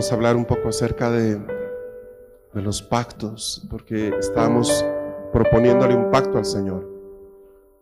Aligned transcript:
Vamos 0.00 0.12
a 0.12 0.14
hablar 0.14 0.34
un 0.34 0.46
poco 0.46 0.70
acerca 0.70 1.10
de, 1.10 1.36
de 1.36 2.62
los 2.62 2.80
pactos, 2.80 3.66
porque 3.68 4.08
estamos 4.18 4.82
proponiéndole 5.30 5.94
un 5.94 6.10
pacto 6.10 6.38
al 6.38 6.46
Señor. 6.46 6.88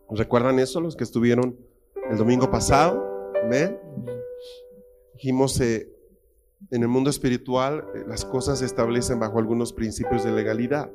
¿Recuerdan 0.09 0.59
eso 0.59 0.81
los 0.81 0.97
que 0.97 1.05
estuvieron 1.05 1.57
el 2.11 2.17
domingo 2.17 2.51
pasado? 2.51 3.31
¿Amén? 3.41 3.79
Dijimos, 5.13 5.61
eh, 5.61 5.95
en 6.71 6.81
el 6.81 6.89
mundo 6.89 7.09
espiritual 7.09 7.85
eh, 7.95 8.03
las 8.05 8.25
cosas 8.25 8.59
se 8.59 8.65
establecen 8.65 9.17
bajo 9.17 9.39
algunos 9.39 9.71
principios 9.71 10.25
de 10.25 10.33
legalidad. 10.33 10.91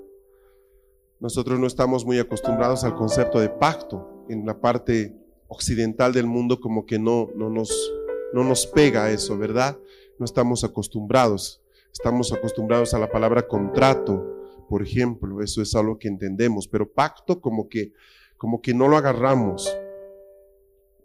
Nosotros 1.20 1.58
no 1.58 1.66
estamos 1.66 2.04
muy 2.04 2.18
acostumbrados 2.18 2.84
al 2.84 2.96
concepto 2.96 3.40
de 3.40 3.48
pacto. 3.48 4.26
En 4.28 4.44
la 4.44 4.60
parte 4.60 5.16
occidental 5.48 6.12
del 6.12 6.26
mundo 6.26 6.60
como 6.60 6.84
que 6.84 6.98
no, 6.98 7.30
no, 7.34 7.48
nos, 7.48 7.94
no 8.34 8.44
nos 8.44 8.66
pega 8.66 9.10
eso, 9.10 9.38
¿verdad? 9.38 9.78
No 10.18 10.24
estamos 10.24 10.64
acostumbrados. 10.64 11.60
Estamos 11.92 12.32
acostumbrados 12.32 12.92
a 12.94 12.98
la 12.98 13.10
palabra 13.10 13.46
contrato, 13.46 14.34
por 14.68 14.82
ejemplo, 14.82 15.42
eso 15.42 15.62
es 15.62 15.74
algo 15.74 15.98
que 15.98 16.08
entendemos, 16.08 16.66
pero 16.66 16.90
pacto 16.90 17.40
como 17.40 17.68
que, 17.68 17.92
como 18.36 18.60
que 18.60 18.74
no 18.74 18.88
lo 18.88 18.96
agarramos. 18.96 19.72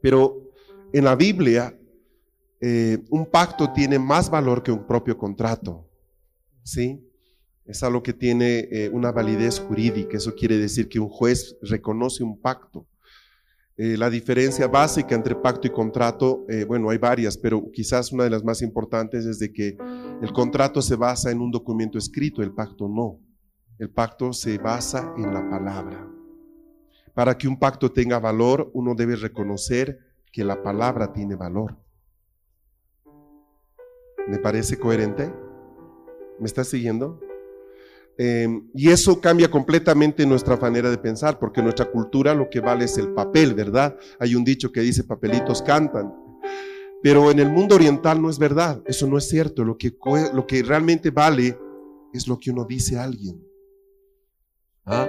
Pero 0.01 0.49
en 0.91 1.03
la 1.03 1.15
Biblia, 1.15 1.77
eh, 2.61 2.97
un 3.09 3.25
pacto 3.27 3.71
tiene 3.71 3.99
más 3.99 4.29
valor 4.29 4.63
que 4.63 4.71
un 4.71 4.87
propio 4.87 5.17
contrato, 5.17 5.87
¿sí? 6.63 7.05
Es 7.65 7.83
algo 7.83 8.01
que 8.01 8.13
tiene 8.13 8.67
eh, 8.71 8.89
una 8.91 9.11
validez 9.11 9.59
jurídica, 9.59 10.17
eso 10.17 10.33
quiere 10.33 10.57
decir 10.57 10.89
que 10.89 10.99
un 10.99 11.09
juez 11.09 11.55
reconoce 11.61 12.23
un 12.23 12.41
pacto. 12.41 12.87
Eh, 13.81 13.95
la 13.95 14.09
diferencia 14.09 14.67
básica 14.67 15.15
entre 15.15 15.35
pacto 15.35 15.65
y 15.65 15.69
contrato, 15.69 16.43
eh, 16.49 16.65
bueno, 16.65 16.89
hay 16.89 16.97
varias, 16.97 17.37
pero 17.37 17.71
quizás 17.71 18.11
una 18.11 18.25
de 18.25 18.29
las 18.29 18.43
más 18.43 18.61
importantes 18.61 19.25
es 19.25 19.39
de 19.39 19.53
que 19.53 19.77
el 20.21 20.33
contrato 20.33 20.81
se 20.81 20.97
basa 20.97 21.31
en 21.31 21.39
un 21.39 21.49
documento 21.49 21.97
escrito, 21.97 22.43
el 22.43 22.51
pacto 22.51 22.89
no. 22.89 23.21
El 23.77 23.89
pacto 23.89 24.33
se 24.33 24.57
basa 24.57 25.13
en 25.15 25.33
la 25.33 25.49
palabra. 25.49 26.05
Para 27.13 27.37
que 27.37 27.47
un 27.47 27.57
pacto 27.57 27.89
tenga 27.89 28.19
valor, 28.19 28.69
uno 28.73 28.95
debe 28.95 29.15
reconocer 29.15 29.97
que 30.29 30.43
la 30.43 30.61
palabra 30.61 31.13
tiene 31.13 31.35
valor. 31.35 31.77
¿Me 34.27 34.39
parece 34.39 34.77
coherente? 34.77 35.33
¿Me 36.37 36.47
está 36.47 36.65
siguiendo? 36.65 37.21
Em, 38.21 38.69
y 38.73 38.89
eso 38.89 39.21
cambia 39.21 39.49
completamente 39.49 40.25
nuestra 40.25 40.57
manera 40.57 40.89
de 40.89 40.97
pensar, 40.97 41.39
porque 41.39 41.61
nuestra 41.61 41.85
cultura 41.85 42.33
lo 42.33 42.49
que 42.49 42.59
vale 42.59 42.83
es 42.83 42.97
el 42.97 43.13
papel, 43.13 43.53
¿verdad? 43.53 43.95
Hay 44.19 44.35
un 44.35 44.43
dicho 44.43 44.73
que 44.73 44.81
dice, 44.81 45.05
papelitos 45.05 45.61
cantan. 45.61 46.13
Pero 47.01 47.31
en 47.31 47.39
el 47.39 47.49
mundo 47.49 47.75
oriental 47.75 48.21
no 48.21 48.29
es 48.29 48.37
verdad, 48.37 48.83
eso 48.85 49.07
no 49.07 49.17
es 49.17 49.29
cierto. 49.29 49.63
Lo 49.63 49.77
que, 49.77 49.95
lo 50.33 50.45
que 50.45 50.63
realmente 50.63 51.11
vale 51.11 51.57
es 52.13 52.27
lo 52.27 52.37
que 52.37 52.51
uno 52.51 52.65
dice 52.65 52.97
a 52.97 53.05
alguien. 53.05 53.41
¿Ah? 54.85 55.07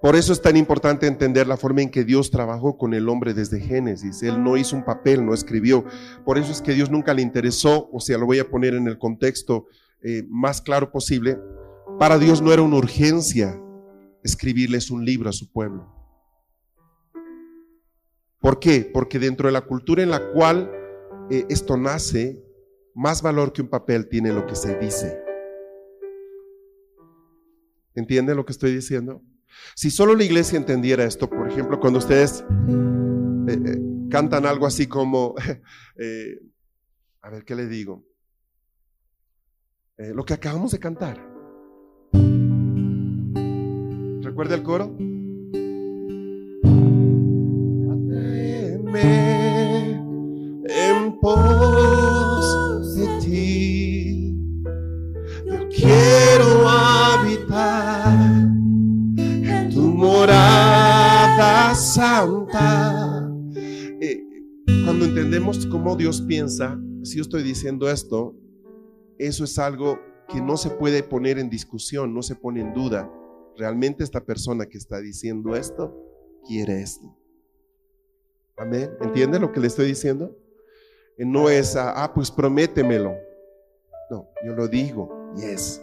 Por 0.00 0.14
eso 0.14 0.32
es 0.32 0.40
tan 0.40 0.56
importante 0.56 1.08
entender 1.08 1.48
la 1.48 1.56
forma 1.56 1.82
en 1.82 1.90
que 1.90 2.04
Dios 2.04 2.30
trabajó 2.30 2.78
con 2.78 2.94
el 2.94 3.08
hombre 3.08 3.34
desde 3.34 3.58
Génesis. 3.58 4.22
Él 4.22 4.40
no 4.40 4.56
hizo 4.56 4.76
un 4.76 4.84
papel, 4.84 5.26
no 5.26 5.34
escribió. 5.34 5.84
Por 6.24 6.38
eso 6.38 6.52
es 6.52 6.62
que 6.62 6.74
Dios 6.74 6.92
nunca 6.92 7.12
le 7.12 7.22
interesó, 7.22 7.90
o 7.92 7.98
sea, 7.98 8.18
lo 8.18 8.26
voy 8.26 8.38
a 8.38 8.48
poner 8.48 8.74
en 8.74 8.86
el 8.86 8.98
contexto 8.98 9.66
eh, 10.00 10.24
más 10.28 10.62
claro 10.62 10.92
posible, 10.92 11.36
para 12.00 12.18
Dios 12.18 12.40
no 12.40 12.50
era 12.50 12.62
una 12.62 12.76
urgencia 12.76 13.60
escribirles 14.24 14.90
un 14.90 15.04
libro 15.04 15.28
a 15.28 15.34
su 15.34 15.52
pueblo. 15.52 15.86
¿Por 18.38 18.58
qué? 18.58 18.90
Porque 18.90 19.18
dentro 19.18 19.48
de 19.48 19.52
la 19.52 19.66
cultura 19.66 20.02
en 20.02 20.08
la 20.08 20.32
cual 20.32 20.72
eh, 21.30 21.44
esto 21.50 21.76
nace, 21.76 22.42
más 22.94 23.20
valor 23.20 23.52
que 23.52 23.60
un 23.60 23.68
papel 23.68 24.08
tiene 24.08 24.32
lo 24.32 24.46
que 24.46 24.54
se 24.54 24.78
dice. 24.78 25.22
¿Entienden 27.94 28.38
lo 28.38 28.46
que 28.46 28.52
estoy 28.52 28.72
diciendo? 28.72 29.22
Si 29.74 29.90
solo 29.90 30.14
la 30.14 30.24
iglesia 30.24 30.56
entendiera 30.56 31.04
esto, 31.04 31.28
por 31.28 31.50
ejemplo, 31.50 31.78
cuando 31.80 31.98
ustedes 31.98 32.42
eh, 33.46 33.58
eh, 33.62 34.08
cantan 34.08 34.46
algo 34.46 34.64
así 34.66 34.86
como, 34.86 35.34
a 37.20 37.28
ver, 37.28 37.44
¿qué 37.44 37.54
le 37.54 37.66
digo? 37.66 38.06
lo 39.98 40.24
que 40.24 40.32
acabamos 40.32 40.70
de 40.70 40.78
cantar. 40.78 41.29
¿Recuerda 44.30 44.54
el 44.54 44.62
coro? 44.62 44.96
en 50.68 51.18
pos 51.20 52.94
de 52.94 53.08
ti. 53.18 54.36
Yo 55.46 55.68
quiero 55.68 56.68
habitar 56.68 58.16
en 59.16 59.68
tu 59.74 59.80
morada 59.80 61.74
santa. 61.74 63.28
Eh, 64.00 64.22
cuando 64.84 65.06
entendemos 65.06 65.66
cómo 65.66 65.96
Dios 65.96 66.22
piensa, 66.22 66.78
si 67.02 67.16
yo 67.16 67.22
estoy 67.22 67.42
diciendo 67.42 67.90
esto, 67.90 68.36
eso 69.18 69.42
es 69.42 69.58
algo 69.58 69.98
que 70.28 70.40
no 70.40 70.56
se 70.56 70.70
puede 70.70 71.02
poner 71.02 71.40
en 71.40 71.50
discusión, 71.50 72.14
no 72.14 72.22
se 72.22 72.36
pone 72.36 72.60
en 72.60 72.72
duda 72.72 73.10
realmente 73.60 74.02
esta 74.02 74.24
persona 74.24 74.66
que 74.66 74.78
está 74.78 74.98
diciendo 75.00 75.54
esto 75.54 75.94
quiere 76.46 76.80
esto. 76.80 77.14
Amén. 78.56 78.90
¿Entiende 79.00 79.38
lo 79.38 79.52
que 79.52 79.60
le 79.60 79.66
estoy 79.66 79.86
diciendo? 79.86 80.36
No 81.18 81.50
es, 81.50 81.76
ah, 81.76 82.10
pues 82.14 82.30
prométemelo. 82.30 83.14
No, 84.10 84.28
yo 84.44 84.54
lo 84.54 84.66
digo, 84.66 85.32
yes. 85.36 85.82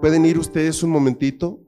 ¿Pueden 0.00 0.24
ir 0.24 0.38
ustedes 0.38 0.82
un 0.82 0.90
momentito? 0.90 1.60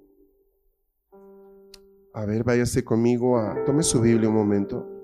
A 2.15 2.25
ver, 2.25 2.43
váyase 2.43 2.83
conmigo 2.83 3.39
a, 3.39 3.65
tome 3.65 3.83
su 3.83 4.01
Biblia 4.01 4.29
un 4.29 4.35
momento. 4.35 5.00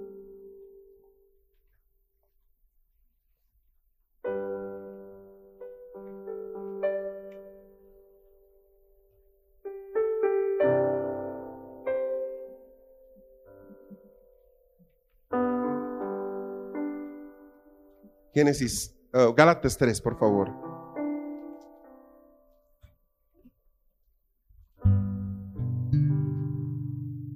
Génesis, 18.37 18.95
uh, 19.15 19.33
Gálatas 19.33 19.79
3, 19.79 19.99
por 20.03 20.19
favor. 20.19 20.53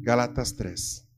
Gálatas 0.03 0.55
3. 0.57 1.09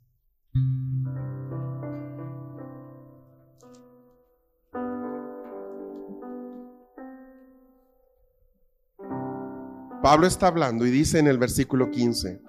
Pablo 10.00 10.28
está 10.28 10.46
hablando 10.46 10.86
y 10.86 10.92
dice 10.92 11.18
en 11.18 11.26
el 11.26 11.38
versículo 11.38 11.90
15, 11.90 12.40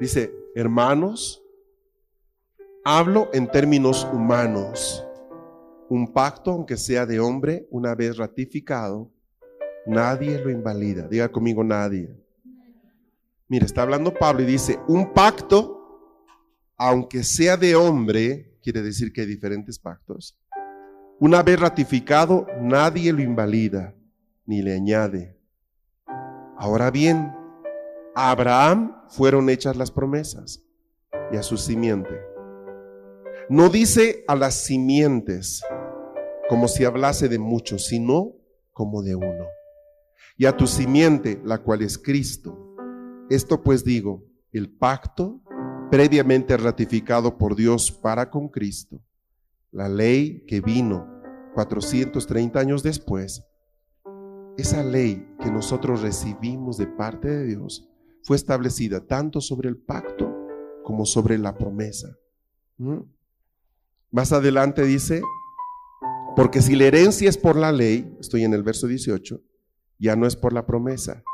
dice, 0.00 0.34
hermanos, 0.56 1.41
Hablo 2.84 3.30
en 3.32 3.48
términos 3.48 4.08
humanos. 4.12 5.06
Un 5.88 6.12
pacto, 6.12 6.50
aunque 6.50 6.76
sea 6.76 7.06
de 7.06 7.20
hombre, 7.20 7.68
una 7.70 7.94
vez 7.94 8.16
ratificado, 8.16 9.08
nadie 9.86 10.42
lo 10.42 10.50
invalida. 10.50 11.06
Diga 11.06 11.28
conmigo 11.28 11.62
nadie. 11.62 12.12
Mira, 13.46 13.66
está 13.66 13.82
hablando 13.82 14.12
Pablo 14.12 14.42
y 14.42 14.46
dice, 14.46 14.80
un 14.88 15.12
pacto, 15.12 15.78
aunque 16.76 17.22
sea 17.22 17.56
de 17.56 17.76
hombre, 17.76 18.58
quiere 18.64 18.82
decir 18.82 19.12
que 19.12 19.20
hay 19.20 19.26
diferentes 19.28 19.78
pactos. 19.78 20.36
Una 21.20 21.44
vez 21.44 21.60
ratificado, 21.60 22.48
nadie 22.60 23.12
lo 23.12 23.22
invalida 23.22 23.94
ni 24.44 24.60
le 24.60 24.74
añade. 24.74 25.38
Ahora 26.56 26.90
bien, 26.90 27.32
A 28.16 28.32
Abraham 28.32 29.04
fueron 29.08 29.48
hechas 29.50 29.76
las 29.76 29.92
promesas 29.92 30.64
y 31.30 31.36
a 31.36 31.42
su 31.44 31.56
simiente. 31.56 32.31
No 33.48 33.68
dice 33.68 34.24
a 34.28 34.36
las 34.36 34.54
simientes 34.54 35.62
como 36.48 36.68
si 36.68 36.84
hablase 36.84 37.28
de 37.28 37.38
muchos, 37.38 37.86
sino 37.86 38.34
como 38.72 39.02
de 39.02 39.14
uno. 39.14 39.46
Y 40.36 40.46
a 40.46 40.56
tu 40.56 40.66
simiente, 40.66 41.40
la 41.44 41.58
cual 41.58 41.82
es 41.82 41.98
Cristo. 41.98 42.76
Esto 43.30 43.62
pues 43.62 43.84
digo, 43.84 44.24
el 44.52 44.70
pacto 44.70 45.40
previamente 45.90 46.56
ratificado 46.56 47.36
por 47.36 47.54
Dios 47.56 47.90
para 47.90 48.30
con 48.30 48.48
Cristo, 48.48 49.02
la 49.70 49.88
ley 49.88 50.44
que 50.46 50.60
vino 50.60 51.06
430 51.54 52.58
años 52.58 52.82
después, 52.82 53.44
esa 54.56 54.82
ley 54.82 55.34
que 55.40 55.50
nosotros 55.50 56.02
recibimos 56.02 56.76
de 56.78 56.86
parte 56.86 57.28
de 57.28 57.44
Dios 57.44 57.88
fue 58.22 58.36
establecida 58.36 59.06
tanto 59.06 59.40
sobre 59.40 59.68
el 59.68 59.76
pacto 59.76 60.30
como 60.82 61.04
sobre 61.04 61.38
la 61.38 61.56
promesa. 61.56 62.16
¿Mm? 62.78 63.00
Más 64.12 64.30
adelante 64.30 64.82
dice, 64.82 65.22
porque 66.36 66.60
si 66.60 66.76
la 66.76 66.84
herencia 66.84 67.30
es 67.30 67.38
por 67.38 67.56
la 67.56 67.72
ley, 67.72 68.14
estoy 68.20 68.44
en 68.44 68.52
el 68.52 68.62
verso 68.62 68.86
18, 68.86 69.40
ya 69.98 70.16
no 70.16 70.26
es 70.26 70.36
por 70.36 70.52
la 70.52 70.66
promesa, 70.66 71.24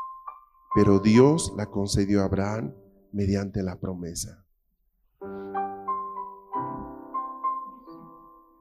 pero 0.73 0.99
Dios 0.99 1.53
la 1.57 1.65
concedió 1.65 2.21
a 2.21 2.25
Abraham 2.25 2.73
mediante 3.11 3.61
la 3.63 3.77
promesa. 3.77 4.45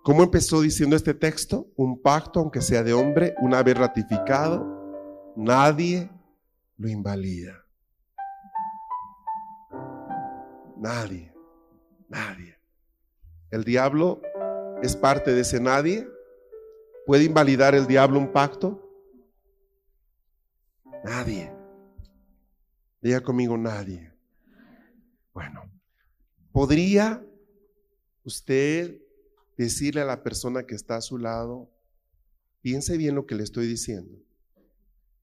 ¿Cómo 0.02 0.24
empezó 0.24 0.62
diciendo 0.62 0.96
este 0.96 1.14
texto? 1.14 1.68
Un 1.76 2.02
pacto, 2.02 2.40
aunque 2.40 2.60
sea 2.60 2.82
de 2.82 2.94
hombre, 2.94 3.36
una 3.40 3.62
vez 3.62 3.78
ratificado, 3.78 4.66
nadie 5.36 6.10
lo 6.76 6.88
invalida. 6.88 7.64
Nadie, 10.76 11.32
nadie. 12.08 12.57
El 13.50 13.64
diablo 13.64 14.20
es 14.82 14.94
parte 14.94 15.32
de 15.32 15.40
ese 15.40 15.60
nadie. 15.60 16.06
¿Puede 17.06 17.24
invalidar 17.24 17.74
el 17.74 17.86
diablo 17.86 18.18
un 18.18 18.32
pacto? 18.32 18.84
Nadie. 21.04 21.50
Diga 23.00 23.22
conmigo 23.22 23.56
nadie. 23.56 24.12
Bueno, 25.32 25.70
¿podría 26.52 27.24
usted 28.24 29.00
decirle 29.56 30.02
a 30.02 30.04
la 30.04 30.22
persona 30.22 30.64
que 30.64 30.74
está 30.74 30.96
a 30.96 31.00
su 31.00 31.16
lado, 31.16 31.70
piense 32.60 32.96
bien 32.96 33.14
lo 33.14 33.26
que 33.26 33.34
le 33.34 33.42
estoy 33.42 33.66
diciendo, 33.66 34.18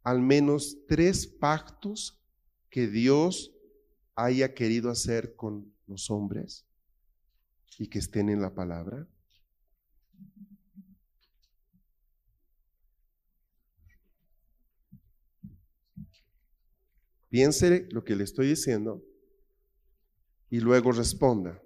al 0.03 0.21
menos 0.21 0.77
tres 0.87 1.27
pactos 1.27 2.19
que 2.69 2.87
Dios 2.87 3.53
haya 4.15 4.53
querido 4.53 4.89
hacer 4.89 5.35
con 5.35 5.73
los 5.87 6.09
hombres 6.09 6.65
y 7.77 7.87
que 7.87 7.99
estén 7.99 8.29
en 8.29 8.41
la 8.41 8.53
palabra? 8.53 9.07
Piense 17.29 17.87
lo 17.91 18.03
que 18.03 18.15
le 18.15 18.23
estoy 18.23 18.47
diciendo 18.47 19.03
y 20.49 20.59
luego 20.61 20.93
responda. 20.93 21.61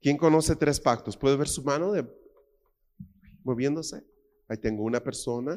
¿Quién 0.00 0.16
conoce 0.16 0.54
tres 0.54 0.78
pactos? 0.78 1.16
¿Puede 1.16 1.36
ver 1.36 1.48
su 1.48 1.64
mano 1.64 1.92
moviéndose? 3.42 4.04
Ahí 4.46 4.58
tengo 4.58 4.84
una 4.84 5.02
persona, 5.02 5.52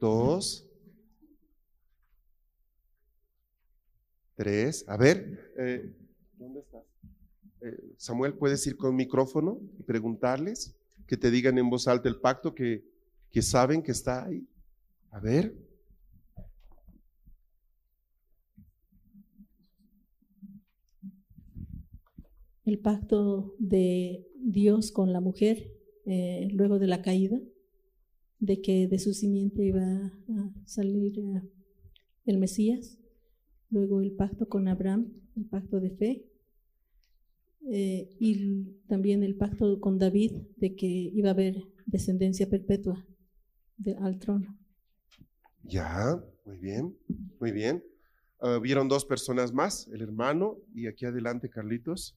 dos, 0.00 0.68
tres. 4.34 4.84
A 4.88 4.96
ver, 4.96 5.52
eh, 5.58 5.92
¿dónde 6.38 6.60
estás? 6.60 6.84
Eh, 7.60 7.94
Samuel, 7.96 8.34
¿puedes 8.34 8.66
ir 8.66 8.76
con 8.76 8.94
micrófono 8.96 9.60
y 9.78 9.82
preguntarles? 9.82 10.74
Que 11.06 11.16
te 11.16 11.30
digan 11.30 11.58
en 11.58 11.70
voz 11.70 11.88
alta 11.88 12.08
el 12.08 12.20
pacto 12.20 12.54
que, 12.54 12.84
que 13.30 13.42
saben 13.42 13.82
que 13.82 13.92
está 13.92 14.24
ahí. 14.26 14.46
A 15.10 15.20
ver. 15.20 15.54
el 22.64 22.78
pacto 22.78 23.54
de 23.58 24.26
Dios 24.36 24.92
con 24.92 25.12
la 25.12 25.20
mujer 25.20 25.72
eh, 26.06 26.48
luego 26.52 26.78
de 26.78 26.86
la 26.86 27.02
caída, 27.02 27.40
de 28.38 28.60
que 28.60 28.88
de 28.88 28.98
su 28.98 29.14
simiente 29.14 29.64
iba 29.64 29.82
a 29.82 30.52
salir 30.64 31.18
eh, 31.18 31.42
el 32.26 32.38
Mesías, 32.38 32.98
luego 33.72 34.00
el 34.00 34.12
pacto 34.12 34.48
con 34.48 34.68
Abraham, 34.68 35.12
el 35.36 35.46
pacto 35.46 35.80
de 35.80 35.90
fe, 35.90 36.24
eh, 37.70 38.08
y 38.20 38.64
también 38.86 39.22
el 39.22 39.36
pacto 39.36 39.80
con 39.80 39.98
David 39.98 40.32
de 40.56 40.74
que 40.76 40.86
iba 40.86 41.30
a 41.30 41.32
haber 41.32 41.64
descendencia 41.86 42.48
perpetua 42.48 43.04
al 44.00 44.18
trono. 44.18 44.58
Ya, 45.64 46.22
muy 46.44 46.58
bien, 46.58 46.96
muy 47.40 47.52
bien. 47.52 47.82
Ah, 48.40 48.58
vieron 48.62 48.88
dos 48.88 49.04
personas 49.04 49.52
más, 49.52 49.88
el 49.88 50.02
hermano 50.02 50.58
y 50.74 50.86
aquí 50.86 51.06
adelante 51.06 51.48
Carlitos. 51.48 52.16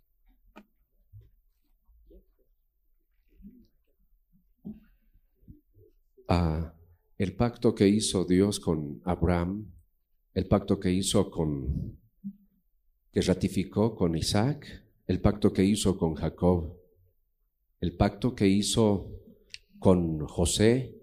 el 7.18 7.34
pacto 7.36 7.74
que 7.74 7.88
hizo 7.88 8.26
Dios 8.26 8.60
con 8.60 9.02
Abraham, 9.06 9.72
el 10.36 10.48
pacto 10.48 10.80
que 10.80 10.92
hizo 10.92 11.32
con, 11.32 11.98
que 13.12 13.22
ratificó 13.22 13.96
con 13.96 14.16
Isaac, 14.16 14.84
el 15.08 15.22
pacto 15.22 15.52
que 15.54 15.64
hizo 15.64 15.98
con 15.98 16.14
Jacob, 16.14 16.78
el 17.80 17.96
pacto 17.96 18.36
que 18.36 18.48
hizo 18.48 19.10
con 19.80 20.20
José. 20.28 20.94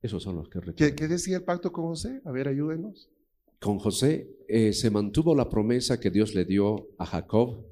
Esos 0.00 0.22
son 0.22 0.36
los 0.36 0.48
que. 0.48 0.94
¿Qué, 0.94 1.06
decía 1.06 1.36
el 1.36 1.44
pacto 1.44 1.70
con 1.70 1.84
José? 1.84 2.22
A 2.24 2.32
ver, 2.32 2.48
ayúdenos. 2.48 3.10
Con 3.60 3.78
José 3.78 4.36
eh, 4.48 4.72
se 4.72 4.90
mantuvo 4.90 5.36
la 5.36 5.48
promesa 5.48 6.00
que 6.00 6.10
Dios 6.10 6.34
le 6.34 6.44
dio 6.44 6.88
a 6.98 7.06
Jacob 7.06 7.64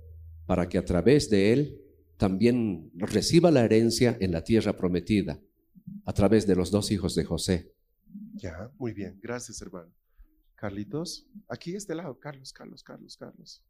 para 0.46 0.68
que 0.68 0.78
a 0.78 0.84
través 0.84 1.30
de 1.30 1.52
él 1.52 1.80
también 2.18 2.90
reciba 2.94 3.50
la 3.50 3.64
herencia 3.64 4.16
en 4.20 4.32
la 4.32 4.44
tierra 4.44 4.76
prometida 4.76 5.40
a 6.04 6.12
través 6.12 6.46
de 6.46 6.54
los 6.54 6.70
dos 6.70 6.90
hijos 6.90 7.14
de 7.14 7.24
José. 7.24 7.72
Ya, 8.34 8.70
muy 8.78 8.92
bien. 8.92 9.18
Gracias, 9.22 9.60
hermano. 9.62 9.90
Carlitos, 10.60 11.26
aquí 11.48 11.74
este 11.74 11.94
lado. 11.94 12.18
Carlos, 12.20 12.52
Carlos, 12.52 12.82
Carlos, 12.82 13.16
Carlos. 13.16 13.62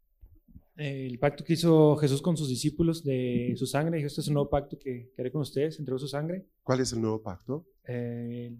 El 0.75 1.21
pacto 1.21 1.45
que 1.45 1.53
hizo 1.53 1.95
Jesús 1.97 2.21
con 2.21 2.37
sus 2.37 2.49
discípulos 2.49 3.05
de 3.05 3.55
su 3.57 3.65
sangre, 3.65 3.99
dijo, 3.99 4.09
este 4.09 4.23
es 4.23 4.27
un 4.27 4.35
nuevo 4.35 4.51
pacto 4.51 4.77
que, 4.77 5.13
haré 5.17 5.31
con 5.31 5.43
ustedes, 5.43 5.79
entregó 5.79 6.01
su 6.01 6.09
sangre. 6.09 6.49
¿Cuál 6.65 6.81
es 6.81 6.93
el 6.93 7.01
nuevo 7.01 7.23
pacto? 7.23 7.65
Eh, 7.87 8.53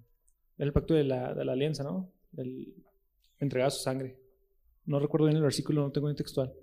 el 0.59 0.73
pacto 0.73 0.95
de 0.95 1.03
la, 1.03 1.35
de 1.35 1.45
la 1.45 1.55
alianza, 1.55 1.83
¿no? 1.83 2.13
El, 2.37 2.73
entregar 3.41 3.73
su 3.73 3.83
sangre. 3.83 4.17
No 4.87 5.01
recuerdo 5.01 5.27
bien 5.27 5.37
el 5.37 5.43
versículo, 5.43 5.83
no 5.83 5.91
tengo 5.91 6.09
en 6.09 6.15
textual. 6.15 6.55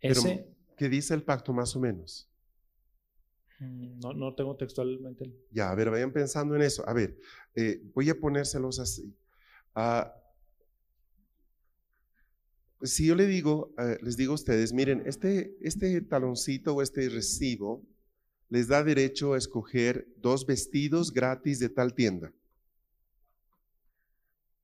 Ese, 0.00 0.48
¿Qué 0.74 0.88
dice 0.88 1.12
el 1.12 1.22
pacto 1.22 1.52
más 1.52 1.76
o 1.76 1.80
menos? 1.80 2.30
Mm, 3.58 4.00
no, 4.00 4.14
no 4.14 4.34
tengo 4.34 4.56
textualmente. 4.56 5.30
Ya, 5.50 5.70
a 5.70 5.74
ver, 5.74 5.90
vayan 5.90 6.14
pensando 6.14 6.56
en 6.56 6.62
eso. 6.62 6.88
A 6.88 6.94
ver, 6.94 7.18
eh, 7.54 7.82
voy 7.94 8.08
a 8.08 8.18
ponérselos 8.18 8.78
así. 8.78 9.14
Ah, 9.74 10.16
si 12.82 13.06
yo 13.06 13.14
le 13.14 13.26
digo, 13.26 13.74
eh, 13.78 13.98
les 14.02 14.16
digo 14.16 14.32
a 14.32 14.36
ustedes, 14.36 14.72
miren, 14.72 15.02
este, 15.06 15.56
este 15.60 16.00
taloncito 16.00 16.74
o 16.74 16.82
este 16.82 17.08
recibo 17.08 17.86
les 18.48 18.68
da 18.68 18.82
derecho 18.82 19.34
a 19.34 19.38
escoger 19.38 20.08
dos 20.16 20.46
vestidos 20.46 21.12
gratis 21.12 21.58
de 21.58 21.68
tal 21.68 21.94
tienda. 21.94 22.32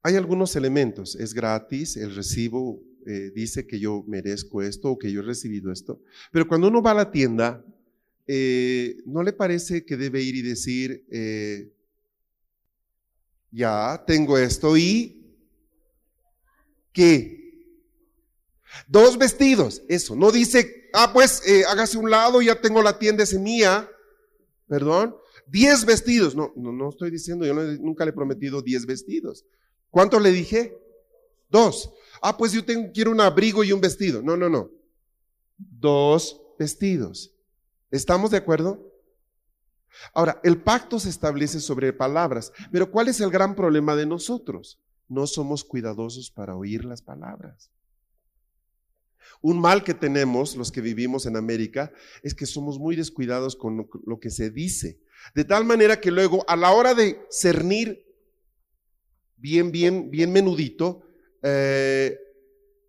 Hay 0.02 0.14
algunos 0.16 0.56
elementos, 0.56 1.16
es 1.16 1.34
gratis, 1.34 1.96
el 1.96 2.14
recibo 2.14 2.80
eh, 3.06 3.30
dice 3.34 3.66
que 3.66 3.78
yo 3.78 4.04
merezco 4.06 4.62
esto 4.62 4.92
o 4.92 4.98
que 4.98 5.12
yo 5.12 5.20
he 5.20 5.24
recibido 5.24 5.70
esto, 5.70 6.00
pero 6.32 6.48
cuando 6.48 6.68
uno 6.68 6.82
va 6.82 6.92
a 6.92 6.94
la 6.94 7.10
tienda, 7.10 7.64
eh, 8.26 8.96
¿no 9.04 9.22
le 9.22 9.32
parece 9.32 9.84
que 9.84 9.96
debe 9.96 10.22
ir 10.22 10.36
y 10.36 10.42
decir, 10.42 11.04
ya 13.52 14.02
tengo 14.06 14.38
esto 14.38 14.76
y 14.76 15.36
qué? 16.92 17.45
Dos 18.88 19.18
vestidos, 19.18 19.82
eso, 19.88 20.16
no 20.16 20.30
dice, 20.30 20.90
ah, 20.92 21.10
pues 21.12 21.42
eh, 21.46 21.64
hágase 21.68 21.98
un 21.98 22.10
lado, 22.10 22.42
ya 22.42 22.60
tengo 22.60 22.82
la 22.82 22.98
tienda, 22.98 23.22
es 23.22 23.38
mía, 23.38 23.88
perdón, 24.68 25.16
diez 25.46 25.84
vestidos, 25.84 26.34
no, 26.34 26.52
no, 26.56 26.72
no 26.72 26.90
estoy 26.90 27.10
diciendo, 27.10 27.44
yo 27.46 27.54
nunca 27.54 28.04
le 28.04 28.10
he 28.10 28.14
prometido 28.14 28.62
diez 28.62 28.86
vestidos. 28.86 29.44
¿Cuánto 29.90 30.20
le 30.20 30.30
dije? 30.30 30.76
Dos. 31.48 31.92
Ah, 32.20 32.36
pues 32.36 32.52
yo 32.52 32.64
tengo, 32.64 32.90
quiero 32.92 33.10
un 33.10 33.20
abrigo 33.20 33.64
y 33.64 33.72
un 33.72 33.80
vestido. 33.80 34.22
No, 34.22 34.36
no, 34.36 34.48
no. 34.48 34.70
Dos 35.56 36.40
vestidos. 36.58 37.32
¿Estamos 37.90 38.30
de 38.30 38.38
acuerdo? 38.38 38.92
Ahora, 40.12 40.40
el 40.44 40.60
pacto 40.60 40.98
se 40.98 41.08
establece 41.08 41.60
sobre 41.60 41.92
palabras, 41.92 42.52
pero 42.70 42.90
¿cuál 42.90 43.08
es 43.08 43.20
el 43.20 43.30
gran 43.30 43.54
problema 43.54 43.96
de 43.96 44.06
nosotros? 44.06 44.78
No 45.08 45.26
somos 45.26 45.64
cuidadosos 45.64 46.30
para 46.30 46.56
oír 46.56 46.84
las 46.84 47.00
palabras. 47.00 47.70
Un 49.40 49.60
mal 49.60 49.84
que 49.84 49.94
tenemos 49.94 50.56
los 50.56 50.72
que 50.72 50.80
vivimos 50.80 51.26
en 51.26 51.36
América 51.36 51.92
es 52.22 52.34
que 52.34 52.46
somos 52.46 52.78
muy 52.78 52.96
descuidados 52.96 53.56
con 53.56 53.88
lo, 54.04 54.20
que 54.20 54.30
se 54.30 54.50
dice. 54.50 55.00
De 55.34 55.44
tal 55.44 55.64
manera 55.64 56.00
que 56.00 56.10
luego 56.10 56.44
a 56.48 56.56
la 56.56 56.72
hora 56.72 56.94
de 56.94 57.20
cernir 57.30 58.04
bien, 59.36 59.70
bien, 59.70 60.10
bien 60.10 60.32
menudito, 60.32 61.02
eh, 61.42 62.18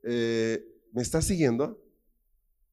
eh, 0.03 0.65
¿me 0.91 1.01
está 1.01 1.21
siguiendo? 1.21 1.81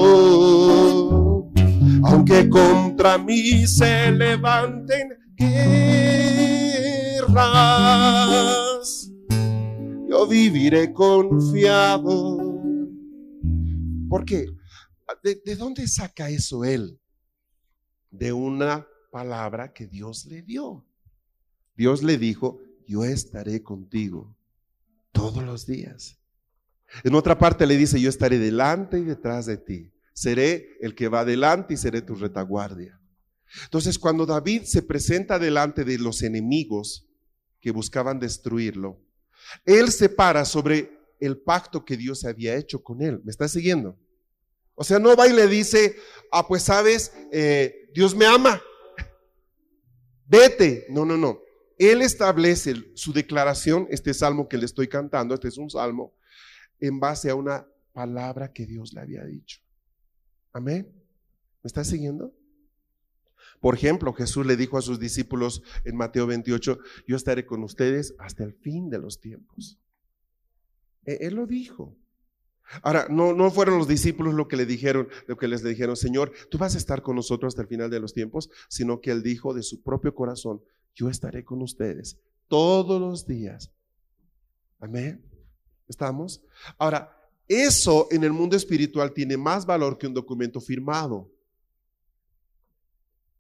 aunque 2.03 2.49
contra 2.49 3.17
mí 3.17 3.65
se 3.69 4.11
levanten 4.11 5.11
guerras, 5.37 7.39
yo 10.09 10.27
viviré 10.27 10.93
confiado. 10.93 12.44
Porque, 14.15 14.47
¿de, 15.25 15.43
¿de 15.45 15.57
dónde 15.57 15.89
saca 15.89 16.31
eso 16.31 16.65
él? 16.65 17.01
De 18.13 18.33
una 18.33 18.87
palabra 19.11 19.73
que 19.73 19.89
Dios 19.89 20.27
le 20.27 20.41
dio. 20.41 20.87
Dios 21.77 22.05
le 22.05 22.17
dijo, 22.17 22.61
yo 22.87 23.03
estaré 23.03 23.65
contigo 23.65 24.37
todos 25.11 25.43
los 25.43 25.67
días. 25.67 26.17
En 27.03 27.17
otra 27.17 27.37
parte 27.37 27.67
le 27.67 27.77
dice, 27.77 28.01
yo 28.01 28.09
estaré 28.09 28.39
delante 28.39 29.01
y 29.01 29.03
detrás 29.03 29.47
de 29.47 29.57
ti. 29.57 29.93
Seré 30.13 30.79
el 30.81 30.95
que 30.95 31.09
va 31.09 31.23
adelante 31.23 31.75
y 31.75 31.77
seré 31.77 32.01
tu 32.01 32.15
retaguardia. 32.15 33.01
Entonces, 33.65 33.99
cuando 33.99 34.27
David 34.27 34.63
se 34.63 34.83
presenta 34.83 35.41
delante 35.41 35.85
de 35.85 35.99
los 35.99 36.23
enemigos 36.23 37.05
que 37.61 37.73
buscaban 37.73 38.21
destruirlo, 38.21 39.01
él 39.65 39.91
se 39.91 40.09
para 40.09 40.45
sobre 40.45 40.97
el 41.19 41.37
pacto 41.39 41.85
que 41.85 41.97
Dios 41.97 42.25
había 42.25 42.55
hecho 42.55 42.81
con 42.81 43.03
él. 43.03 43.21
¿Me 43.25 43.33
está 43.33 43.49
siguiendo? 43.49 43.99
O 44.75 44.85
sea, 44.85 44.99
no 44.99 45.15
va 45.17 45.29
y 45.29 45.33
le 45.33 45.47
dice, 45.47 45.97
ah, 46.33 46.47
pues 46.47 46.65
sabes, 46.65 47.13
eh, 47.33 47.91
Dios 47.95 48.15
me 48.15 48.27
ama. 48.27 48.61
Vete. 50.27 50.87
No, 50.89 51.05
no, 51.05 51.17
no. 51.17 51.41
Él 51.79 52.03
establece 52.03 52.75
su 52.95 53.13
declaración, 53.13 53.87
este 53.91 54.15
salmo 54.15 54.49
que 54.49 54.59
le 54.59 54.65
estoy 54.65 54.89
cantando, 54.89 55.35
este 55.35 55.49
es 55.49 55.59
un 55.59 55.71
salmo, 55.71 56.15
en 56.81 57.01
base 57.01 57.31
a 57.31 57.35
una 57.35 57.67
palabra 57.93 58.53
que 58.53 58.67
Dios 58.67 58.93
le 58.93 59.01
había 59.01 59.25
dicho. 59.25 59.61
Amén. 60.53 60.93
¿Me 61.63 61.69
está 61.69 61.83
siguiendo? 61.83 62.33
Por 63.61 63.75
ejemplo, 63.75 64.13
Jesús 64.13 64.47
le 64.47 64.57
dijo 64.57 64.77
a 64.77 64.83
sus 64.83 65.01
discípulos 65.01 65.63
en 65.85 65.97
Mateo 65.97 66.27
28, 66.27 66.79
yo 67.07 67.17
estaré 67.17 67.47
con 67.47 67.63
ustedes 67.63 68.15
hasta 68.19 68.45
el 68.45 68.53
fin 68.53 68.91
de 68.91 68.99
los 68.99 69.21
tiempos. 69.21 69.79
E, 71.05 71.19
él 71.23 71.35
lo 71.35 71.47
dijo. 71.47 71.97
Ahora, 72.83 73.07
no, 73.09 73.35
no 73.35 73.51
fueron 73.51 73.79
los 73.79 73.89
discípulos 73.89 74.35
lo 74.35 74.49
que 74.49 74.57
le 74.57 74.67
dijeron, 74.67 75.09
lo 75.27 75.37
que 75.37 75.49
les 75.49 75.63
dijeron, 75.63 75.97
Señor, 75.97 76.33
tú 76.51 76.59
vas 76.59 76.75
a 76.75 76.79
estar 76.79 77.03
con 77.03 77.17
nosotros 77.17 77.53
hasta 77.53 77.63
el 77.63 77.69
final 77.69 77.91
de 77.91 78.01
los 78.01 78.15
tiempos, 78.15 78.51
sino 78.69 79.01
que 79.01 79.11
él 79.11 79.23
dijo 79.23 79.55
de 79.55 79.63
su 79.63 79.83
propio 79.83 80.15
corazón, 80.15 80.63
yo 80.95 81.09
estaré 81.09 81.45
con 81.45 81.63
ustedes 81.63 82.19
todos 82.49 83.01
los 83.01 83.27
días. 83.27 83.71
Amén. 84.81 85.25
¿Estamos? 85.89 86.43
Ahora, 86.79 87.15
eso 87.47 88.09
en 88.11 88.25
el 88.25 88.33
mundo 88.33 88.57
espiritual 88.57 89.13
tiene 89.13 89.37
más 89.37 89.67
valor 89.67 89.99
que 89.99 90.07
un 90.07 90.15
documento 90.15 90.61
firmado. 90.61 91.31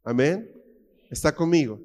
Amén. 0.02 0.50
¿Está 1.10 1.34
conmigo? 1.34 1.80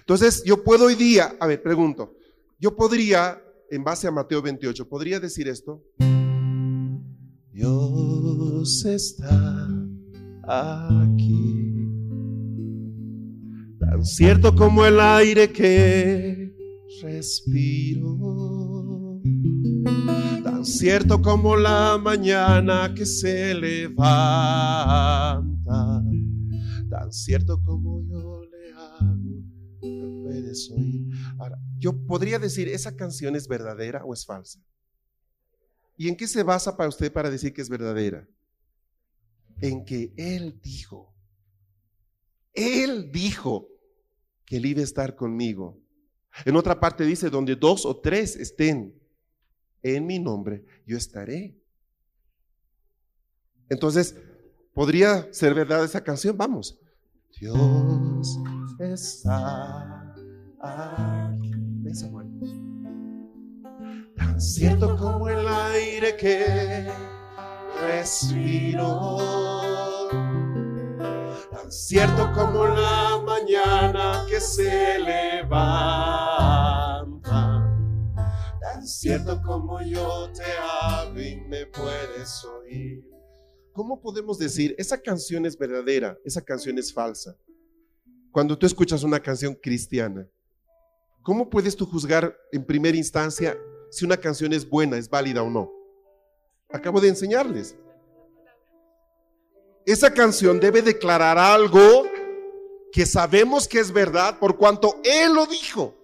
Entonces, 0.00 0.42
yo 0.44 0.62
puedo 0.64 0.86
hoy 0.86 0.94
día, 0.94 1.36
a 1.38 1.46
ver, 1.46 1.62
pregunto, 1.62 2.16
yo 2.58 2.74
podría, 2.74 3.42
en 3.70 3.84
base 3.84 4.06
a 4.06 4.10
Mateo 4.10 4.42
28, 4.42 4.88
¿podría 4.88 5.20
decir 5.20 5.48
esto? 5.48 5.82
Dios 7.58 8.84
está 8.84 9.66
aquí, 10.46 11.74
tan 13.80 14.04
cierto 14.04 14.54
como 14.54 14.86
el 14.86 15.00
aire 15.00 15.50
que 15.50 16.54
respiro 17.02 19.20
tan 20.44 20.64
cierto 20.64 21.20
como 21.20 21.56
la 21.56 21.98
mañana 21.98 22.94
que 22.94 23.04
se 23.04 23.52
levanta, 23.54 24.04
tan 26.88 27.12
cierto 27.12 27.60
como 27.60 28.06
yo 28.06 28.42
le 28.52 28.72
hago, 28.72 29.42
puedes 30.22 30.70
oír. 30.70 31.08
Ahora, 31.38 31.58
yo 31.76 32.06
podría 32.06 32.38
decir, 32.38 32.68
¿esa 32.68 32.94
canción 32.94 33.34
es 33.34 33.48
verdadera 33.48 34.04
o 34.04 34.14
es 34.14 34.24
falsa? 34.24 34.60
¿Y 35.98 36.08
en 36.08 36.16
qué 36.16 36.28
se 36.28 36.44
basa 36.44 36.76
para 36.76 36.88
usted 36.88 37.12
para 37.12 37.28
decir 37.28 37.52
que 37.52 37.60
es 37.60 37.68
verdadera? 37.68 38.26
En 39.60 39.84
que 39.84 40.14
Él 40.16 40.60
dijo, 40.62 41.12
Él 42.54 43.10
dijo 43.10 43.68
que 44.46 44.58
Él 44.58 44.66
iba 44.66 44.80
a 44.80 44.84
estar 44.84 45.16
conmigo. 45.16 45.76
En 46.44 46.54
otra 46.54 46.78
parte 46.78 47.04
dice, 47.04 47.30
donde 47.30 47.56
dos 47.56 47.84
o 47.84 47.96
tres 48.00 48.36
estén 48.36 48.94
en 49.82 50.06
mi 50.06 50.20
nombre, 50.20 50.64
yo 50.86 50.96
estaré. 50.96 51.60
Entonces, 53.68 54.14
¿podría 54.72 55.32
ser 55.32 55.52
verdad 55.52 55.84
esa 55.84 56.04
canción? 56.04 56.36
Vamos. 56.36 56.78
Dios 57.40 58.38
está 58.78 60.14
aquí. 60.60 61.52
Tan 64.38 64.46
cierto 64.46 64.96
como 64.96 65.28
el 65.28 65.44
aire 65.48 66.16
que 66.16 66.86
respiro. 67.80 69.26
Tan 71.50 71.72
cierto 71.72 72.30
como 72.32 72.68
la 72.68 73.20
mañana 73.26 74.24
que 74.30 74.40
se 74.40 75.00
levanta 75.00 75.98
cierto 78.86 79.42
como 79.42 79.82
yo 79.82 80.30
te 80.32 80.44
hablo 80.72 81.20
y 81.20 81.40
me 81.40 81.66
puedes 81.66 82.44
oír. 82.44 83.04
¿cómo 83.72 84.00
podemos 84.00 84.38
decir, 84.38 84.72
esa 84.78 84.96
canción 85.00 85.46
es 85.46 85.58
verdadera, 85.58 86.16
esa 86.24 86.40
canción 86.40 86.78
es 86.78 86.92
falsa? 86.92 87.36
Cuando 88.30 88.56
tú 88.56 88.66
escuchas 88.66 89.02
una 89.02 89.20
canción 89.20 89.54
cristiana, 89.54 90.28
¿cómo 91.22 91.50
puedes 91.50 91.74
tú 91.74 91.86
juzgar 91.86 92.34
en 92.52 92.64
primera 92.64 92.96
instancia 92.96 93.58
si 93.90 94.04
una 94.04 94.16
canción 94.16 94.52
es 94.52 94.68
buena, 94.68 94.96
es 94.96 95.08
válida 95.08 95.42
o 95.42 95.50
no? 95.50 95.72
Acabo 96.70 97.00
de 97.00 97.08
enseñarles. 97.08 97.76
Esa 99.86 100.12
canción 100.12 100.60
debe 100.60 100.82
declarar 100.82 101.38
algo 101.38 102.04
que 102.92 103.06
sabemos 103.06 103.66
que 103.66 103.78
es 103.78 103.90
verdad 103.92 104.38
por 104.38 104.56
cuanto 104.56 105.00
Él 105.02 105.34
lo 105.34 105.46
dijo. 105.46 105.94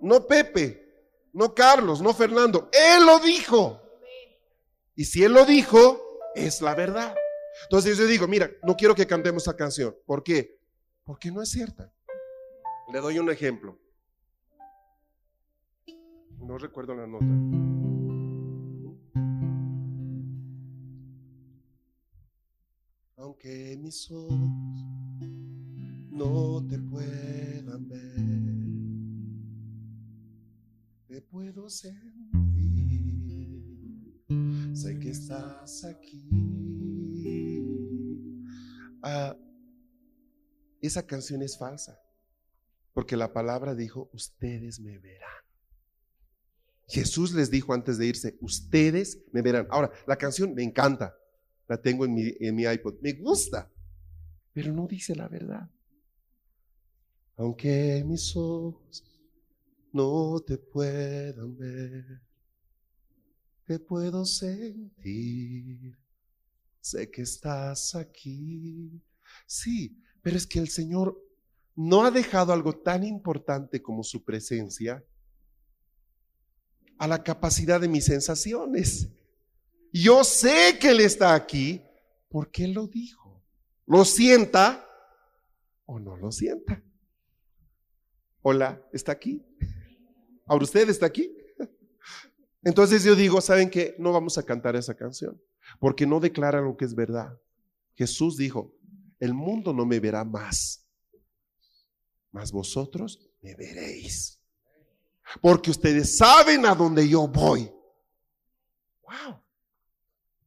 No 0.00 0.26
Pepe, 0.26 0.82
no 1.32 1.54
Carlos, 1.54 2.02
no 2.02 2.12
Fernando. 2.12 2.68
Él 2.72 3.06
lo 3.06 3.20
dijo. 3.20 3.80
Y 4.96 5.04
si 5.04 5.22
Él 5.22 5.32
lo 5.32 5.44
dijo, 5.44 6.20
es 6.34 6.60
la 6.60 6.74
verdad. 6.74 7.14
Entonces 7.64 7.96
yo 7.96 8.06
digo, 8.06 8.26
mira, 8.26 8.50
no 8.62 8.76
quiero 8.76 8.94
que 8.94 9.06
cantemos 9.06 9.44
esa 9.44 9.56
canción. 9.56 9.96
¿Por 10.06 10.24
qué? 10.24 10.58
Porque 11.04 11.30
no 11.30 11.40
es 11.42 11.50
cierta. 11.50 11.92
Le 12.92 13.00
doy 13.00 13.18
un 13.18 13.30
ejemplo. 13.30 13.78
No 16.46 16.58
recuerdo 16.58 16.94
la 16.94 17.06
nota. 17.06 17.24
Aunque 23.16 23.78
mis 23.80 24.10
ojos 24.10 24.38
no 26.10 26.66
te 26.68 26.78
puedan 26.78 27.88
ver, 27.88 28.12
te 31.06 31.22
puedo 31.22 31.70
sentir. 31.70 32.12
Sé 34.74 34.98
que 34.98 35.10
estás 35.10 35.84
aquí. 35.84 36.28
Ah, 39.02 39.36
esa 40.80 41.06
canción 41.06 41.42
es 41.42 41.56
falsa, 41.56 41.98
porque 42.92 43.16
la 43.16 43.32
palabra 43.32 43.74
dijo, 43.74 44.10
ustedes 44.12 44.80
me 44.80 44.98
verán. 44.98 45.51
Jesús 46.88 47.32
les 47.32 47.50
dijo 47.50 47.72
antes 47.72 47.98
de 47.98 48.06
irse, 48.06 48.36
ustedes 48.40 49.18
me 49.32 49.42
verán. 49.42 49.66
Ahora, 49.70 49.90
la 50.06 50.16
canción 50.16 50.54
me 50.54 50.62
encanta, 50.62 51.16
la 51.68 51.80
tengo 51.80 52.04
en 52.04 52.14
mi, 52.14 52.32
en 52.40 52.54
mi 52.54 52.64
iPod, 52.64 53.00
me 53.00 53.12
gusta, 53.12 53.70
pero 54.52 54.72
no 54.72 54.86
dice 54.86 55.14
la 55.14 55.28
verdad. 55.28 55.68
Aunque 57.36 58.04
mis 58.06 58.36
ojos 58.36 59.02
no 59.92 60.40
te 60.40 60.58
puedan 60.58 61.56
ver, 61.56 62.20
te 63.64 63.78
puedo 63.78 64.24
sentir. 64.24 65.96
Sé 66.80 67.10
que 67.10 67.22
estás 67.22 67.94
aquí. 67.94 69.00
Sí, 69.46 69.96
pero 70.20 70.36
es 70.36 70.46
que 70.46 70.58
el 70.58 70.68
Señor 70.68 71.18
no 71.74 72.04
ha 72.04 72.10
dejado 72.10 72.52
algo 72.52 72.74
tan 72.74 73.04
importante 73.04 73.80
como 73.80 74.02
su 74.02 74.22
presencia 74.24 75.02
a 77.02 77.08
la 77.08 77.24
capacidad 77.24 77.80
de 77.80 77.88
mis 77.88 78.04
sensaciones. 78.04 79.08
Yo 79.92 80.22
sé 80.22 80.78
que 80.78 80.90
Él 80.90 81.00
está 81.00 81.34
aquí 81.34 81.82
porque 82.28 82.62
Él 82.62 82.74
lo 82.74 82.86
dijo. 82.86 83.42
Lo 83.86 84.04
sienta 84.04 84.86
o 85.84 85.98
no 85.98 86.16
lo 86.16 86.30
sienta. 86.30 86.80
Hola, 88.42 88.80
¿está 88.92 89.10
aquí? 89.10 89.44
¿Ahora 90.46 90.62
usted 90.62 90.88
está 90.88 91.06
aquí? 91.06 91.36
Entonces 92.62 93.02
yo 93.02 93.16
digo, 93.16 93.40
¿saben 93.40 93.68
qué? 93.68 93.96
No 93.98 94.12
vamos 94.12 94.38
a 94.38 94.44
cantar 94.44 94.76
esa 94.76 94.94
canción 94.94 95.42
porque 95.80 96.06
no 96.06 96.20
declara 96.20 96.60
lo 96.60 96.76
que 96.76 96.84
es 96.84 96.94
verdad. 96.94 97.36
Jesús 97.96 98.36
dijo, 98.36 98.76
el 99.18 99.34
mundo 99.34 99.72
no 99.72 99.84
me 99.84 99.98
verá 99.98 100.22
más, 100.22 100.88
mas 102.30 102.52
vosotros 102.52 103.28
me 103.40 103.56
veréis. 103.56 104.41
Porque 105.40 105.70
ustedes 105.70 106.16
saben 106.16 106.66
a 106.66 106.74
dónde 106.74 107.08
yo 107.08 107.26
voy. 107.26 107.72
Wow. 109.02 109.40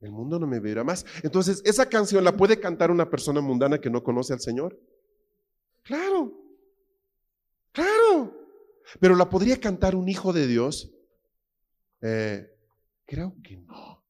El 0.02 0.12
mundo 0.12 0.40
no 0.40 0.48
me 0.48 0.60
verá 0.60 0.84
más. 0.84 1.06
Entonces, 1.24 1.62
¿esa 1.66 1.88
canción 1.88 2.24
la 2.24 2.36
puede 2.36 2.60
cantar 2.60 2.92
una 2.92 3.10
persona 3.10 3.42
mundana 3.42 3.80
que 3.80 3.90
no 3.90 4.04
conoce 4.04 4.34
al 4.34 4.40
Señor? 4.40 4.80
Claro. 5.84 6.34
Claro. 7.72 8.48
Pero 9.00 9.16
¿la 9.16 9.30
podría 9.30 9.60
cantar 9.60 9.96
un 9.96 10.08
hijo 10.08 10.32
de 10.32 10.48
Dios? 10.48 10.92
Eh, 12.02 12.48
creo 13.06 13.36
que 13.44 13.58
no. 13.58 14.04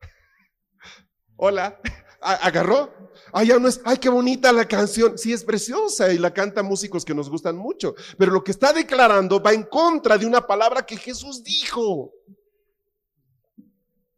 Hola, 1.36 1.80
agarró. 2.20 2.92
Ay, 3.32 3.48
no 3.60 3.68
es, 3.68 3.80
ay, 3.84 3.98
qué 3.98 4.08
bonita 4.08 4.52
la 4.52 4.66
canción. 4.66 5.18
Sí, 5.18 5.32
es 5.32 5.44
preciosa 5.44 6.12
y 6.12 6.18
la 6.18 6.32
canta 6.32 6.62
músicos 6.62 7.04
que 7.04 7.14
nos 7.14 7.28
gustan 7.28 7.56
mucho. 7.56 7.94
Pero 8.16 8.32
lo 8.32 8.42
que 8.42 8.50
está 8.50 8.72
declarando 8.72 9.42
va 9.42 9.52
en 9.52 9.64
contra 9.64 10.16
de 10.18 10.26
una 10.26 10.46
palabra 10.46 10.84
que 10.84 10.96
Jesús 10.96 11.42
dijo. 11.42 12.12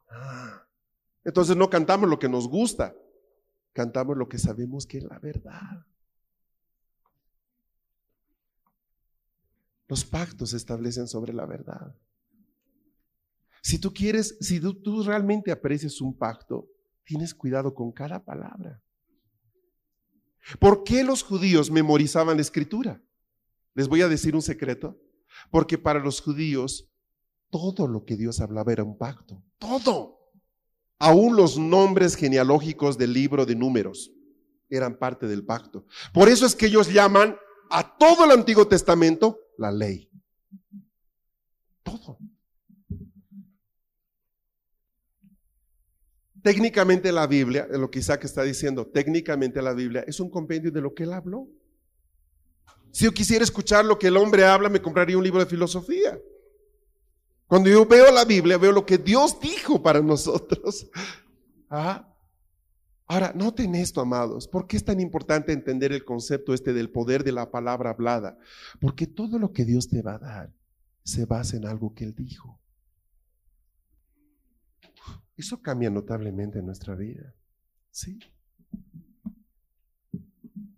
Ah, 0.08 0.64
entonces 1.24 1.56
no 1.56 1.68
cantamos 1.68 2.08
lo 2.08 2.18
que 2.18 2.28
nos 2.28 2.48
gusta, 2.48 2.94
cantamos 3.72 4.16
lo 4.16 4.28
que 4.28 4.38
sabemos 4.38 4.86
que 4.86 4.98
es 4.98 5.04
la 5.04 5.18
verdad. 5.18 5.86
Los 9.88 10.04
pactos 10.04 10.50
se 10.50 10.56
establecen 10.56 11.08
sobre 11.08 11.32
la 11.32 11.46
verdad. 11.46 11.94
Si 13.60 13.78
tú 13.78 13.92
quieres, 13.92 14.36
si 14.40 14.60
tú 14.60 15.02
realmente 15.02 15.50
aprecias 15.50 16.00
un 16.00 16.16
pacto, 16.16 16.68
tienes 17.10 17.34
cuidado 17.34 17.74
con 17.74 17.90
cada 17.90 18.24
palabra. 18.24 18.80
¿Por 20.60 20.84
qué 20.84 21.02
los 21.02 21.24
judíos 21.24 21.68
memorizaban 21.68 22.36
la 22.36 22.42
escritura? 22.42 23.02
Les 23.74 23.88
voy 23.88 24.02
a 24.02 24.08
decir 24.08 24.36
un 24.36 24.42
secreto. 24.42 24.96
Porque 25.50 25.76
para 25.76 25.98
los 25.98 26.20
judíos 26.20 26.88
todo 27.50 27.88
lo 27.88 28.04
que 28.04 28.16
Dios 28.16 28.40
hablaba 28.40 28.70
era 28.70 28.84
un 28.84 28.96
pacto. 28.96 29.42
Todo. 29.58 30.20
Aún 31.00 31.34
los 31.34 31.58
nombres 31.58 32.14
genealógicos 32.14 32.96
del 32.96 33.12
libro 33.12 33.44
de 33.44 33.56
números 33.56 34.12
eran 34.68 34.96
parte 34.96 35.26
del 35.26 35.44
pacto. 35.44 35.86
Por 36.14 36.28
eso 36.28 36.46
es 36.46 36.54
que 36.54 36.66
ellos 36.66 36.92
llaman 36.92 37.36
a 37.70 37.98
todo 37.98 38.24
el 38.24 38.30
Antiguo 38.30 38.68
Testamento 38.68 39.36
la 39.58 39.72
ley. 39.72 40.08
Todo. 41.82 42.18
Técnicamente 46.42 47.12
la 47.12 47.26
Biblia, 47.26 47.66
lo 47.70 47.90
que 47.90 47.98
Isaac 47.98 48.24
está 48.24 48.42
diciendo, 48.42 48.87
técnicamente 48.87 49.61
la 49.61 49.74
Biblia 49.74 50.05
es 50.07 50.20
un 50.20 50.31
compendio 50.31 50.70
de 50.70 50.81
lo 50.81 50.94
que 50.94 51.03
él 51.03 51.12
habló. 51.12 51.48
Si 52.92 53.05
yo 53.05 53.12
quisiera 53.12 53.44
escuchar 53.44 53.85
lo 53.85 53.98
que 53.98 54.09
el 54.09 54.16
hombre 54.16 54.44
habla, 54.44 54.68
me 54.68 54.83
compraría 54.83 55.16
un 55.16 55.24
libro 55.24 55.40
de 55.40 55.46
filosofía. 55.46 56.18
Cuando 57.46 57.68
yo 57.68 57.85
veo 57.85 58.12
la 58.12 58.24
Biblia, 58.24 58.59
veo 58.59 58.72
lo 58.72 58.87
que 58.87 58.98
Dios 58.98 59.38
dijo 59.40 59.83
para 59.83 60.00
nosotros. 60.00 60.88
Ah. 61.72 62.05
Ahora, 63.07 63.33
noten 63.33 63.76
esto, 63.76 64.00
amados. 64.00 64.48
¿Por 64.48 64.66
qué 64.66 64.76
es 64.76 64.85
tan 64.85 64.98
importante 64.98 65.53
entender 65.53 65.92
el 65.92 66.05
concepto 66.05 66.53
este 66.53 66.72
del 66.72 66.90
poder 66.90 67.22
de 67.22 67.31
la 67.31 67.53
palabra 67.53 67.90
hablada? 67.90 68.37
Porque 68.81 69.07
todo 69.07 69.38
lo 69.38 69.53
que 69.53 69.64
Dios 69.64 69.88
te 69.88 70.03
va 70.03 70.14
a 70.14 70.18
dar 70.18 70.53
se 71.05 71.26
basa 71.26 71.57
en 71.57 71.66
algo 71.66 71.94
que 71.94 72.03
Él 72.03 72.14
dijo. 72.16 72.59
Eso 75.40 75.62
cambia 75.62 75.88
notablemente 75.88 76.61
nuestra 76.61 76.94
vida. 76.94 77.35
¿Sí? 77.90 78.18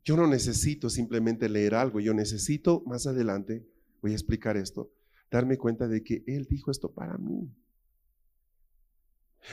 Yo 0.05 0.17
no 0.17 0.29
necesito 0.29 0.89
simplemente 0.89 1.49
leer 1.49 1.75
algo, 1.75 1.99
yo 1.99 2.15
necesito 2.15 2.83
más 2.87 3.09
adelante, 3.09 3.67
voy 4.01 4.13
a 4.13 4.15
explicar 4.15 4.57
esto, 4.57 4.93
darme 5.33 5.59
cuenta 5.59 5.89
de 5.89 6.05
que 6.05 6.23
Él 6.29 6.47
dijo 6.49 6.71
esto 6.71 6.93
para 6.93 7.19
mí. 7.19 7.53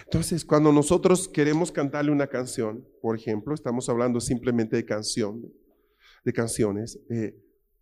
Entonces, 0.04 0.46
cuando 0.46 0.72
nosotros 0.72 1.28
queremos 1.28 1.72
cantarle 1.72 2.12
una 2.12 2.28
canción, 2.28 2.88
por 3.02 3.16
ejemplo, 3.16 3.56
estamos 3.56 3.90
hablando 3.90 4.22
simplemente 4.22 4.76
de 4.76 4.86
canción, 4.86 5.52
de 6.24 6.34
canciones, 6.34 7.00
eh, 7.10 7.36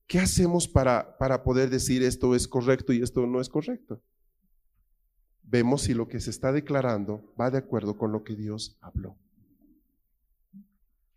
¿qué 0.08 0.20
hacemos 0.20 0.66
para, 0.66 1.18
para 1.18 1.44
poder 1.44 1.70
decir 1.70 2.04
esto 2.04 2.36
es 2.36 2.48
correcto 2.48 2.94
y 2.94 3.02
esto 3.02 3.28
no 3.28 3.42
es 3.42 3.50
correcto? 3.50 4.02
Vemos 5.48 5.84
si 5.84 5.94
lo 5.94 6.08
que 6.08 6.20
se 6.20 6.30
está 6.30 6.52
declarando 6.52 7.34
va 7.40 7.50
de 7.50 7.58
acuerdo 7.58 7.98
con 7.98 8.12
lo 8.12 8.24
que 8.24 8.36
Dios 8.36 8.78
habló. 8.82 9.18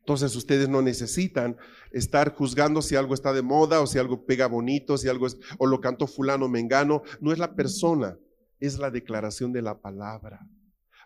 Entonces 0.01 0.35
ustedes 0.35 0.69
no 0.69 0.83
necesitan 0.83 1.57
estar 1.93 2.35
juzgando 2.35 2.83
si 2.83 2.97
algo 2.97 3.15
está 3.15 3.33
de 3.33 3.43
moda 3.43 3.81
o 3.81 3.87
si 3.87 3.99
algo 3.99 4.25
pega 4.25 4.47
bonito, 4.47 4.97
si 4.97 5.09
algo 5.09 5.27
es, 5.27 5.37
o 5.59 5.67
lo 5.67 5.81
cantó 5.81 6.07
fulano 6.07 6.49
mengano. 6.49 7.03
No 7.21 7.33
es 7.33 7.39
la 7.39 7.55
persona, 7.55 8.19
es 8.59 8.79
la 8.79 8.91
declaración 8.91 9.53
de 9.53 9.63
la 9.63 9.79
palabra. 9.79 10.49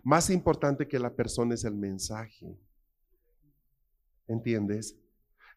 Más 0.04 0.30
importante 0.30 0.87
que 0.87 0.98
la 0.98 1.14
persona 1.14 1.54
es 1.54 1.64
el 1.64 1.74
mensaje. 1.74 2.56
¿Entiendes? 4.26 4.96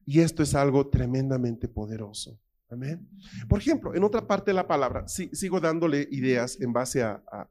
Y 0.05 0.19
esto 0.21 0.43
es 0.43 0.55
algo 0.55 0.89
tremendamente 0.89 1.67
poderoso. 1.67 2.39
Amén. 2.69 3.07
Por 3.47 3.59
ejemplo, 3.59 3.95
en 3.95 4.03
otra 4.03 4.27
parte 4.27 4.51
de 4.51 4.55
la 4.55 4.67
palabra, 4.67 5.07
sigo 5.07 5.59
dándole 5.59 6.07
ideas 6.11 6.59
en 6.59 6.73
base 6.73 7.01
a, 7.01 7.23
a, 7.31 7.49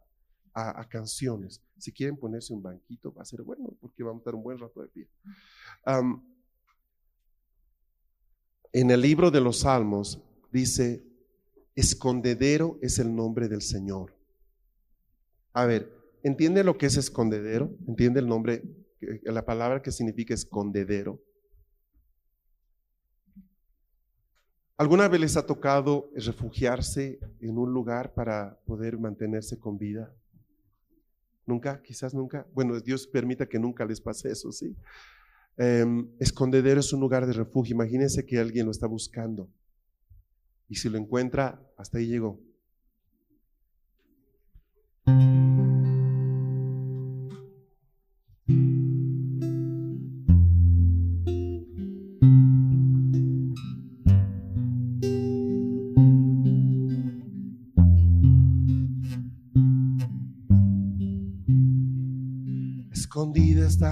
a 0.57 0.89
canciones. 0.89 1.61
Si 1.79 1.93
quieren 1.93 2.17
ponerse 2.17 2.53
un 2.55 2.63
banquito, 2.63 3.13
va 3.13 3.23
a 3.23 3.27
ser 3.27 3.43
bueno, 3.43 3.77
porque 3.79 4.03
vamos 4.03 4.21
a 4.21 4.23
estar 4.23 4.35
un 4.35 4.43
buen 4.43 4.59
rato 4.59 4.81
de 4.81 4.89
pie. 4.89 5.09
En 8.73 8.91
el 8.91 9.01
libro 9.01 9.31
de 9.31 9.41
los 9.41 9.61
Salmos 9.61 10.23
dice, 10.51 11.05
escondedero 11.75 12.79
es 12.81 12.99
el 12.99 13.15
nombre 13.15 13.49
del 13.49 13.61
Señor. 13.61 14.15
A 15.53 15.67
ver, 15.67 15.93
¿entiende 16.23 16.65
lo 16.65 16.79
que 16.79 16.87
es 16.87 16.97
escondedero? 16.97 17.77
¿Entiende 17.87 18.21
el 18.21 18.27
nombre, 18.27 18.63
que- 18.99 19.21
la 19.25 19.45
palabra 19.45 19.83
que 19.83 19.93
significa 19.93 20.33
escondedero? 20.33 21.23
¿Alguna 24.79 25.09
vez 25.09 25.21
les 25.21 25.37
ha 25.37 25.47
tocado 25.47 26.11
refugiarse 26.15 27.19
en 27.41 27.57
un 27.57 27.73
lugar 27.73 28.13
para 28.13 28.59
poder 28.67 28.99
mantenerse 28.99 29.59
con 29.59 29.79
vida? 29.79 30.15
Nunca, 31.47 31.81
quizás 31.81 32.13
nunca. 32.13 32.47
Bueno, 32.53 32.79
Dios 32.81 33.07
permita 33.07 33.47
que 33.47 33.59
nunca 33.59 33.85
les 33.85 34.01
pase 34.01 34.31
eso, 34.31 34.51
¿sí? 34.51 34.77
Em, 35.57 36.11
escondedero 36.19 36.81
es 36.81 36.93
un 36.93 37.01
lugar 37.01 37.27
de 37.27 37.33
refugio. 37.33 37.75
Imagínense 37.75 38.27
que 38.27 38.39
alguien 38.39 38.67
lo 38.67 38.73
está 38.73 38.87
buscando. 38.87 39.49
Y 40.69 40.75
si 40.75 40.89
lo 40.89 40.99
encuentra, 40.99 41.63
hasta 41.77 41.99
ahí 41.99 42.09
llegó. 42.09 42.41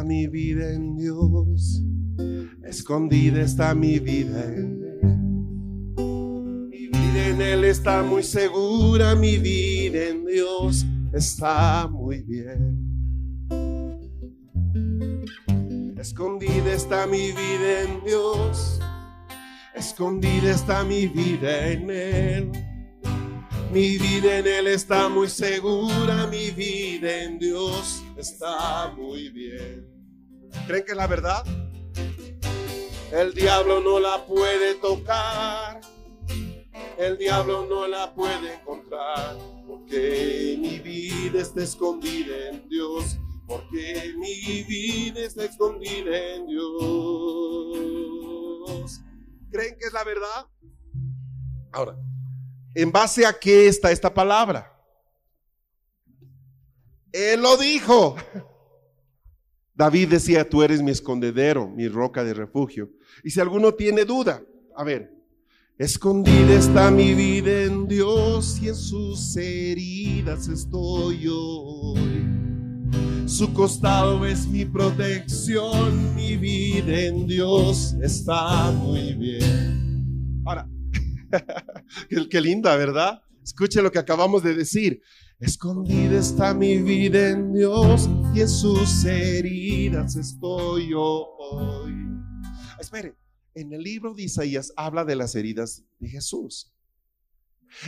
Mi 0.04 0.26
vida 0.26 0.72
en 0.72 0.96
Dios. 0.96 1.82
Escondida 2.64 3.40
está 3.40 3.74
mi 3.74 3.98
vida 3.98 4.44
en 4.44 4.82
Él. 5.02 5.98
Mi 6.70 6.88
vida 6.88 7.28
en 7.28 7.42
Él 7.42 7.64
está 7.64 8.02
muy 8.02 8.22
segura. 8.22 9.14
Mi 9.14 9.38
vida 9.38 10.08
en 10.08 10.24
Dios 10.24 10.86
está 11.12 11.88
muy 11.88 12.22
bien. 12.22 12.84
Escondida 15.98 16.72
está 16.72 17.06
mi 17.06 17.32
vida 17.32 17.82
en 17.82 18.04
Dios. 18.04 18.80
Escondida 19.74 20.50
está 20.50 20.84
mi 20.84 21.06
vida 21.08 21.68
en 21.68 21.90
Él. 21.90 22.52
Mi 23.72 23.98
vida 23.98 24.38
en 24.38 24.46
Él 24.46 24.66
está 24.68 25.08
muy 25.08 25.28
segura, 25.28 26.28
mi 26.28 26.52
vida 26.52 27.24
en 27.24 27.40
Dios 27.40 28.04
está 28.16 28.94
muy 28.96 29.30
bien. 29.30 29.93
¿Creen 30.66 30.84
que 30.84 30.92
es 30.92 30.96
la 30.96 31.06
verdad? 31.06 31.44
El 33.12 33.34
diablo 33.34 33.80
no 33.80 34.00
la 34.00 34.24
puede 34.26 34.74
tocar, 34.76 35.80
el 36.98 37.16
diablo 37.18 37.66
no 37.66 37.86
la 37.86 38.12
puede 38.14 38.54
encontrar, 38.54 39.36
porque 39.66 40.56
mi 40.58 40.78
vida 40.80 41.40
está 41.40 41.62
escondida 41.62 42.48
en 42.50 42.68
Dios, 42.68 43.18
porque 43.46 44.14
mi 44.16 44.62
vida 44.64 45.20
está 45.20 45.44
escondida 45.44 46.34
en 46.34 46.46
Dios. 46.46 46.70
¿Creen 49.50 49.76
que 49.78 49.86
es 49.86 49.92
la 49.92 50.02
verdad? 50.02 50.48
Ahora, 51.72 51.96
¿En 52.74 52.90
base 52.90 53.24
a 53.24 53.32
qué 53.32 53.68
está 53.68 53.92
esta 53.92 54.12
palabra? 54.12 54.72
Él 57.12 57.40
lo 57.40 57.56
dijo. 57.56 58.16
David 59.74 60.08
decía, 60.08 60.48
tú 60.48 60.62
eres 60.62 60.82
mi 60.82 60.92
escondedero, 60.92 61.68
mi 61.68 61.88
roca 61.88 62.22
de 62.22 62.32
refugio. 62.32 62.90
Y 63.24 63.30
si 63.30 63.40
alguno 63.40 63.72
tiene 63.72 64.04
duda, 64.04 64.40
a 64.76 64.84
ver, 64.84 65.12
escondida 65.78 66.54
está 66.54 66.92
mi 66.92 67.12
vida 67.14 67.64
en 67.64 67.88
Dios 67.88 68.60
y 68.62 68.68
en 68.68 68.76
sus 68.76 69.36
heridas 69.36 70.46
estoy 70.46 71.26
hoy. 71.28 72.24
Su 73.26 73.52
costado 73.52 74.24
es 74.24 74.46
mi 74.46 74.64
protección, 74.64 76.14
mi 76.14 76.36
vida 76.36 77.00
en 77.00 77.26
Dios 77.26 77.96
está 78.00 78.70
muy 78.70 79.14
bien. 79.14 80.42
Ahora, 80.46 80.68
qué 82.30 82.40
linda, 82.40 82.76
¿verdad? 82.76 83.20
Escuche 83.42 83.82
lo 83.82 83.90
que 83.90 83.98
acabamos 83.98 84.44
de 84.44 84.54
decir. 84.54 85.02
Escondida 85.40 86.16
está 86.16 86.54
mi 86.54 86.78
vida 86.78 87.30
en 87.30 87.52
Dios 87.52 88.08
y 88.34 88.46
sus 88.48 89.04
heridas 89.04 90.16
estoy 90.16 90.90
yo 90.90 91.00
hoy. 91.38 91.94
Espere, 92.80 93.16
en 93.54 93.72
el 93.72 93.82
libro 93.82 94.14
de 94.14 94.24
Isaías 94.24 94.72
habla 94.76 95.04
de 95.04 95.16
las 95.16 95.34
heridas 95.34 95.84
de 96.00 96.08
Jesús. 96.08 96.72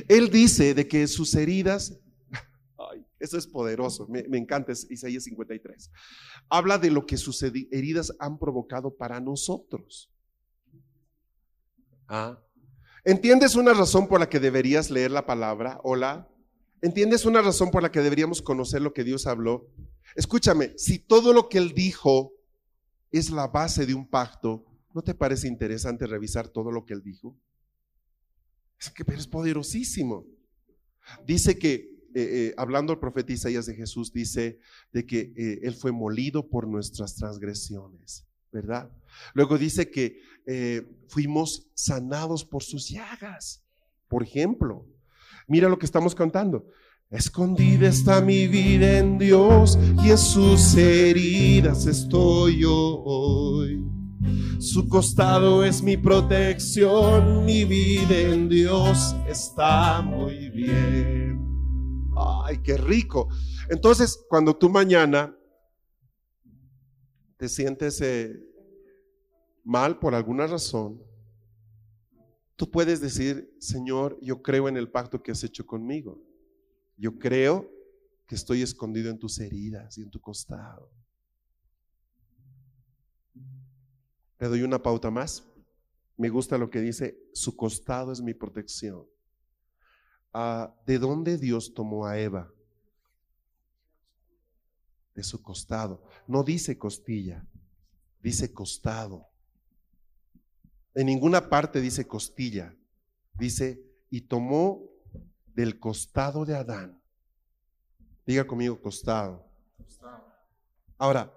Él 0.09 0.31
dice 0.31 0.75
de 0.75 0.87
que 0.87 1.07
sus 1.09 1.35
heridas, 1.35 1.99
ay, 2.79 3.05
eso 3.19 3.37
es 3.39 3.47
poderoso, 3.47 4.07
me, 4.09 4.21
encanta 4.39 4.73
es 4.73 4.89
Isaías 4.91 5.25
53. 5.25 5.91
Habla 6.49 6.79
de 6.79 6.91
lo 6.91 7.07
que 7.07 7.17
sus 7.17 7.43
heri- 7.43 7.69
heridas 7.73 8.13
han 8.19 8.39
provocado 8.39 8.97
para 8.97 9.21
nosotros. 9.21 10.13
Ah, 12.09 12.39
¿Entiendes 13.05 13.55
una 13.57 13.73
razón 13.73 14.09
por 14.09 14.21
la 14.21 14.29
que 14.29 14.41
deberías 14.41 14.91
leer 14.91 15.11
la 15.11 15.27
palabra? 15.27 15.81
Hola. 15.83 16.29
¿Entiendes 16.83 17.25
una 17.25 17.41
razón 17.41 17.71
por 17.71 17.83
la 17.83 17.91
que 17.91 18.01
deberíamos 18.01 18.43
conocer 18.43 18.83
lo 18.83 18.93
que 18.93 19.05
Dios 19.05 19.27
habló? 19.27 19.71
Escúchame, 20.15 20.75
si 20.77 20.99
todo 20.99 21.33
lo 21.33 21.49
que 21.49 21.59
Él 21.59 21.73
dijo 21.73 22.35
es 23.11 23.31
la 23.31 23.47
base 23.47 23.87
de 23.87 23.95
un 23.95 24.09
pacto, 24.09 24.65
¿no 24.93 25.03
te 25.03 25.15
parece 25.15 25.49
interesante 25.49 26.07
revisar 26.07 26.49
todo 26.49 26.71
lo 26.71 26.85
que 26.85 26.95
Él 26.95 27.03
dijo? 27.03 27.37
Es 28.79 28.91
que 28.91 29.05
pero 29.05 29.19
es 29.19 29.27
poderosísimo. 29.27 30.27
Dice 31.25 31.59
que, 31.59 31.75
eh, 31.75 31.89
eh, 32.15 32.55
hablando 32.57 32.93
el 32.93 32.99
profeta 32.99 33.33
Isaías 33.33 33.67
de 33.67 33.75
Jesús, 33.75 34.12
dice 34.12 34.59
de 34.93 35.07
que 35.07 35.33
eh, 35.37 35.61
Él 35.62 35.75
fue 35.75 35.93
molido 35.93 36.49
por 36.49 36.69
nuestras 36.69 37.15
transgresiones, 37.17 38.27
¿verdad? 38.53 38.91
Luego 39.35 39.57
dice 39.57 39.91
que 39.91 40.21
fuimos 41.09 41.67
sanados 41.75 42.45
por 42.45 42.62
sus 42.62 42.89
llagas. 42.89 43.65
Por 44.09 44.23
ejemplo, 44.23 44.87
mira 45.47 45.69
lo 45.69 45.79
que 45.79 45.87
estamos 45.87 46.15
cantando. 46.15 46.67
Escondida 47.11 47.89
está 47.89 48.21
mi 48.21 48.49
vida 48.49 48.99
en 48.99 49.17
Dios 49.17 49.79
y 50.03 50.11
en 50.11 50.19
sus 50.19 50.75
heridas 50.77 51.87
estoy 51.87 52.61
yo 52.61 53.03
hoy. 53.05 53.85
Su 54.59 54.89
costado 54.89 55.65
es 55.65 55.83
mi 55.83 55.97
protección, 55.97 57.45
mi 57.45 57.65
vida 57.65 58.19
en 58.19 58.49
Dios 58.49 59.15
está 59.29 60.03
muy 60.03 60.51
bien. 60.51 61.41
Ay, 62.17 62.59
qué 62.63 62.77
rico. 62.77 63.29
Entonces, 63.69 64.25
cuando 64.29 64.57
tú 64.57 64.69
mañana 64.69 65.37
te 67.37 67.49
sientes 67.49 68.01
eh, 68.01 68.35
mal 69.63 69.99
por 69.99 70.15
alguna 70.15 70.47
razón, 70.47 71.06
tú 72.57 72.71
puedes 72.71 73.01
decir, 73.01 73.55
Señor, 73.61 74.19
yo 74.21 74.42
creo 74.42 74.69
en 74.69 74.77
el 74.77 74.90
pacto 74.90 75.23
que 75.23 75.31
has 75.31 75.45
hecho 75.45 75.64
conmigo. 75.66 76.21
Yo 76.97 77.19
creo 77.19 77.71
que 78.27 78.35
estoy 78.35 78.62
escondido 78.62 79.11
en 79.11 79.19
tus 79.19 79.38
heridas 79.38 79.97
y 79.99 80.03
en 80.03 80.11
tu 80.11 80.21
costado. 80.21 80.90
Le 84.38 84.49
doy 84.49 84.62
una 84.62 84.83
pauta 84.83 85.11
más. 85.11 85.47
Me 86.16 86.31
gusta 86.31 86.59
lo 86.59 86.71
que 86.71 86.81
dice, 86.81 87.19
su 87.33 87.55
costado 87.57 88.11
es 88.11 88.21
mi 88.21 88.33
protección. 88.35 89.07
Ah, 90.33 90.75
¿De 90.87 90.99
dónde 90.99 91.38
Dios 91.38 91.73
tomó 91.75 92.07
a 92.07 92.19
Eva? 92.19 92.53
De 95.14 95.23
su 95.23 95.42
costado. 95.42 96.03
No 96.27 96.42
dice 96.42 96.79
costilla, 96.79 97.47
dice 98.21 98.53
costado. 98.53 99.29
En 100.97 101.05
ninguna 101.07 101.51
parte 101.51 101.83
dice 101.83 102.09
costilla. 102.09 102.75
Dice, 103.35 103.79
y 104.09 104.23
tomó 104.23 104.83
del 105.55 105.79
costado 105.79 106.47
de 106.47 106.57
Adán. 106.57 106.99
Diga 108.27 108.47
conmigo 108.47 108.81
costado. 108.81 109.47
Ahora, 110.97 111.31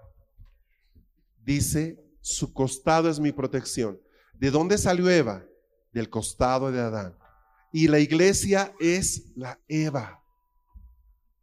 dice, 1.44 2.02
su 2.22 2.54
costado 2.54 3.10
es 3.10 3.20
mi 3.20 3.32
protección. 3.32 4.00
¿De 4.32 4.50
dónde 4.50 4.78
salió 4.78 5.10
Eva? 5.10 5.44
Del 5.92 6.08
costado 6.08 6.72
de 6.72 6.80
Adán. 6.80 7.18
Y 7.70 7.86
la 7.88 7.98
iglesia 7.98 8.74
es 8.80 9.30
la 9.36 9.60
Eva 9.68 10.24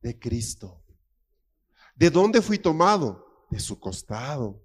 de 0.01 0.17
Cristo. 0.17 0.83
¿De 1.95 2.09
dónde 2.09 2.41
fui 2.41 2.57
tomado? 2.57 3.45
De 3.51 3.59
su 3.59 3.79
costado. 3.79 4.59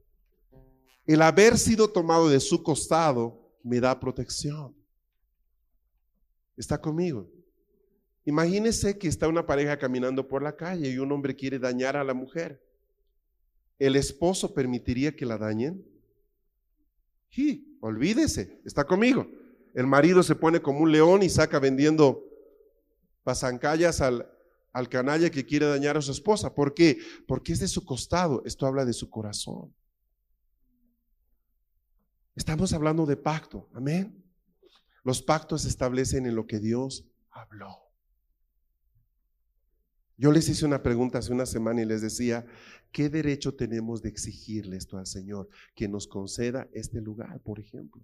El 1.04 1.20
haber 1.20 1.58
sido 1.58 1.90
tomado 1.90 2.30
de 2.30 2.40
su 2.40 2.62
costado 2.62 3.41
me 3.62 3.80
da 3.80 3.98
protección. 3.98 4.74
¿Está 6.56 6.80
conmigo? 6.80 7.30
Imagínese 8.24 8.98
que 8.98 9.08
está 9.08 9.26
una 9.28 9.46
pareja 9.46 9.78
caminando 9.78 10.28
por 10.28 10.42
la 10.42 10.56
calle 10.56 10.90
y 10.90 10.98
un 10.98 11.10
hombre 11.10 11.34
quiere 11.34 11.58
dañar 11.58 11.96
a 11.96 12.04
la 12.04 12.14
mujer. 12.14 12.62
¿El 13.78 13.96
esposo 13.96 14.54
permitiría 14.54 15.16
que 15.16 15.26
la 15.26 15.38
dañen? 15.38 15.84
Sí, 17.30 17.78
olvídese, 17.80 18.60
está 18.64 18.84
conmigo. 18.84 19.26
El 19.74 19.86
marido 19.86 20.22
se 20.22 20.36
pone 20.36 20.60
como 20.60 20.80
un 20.80 20.92
león 20.92 21.22
y 21.22 21.28
saca 21.28 21.58
vendiendo 21.58 22.22
pasancallas 23.24 24.00
al, 24.00 24.30
al 24.72 24.88
canalla 24.88 25.30
que 25.30 25.44
quiere 25.44 25.66
dañar 25.66 25.96
a 25.96 26.02
su 26.02 26.12
esposa. 26.12 26.54
¿Por 26.54 26.74
qué? 26.74 26.98
Porque 27.26 27.52
es 27.52 27.60
de 27.60 27.68
su 27.68 27.84
costado. 27.84 28.42
Esto 28.44 28.66
habla 28.66 28.84
de 28.84 28.92
su 28.92 29.10
corazón. 29.10 29.74
Estamos 32.34 32.72
hablando 32.72 33.04
de 33.06 33.16
pacto. 33.16 33.68
Amén. 33.74 34.24
Los 35.04 35.20
pactos 35.20 35.62
se 35.62 35.68
establecen 35.68 36.26
en 36.26 36.34
lo 36.34 36.46
que 36.46 36.60
Dios 36.60 37.04
habló. 37.30 37.78
Yo 40.16 40.30
les 40.30 40.48
hice 40.48 40.64
una 40.64 40.82
pregunta 40.82 41.18
hace 41.18 41.32
una 41.32 41.46
semana 41.46 41.82
y 41.82 41.84
les 41.84 42.00
decía, 42.00 42.46
¿qué 42.92 43.08
derecho 43.08 43.54
tenemos 43.54 44.02
de 44.02 44.08
exigirle 44.08 44.76
esto 44.76 44.96
al 44.96 45.06
Señor? 45.06 45.48
Que 45.74 45.88
nos 45.88 46.06
conceda 46.06 46.68
este 46.72 47.00
lugar, 47.00 47.40
por 47.40 47.58
ejemplo. 47.58 48.02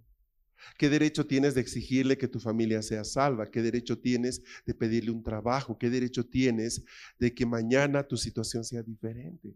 ¿Qué 0.77 0.89
derecho 0.89 1.25
tienes 1.25 1.55
de 1.55 1.61
exigirle 1.61 2.17
que 2.17 2.27
tu 2.27 2.39
familia 2.39 2.81
sea 2.81 3.05
salva? 3.05 3.49
¿Qué 3.49 3.61
derecho 3.61 3.99
tienes 3.99 4.41
de 4.65 4.73
pedirle 4.73 5.11
un 5.11 5.23
trabajo? 5.23 5.77
¿Qué 5.77 5.89
derecho 5.89 6.25
tienes 6.25 6.83
de 7.17 7.33
que 7.33 7.45
mañana 7.45 8.05
tu 8.05 8.17
situación 8.17 8.63
sea 8.65 8.83
diferente? 8.83 9.55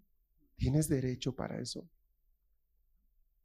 ¿Tienes 0.55 0.88
derecho 0.88 1.36
para 1.36 1.59
eso? 1.59 1.86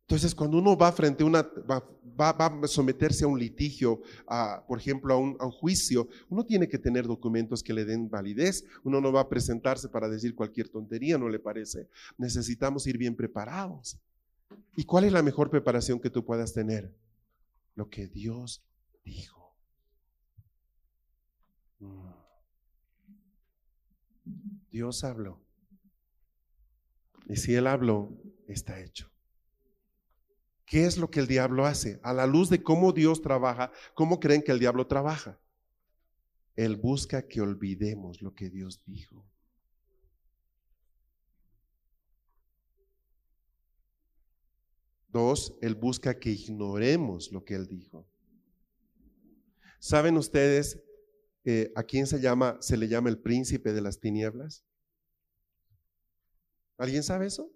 Entonces, 0.08 0.34
cuando 0.34 0.56
uno 0.56 0.74
va 0.74 0.90
frente 0.90 1.22
a 1.22 1.26
una, 1.26 1.42
va, 1.42 2.30
a 2.30 2.66
someterse 2.66 3.24
a 3.24 3.28
un 3.28 3.38
litigio, 3.38 4.00
por 4.66 4.78
ejemplo, 4.78 5.12
a 5.12 5.18
un, 5.18 5.36
a 5.38 5.44
un, 5.44 5.50
juicio, 5.52 6.08
uno 6.30 6.46
tiene 6.46 6.66
que 6.66 6.78
tener 6.78 7.06
documentos 7.06 7.62
que 7.62 7.74
le 7.74 7.84
den 7.84 8.08
validez. 8.08 8.64
Uno 8.84 9.02
no 9.02 9.12
va 9.12 9.20
a 9.20 9.28
presentarse 9.28 9.90
para 9.90 10.08
decir 10.08 10.34
cualquier 10.34 10.70
tontería, 10.70 11.18
¿no 11.18 11.28
le 11.28 11.38
parece? 11.38 11.90
Necesitamos 12.16 12.86
ir 12.86 12.96
bien 12.96 13.14
preparados. 13.14 13.98
¿Y 14.76 14.84
cuál 14.84 15.04
es 15.04 15.12
la 15.12 15.22
mejor 15.22 15.50
preparación 15.50 16.00
que 16.00 16.08
tú 16.08 16.24
puedas 16.24 16.54
tener? 16.54 16.90
Lo 17.74 17.90
que 17.90 18.06
Dios 18.06 18.64
dijo. 19.04 19.54
Mm. 21.80 22.12
Dios 24.72 25.04
habló. 25.04 25.38
Y 27.28 27.36
si 27.36 27.54
Él 27.54 27.66
habló, 27.66 28.16
está 28.46 28.80
hecho. 28.80 29.10
¿Qué 30.68 30.84
es 30.84 30.98
lo 30.98 31.10
que 31.10 31.20
el 31.20 31.26
diablo 31.26 31.64
hace? 31.64 31.98
A 32.02 32.12
la 32.12 32.26
luz 32.26 32.50
de 32.50 32.62
cómo 32.62 32.92
Dios 32.92 33.22
trabaja, 33.22 33.72
¿cómo 33.94 34.20
creen 34.20 34.42
que 34.42 34.52
el 34.52 34.58
diablo 34.58 34.86
trabaja? 34.86 35.40
Él 36.56 36.76
busca 36.76 37.26
que 37.26 37.40
olvidemos 37.40 38.20
lo 38.20 38.34
que 38.34 38.50
Dios 38.50 38.82
dijo. 38.84 39.24
Dos, 45.08 45.56
Él 45.62 45.74
busca 45.74 46.18
que 46.18 46.30
ignoremos 46.30 47.32
lo 47.32 47.44
que 47.44 47.54
Él 47.54 47.66
dijo. 47.66 48.06
¿Saben 49.78 50.18
ustedes 50.18 50.82
eh, 51.44 51.72
a 51.76 51.82
quién 51.82 52.06
se 52.06 52.20
llama, 52.20 52.58
se 52.60 52.76
le 52.76 52.88
llama 52.88 53.08
el 53.08 53.18
príncipe 53.18 53.72
de 53.72 53.80
las 53.80 54.00
tinieblas? 54.00 54.64
¿Alguien 56.76 57.02
sabe 57.02 57.26
eso? 57.26 57.50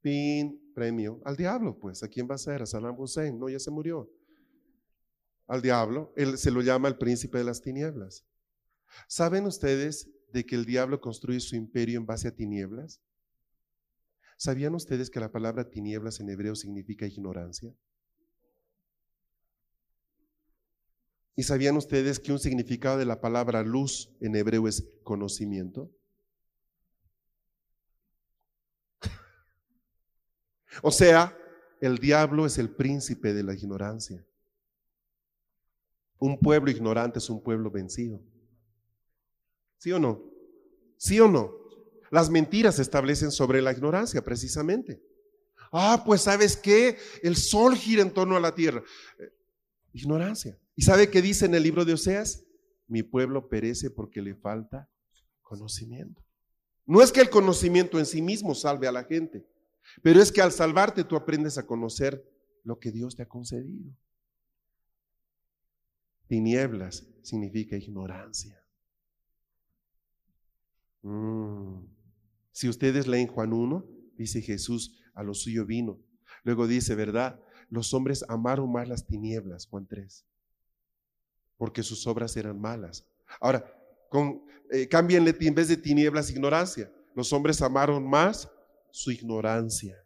Pin, 0.00 0.67
al 1.24 1.36
diablo, 1.36 1.78
pues. 1.78 2.02
¿A 2.02 2.08
quién 2.08 2.28
va 2.30 2.34
a 2.34 2.38
ser? 2.38 2.62
A 2.62 2.66
Saddam 2.66 2.98
Hussein. 2.98 3.38
No, 3.38 3.48
ya 3.48 3.58
se 3.58 3.70
murió. 3.70 4.10
Al 5.46 5.62
diablo, 5.62 6.12
él 6.16 6.36
se 6.38 6.50
lo 6.50 6.60
llama 6.60 6.88
el 6.88 6.98
príncipe 6.98 7.38
de 7.38 7.44
las 7.44 7.62
tinieblas. 7.62 8.24
¿Saben 9.06 9.46
ustedes 9.46 10.10
de 10.32 10.44
que 10.44 10.54
el 10.54 10.64
diablo 10.64 11.00
construye 11.00 11.40
su 11.40 11.56
imperio 11.56 11.98
en 11.98 12.06
base 12.06 12.28
a 12.28 12.34
tinieblas? 12.34 13.00
¿Sabían 14.36 14.74
ustedes 14.74 15.10
que 15.10 15.20
la 15.20 15.32
palabra 15.32 15.68
tinieblas 15.68 16.20
en 16.20 16.30
hebreo 16.30 16.54
significa 16.54 17.06
ignorancia? 17.06 17.74
¿Y 21.34 21.44
sabían 21.44 21.76
ustedes 21.76 22.18
que 22.18 22.32
un 22.32 22.38
significado 22.38 22.98
de 22.98 23.04
la 23.04 23.20
palabra 23.20 23.62
luz 23.62 24.10
en 24.20 24.36
hebreo 24.36 24.68
es 24.68 24.88
conocimiento? 25.02 25.90
O 30.82 30.90
sea, 30.90 31.36
el 31.80 31.98
diablo 31.98 32.46
es 32.46 32.58
el 32.58 32.70
príncipe 32.70 33.32
de 33.32 33.42
la 33.42 33.54
ignorancia. 33.54 34.24
Un 36.18 36.38
pueblo 36.38 36.70
ignorante 36.70 37.18
es 37.18 37.30
un 37.30 37.42
pueblo 37.42 37.70
vencido. 37.70 38.20
¿Sí 39.78 39.92
o 39.92 39.98
no? 39.98 40.22
¿Sí 40.96 41.20
o 41.20 41.28
no? 41.28 41.52
Las 42.10 42.30
mentiras 42.30 42.76
se 42.76 42.82
establecen 42.82 43.30
sobre 43.30 43.62
la 43.62 43.72
ignorancia, 43.72 44.22
precisamente. 44.24 45.00
Ah, 45.70 46.02
pues 46.04 46.22
sabes 46.22 46.56
qué? 46.56 46.98
El 47.22 47.36
sol 47.36 47.76
gira 47.76 48.02
en 48.02 48.12
torno 48.12 48.36
a 48.36 48.40
la 48.40 48.54
tierra. 48.54 48.82
Eh, 49.18 49.30
ignorancia. 49.92 50.58
¿Y 50.74 50.82
sabe 50.82 51.10
qué 51.10 51.22
dice 51.22 51.46
en 51.46 51.54
el 51.54 51.62
libro 51.62 51.84
de 51.84 51.92
Oseas? 51.92 52.44
Mi 52.86 53.02
pueblo 53.02 53.48
perece 53.48 53.90
porque 53.90 54.22
le 54.22 54.34
falta 54.34 54.88
conocimiento. 55.42 56.22
No 56.86 57.02
es 57.02 57.12
que 57.12 57.20
el 57.20 57.28
conocimiento 57.28 57.98
en 57.98 58.06
sí 58.06 58.22
mismo 58.22 58.54
salve 58.54 58.88
a 58.88 58.92
la 58.92 59.04
gente. 59.04 59.46
Pero 60.02 60.20
es 60.20 60.32
que 60.32 60.40
al 60.40 60.52
salvarte 60.52 61.04
tú 61.04 61.16
aprendes 61.16 61.58
a 61.58 61.66
conocer 61.66 62.24
lo 62.64 62.78
que 62.78 62.92
Dios 62.92 63.16
te 63.16 63.22
ha 63.22 63.28
concedido. 63.28 63.92
Tinieblas 66.26 67.06
significa 67.22 67.76
ignorancia. 67.76 68.62
Mm. 71.02 71.86
Si 72.52 72.68
ustedes 72.68 73.06
leen 73.06 73.28
Juan 73.28 73.52
1, 73.52 73.86
dice 74.16 74.42
Jesús, 74.42 75.00
a 75.14 75.22
lo 75.22 75.34
suyo 75.34 75.64
vino. 75.64 75.98
Luego 76.44 76.66
dice, 76.66 76.94
¿verdad? 76.94 77.40
Los 77.70 77.94
hombres 77.94 78.24
amaron 78.28 78.70
más 78.72 78.88
las 78.88 79.06
tinieblas, 79.06 79.66
Juan 79.66 79.86
3, 79.86 80.24
porque 81.56 81.82
sus 81.82 82.06
obras 82.06 82.36
eran 82.36 82.60
malas. 82.60 83.06
Ahora, 83.40 83.64
con, 84.08 84.42
eh, 84.70 84.88
cámbienle 84.88 85.36
en 85.38 85.54
vez 85.54 85.68
de 85.68 85.76
tinieblas, 85.76 86.30
ignorancia. 86.30 86.92
Los 87.14 87.32
hombres 87.32 87.62
amaron 87.62 88.08
más 88.08 88.50
su 88.98 89.12
ignorancia. 89.12 89.96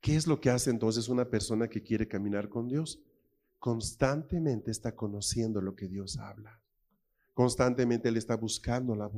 ¿Qué 0.00 0.16
es 0.16 0.26
lo 0.26 0.40
que 0.40 0.50
hace 0.50 0.70
entonces 0.70 1.08
una 1.08 1.30
persona 1.30 1.68
que 1.68 1.80
quiere 1.80 2.08
caminar 2.08 2.48
con 2.48 2.66
Dios? 2.66 3.00
Constantemente 3.60 4.72
está 4.72 4.96
conociendo 4.96 5.60
lo 5.60 5.76
que 5.76 5.86
Dios 5.86 6.18
habla. 6.18 6.60
Constantemente 7.34 8.08
Él 8.08 8.16
está 8.16 8.36
buscando 8.36 8.96
la, 8.96 9.08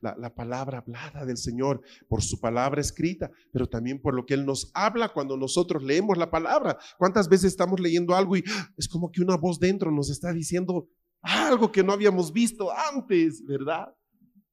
la, 0.00 0.16
la, 0.16 0.34
palabra 0.34 0.78
hablada 0.78 1.26
del 1.26 1.36
Señor 1.36 1.82
por 2.08 2.22
su 2.22 2.40
palabra 2.40 2.80
escrita, 2.80 3.32
pero 3.52 3.68
también 3.68 4.00
por 4.00 4.14
lo 4.14 4.24
que 4.24 4.34
Él 4.34 4.46
nos 4.46 4.70
habla 4.74 5.08
cuando 5.08 5.36
nosotros 5.36 5.82
leemos 5.82 6.16
la 6.16 6.30
palabra. 6.30 6.78
¿Cuántas 6.96 7.28
veces 7.28 7.46
estamos 7.46 7.80
leyendo 7.80 8.14
algo 8.14 8.36
y 8.36 8.44
es 8.76 8.88
como 8.88 9.10
que 9.10 9.20
una 9.20 9.36
voz 9.36 9.58
dentro 9.58 9.90
nos 9.90 10.10
está 10.10 10.32
diciendo 10.32 10.88
algo 11.20 11.72
que 11.72 11.82
no 11.82 11.92
habíamos 11.92 12.32
visto 12.32 12.70
antes, 12.72 13.44
¿verdad? 13.44 13.92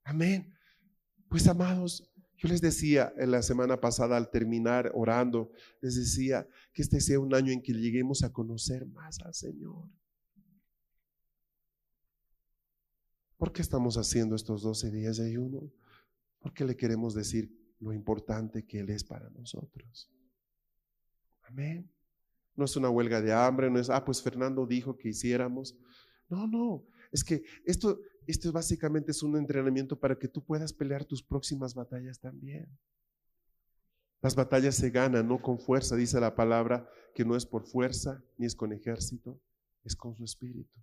Amén. 0.03 0.58
Pues 1.29 1.47
amados, 1.47 2.11
yo 2.37 2.49
les 2.49 2.59
decía 2.59 3.13
en 3.17 3.31
la 3.31 3.43
semana 3.43 3.79
pasada 3.79 4.17
al 4.17 4.31
terminar 4.31 4.91
orando, 4.95 5.51
les 5.79 5.95
decía 5.95 6.47
que 6.73 6.81
este 6.81 6.99
sea 7.01 7.19
un 7.19 7.35
año 7.35 7.51
en 7.51 7.61
que 7.61 7.71
lleguemos 7.71 8.23
a 8.23 8.33
conocer 8.33 8.87
más 8.87 9.19
al 9.19 9.33
Señor. 9.35 9.87
¿Por 13.37 13.53
qué 13.53 13.61
estamos 13.61 13.95
haciendo 13.95 14.35
estos 14.35 14.63
12 14.63 14.89
días 14.89 15.17
de 15.17 15.27
ayuno? 15.27 15.71
Porque 16.39 16.65
le 16.65 16.75
queremos 16.75 17.13
decir 17.13 17.55
lo 17.79 17.93
importante 17.93 18.65
que 18.65 18.79
Él 18.79 18.89
es 18.89 19.03
para 19.03 19.29
nosotros. 19.29 20.11
Amén. 21.43 21.89
No 22.55 22.65
es 22.65 22.75
una 22.75 22.89
huelga 22.89 23.21
de 23.21 23.31
hambre, 23.31 23.69
no 23.69 23.79
es, 23.79 23.89
ah, 23.89 24.03
pues 24.03 24.21
Fernando 24.21 24.65
dijo 24.65 24.97
que 24.97 25.09
hiciéramos. 25.09 25.77
No, 26.27 26.47
no, 26.47 26.85
es 27.11 27.23
que 27.23 27.43
esto, 27.65 27.99
esto 28.27 28.51
básicamente 28.51 29.11
es 29.11 29.23
un 29.23 29.37
entrenamiento 29.37 29.99
para 29.99 30.17
que 30.17 30.27
tú 30.27 30.43
puedas 30.43 30.73
pelear 30.73 31.05
tus 31.05 31.23
próximas 31.23 31.73
batallas 31.73 32.19
también. 32.19 32.67
Las 34.21 34.35
batallas 34.35 34.75
se 34.75 34.89
ganan 34.89 35.27
no 35.27 35.41
con 35.41 35.59
fuerza, 35.59 35.95
dice 35.95 36.19
la 36.19 36.35
palabra, 36.35 36.89
que 37.15 37.23
no 37.23 37.35
es 37.35 37.45
por 37.45 37.65
fuerza 37.65 38.23
ni 38.37 38.45
es 38.45 38.55
con 38.55 38.73
ejército, 38.73 39.39
es 39.83 39.95
con 39.95 40.15
su 40.15 40.23
espíritu. 40.23 40.77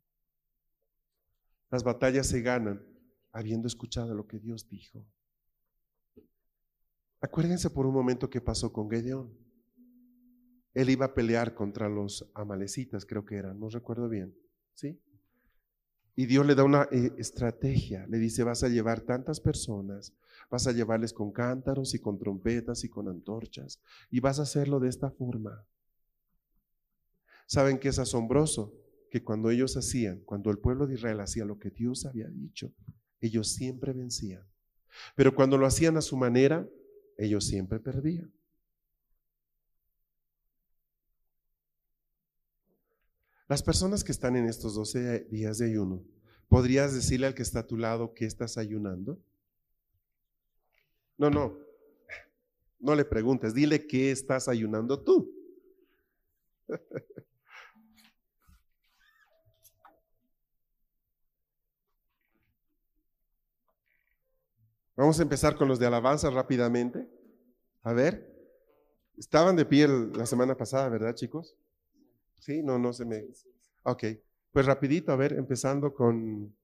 Las 1.70 1.84
batallas 1.84 2.26
se 2.26 2.40
ganan 2.40 2.82
habiendo 3.32 3.66
escuchado 3.66 4.14
lo 4.14 4.26
que 4.26 4.38
Dios 4.38 4.68
dijo. 4.68 5.04
Acuérdense 7.20 7.70
por 7.70 7.86
un 7.86 7.94
momento 7.94 8.30
qué 8.30 8.40
pasó 8.40 8.72
con 8.72 8.90
Gedeón. 8.90 9.36
Él 10.74 10.90
iba 10.90 11.06
a 11.06 11.14
pelear 11.14 11.54
contra 11.54 11.88
los 11.88 12.30
amalecitas, 12.34 13.04
creo 13.04 13.24
que 13.24 13.36
eran, 13.36 13.58
no 13.58 13.68
recuerdo 13.68 14.08
bien. 14.08 14.34
¿Sí? 14.74 15.00
Y 16.16 16.26
Dios 16.26 16.44
le 16.46 16.54
da 16.54 16.64
una 16.64 16.88
eh, 16.90 17.12
estrategia. 17.18 18.06
Le 18.08 18.18
dice, 18.18 18.42
vas 18.42 18.64
a 18.64 18.68
llevar 18.68 19.02
tantas 19.02 19.38
personas, 19.38 20.14
vas 20.50 20.66
a 20.66 20.72
llevarles 20.72 21.12
con 21.12 21.30
cántaros 21.30 21.94
y 21.94 22.00
con 22.00 22.18
trompetas 22.18 22.82
y 22.84 22.88
con 22.88 23.08
antorchas. 23.08 23.80
Y 24.10 24.20
vas 24.20 24.40
a 24.40 24.42
hacerlo 24.42 24.80
de 24.80 24.88
esta 24.88 25.10
forma. 25.10 25.64
¿Saben 27.46 27.78
qué 27.78 27.88
es 27.88 27.98
asombroso? 27.98 28.72
que 29.10 29.22
cuando 29.22 29.50
ellos 29.50 29.76
hacían, 29.76 30.20
cuando 30.20 30.50
el 30.50 30.58
pueblo 30.58 30.86
de 30.86 30.94
Israel 30.94 31.20
hacía 31.20 31.44
lo 31.44 31.58
que 31.58 31.70
Dios 31.70 32.06
había 32.06 32.28
dicho, 32.28 32.72
ellos 33.20 33.48
siempre 33.48 33.92
vencían. 33.92 34.44
Pero 35.14 35.34
cuando 35.34 35.58
lo 35.58 35.66
hacían 35.66 35.96
a 35.96 36.02
su 36.02 36.16
manera, 36.16 36.68
ellos 37.16 37.46
siempre 37.46 37.78
perdían. 37.78 38.32
Las 43.48 43.62
personas 43.62 44.02
que 44.02 44.10
están 44.10 44.34
en 44.34 44.46
estos 44.46 44.74
12 44.74 45.28
días 45.30 45.58
de 45.58 45.66
ayuno, 45.66 46.02
¿podrías 46.48 46.92
decirle 46.92 47.28
al 47.28 47.34
que 47.34 47.42
está 47.42 47.60
a 47.60 47.66
tu 47.66 47.76
lado 47.76 48.12
que 48.12 48.24
estás 48.24 48.58
ayunando? 48.58 49.20
No, 51.16 51.30
no. 51.30 51.56
No 52.80 52.94
le 52.96 53.04
preguntes, 53.04 53.54
dile 53.54 53.86
qué 53.86 54.10
estás 54.10 54.48
ayunando 54.48 55.00
tú. 55.02 55.32
Vamos 64.96 65.20
a 65.20 65.22
empezar 65.22 65.56
con 65.56 65.68
los 65.68 65.78
de 65.78 65.86
alabanza 65.86 66.30
rápidamente. 66.30 67.08
A 67.82 67.92
ver, 67.92 68.34
estaban 69.16 69.54
de 69.54 69.64
pie 69.66 69.86
la 69.86 70.26
semana 70.26 70.56
pasada, 70.56 70.88
¿verdad, 70.88 71.14
chicos? 71.14 71.54
Sí, 72.38 72.62
no, 72.62 72.78
no 72.78 72.92
se 72.92 73.04
me. 73.04 73.24
Ok, 73.82 74.04
pues 74.52 74.66
rapidito, 74.66 75.12
a 75.12 75.16
ver, 75.16 75.34
empezando 75.34 75.92
con, 75.92 76.56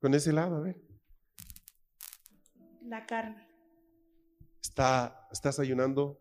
con 0.00 0.14
ese 0.14 0.32
lado, 0.32 0.56
a 0.56 0.60
ver. 0.60 0.80
La 2.84 3.06
carne. 3.06 3.46
Está, 4.60 5.28
¿Estás 5.30 5.58
ayunando? 5.58 6.20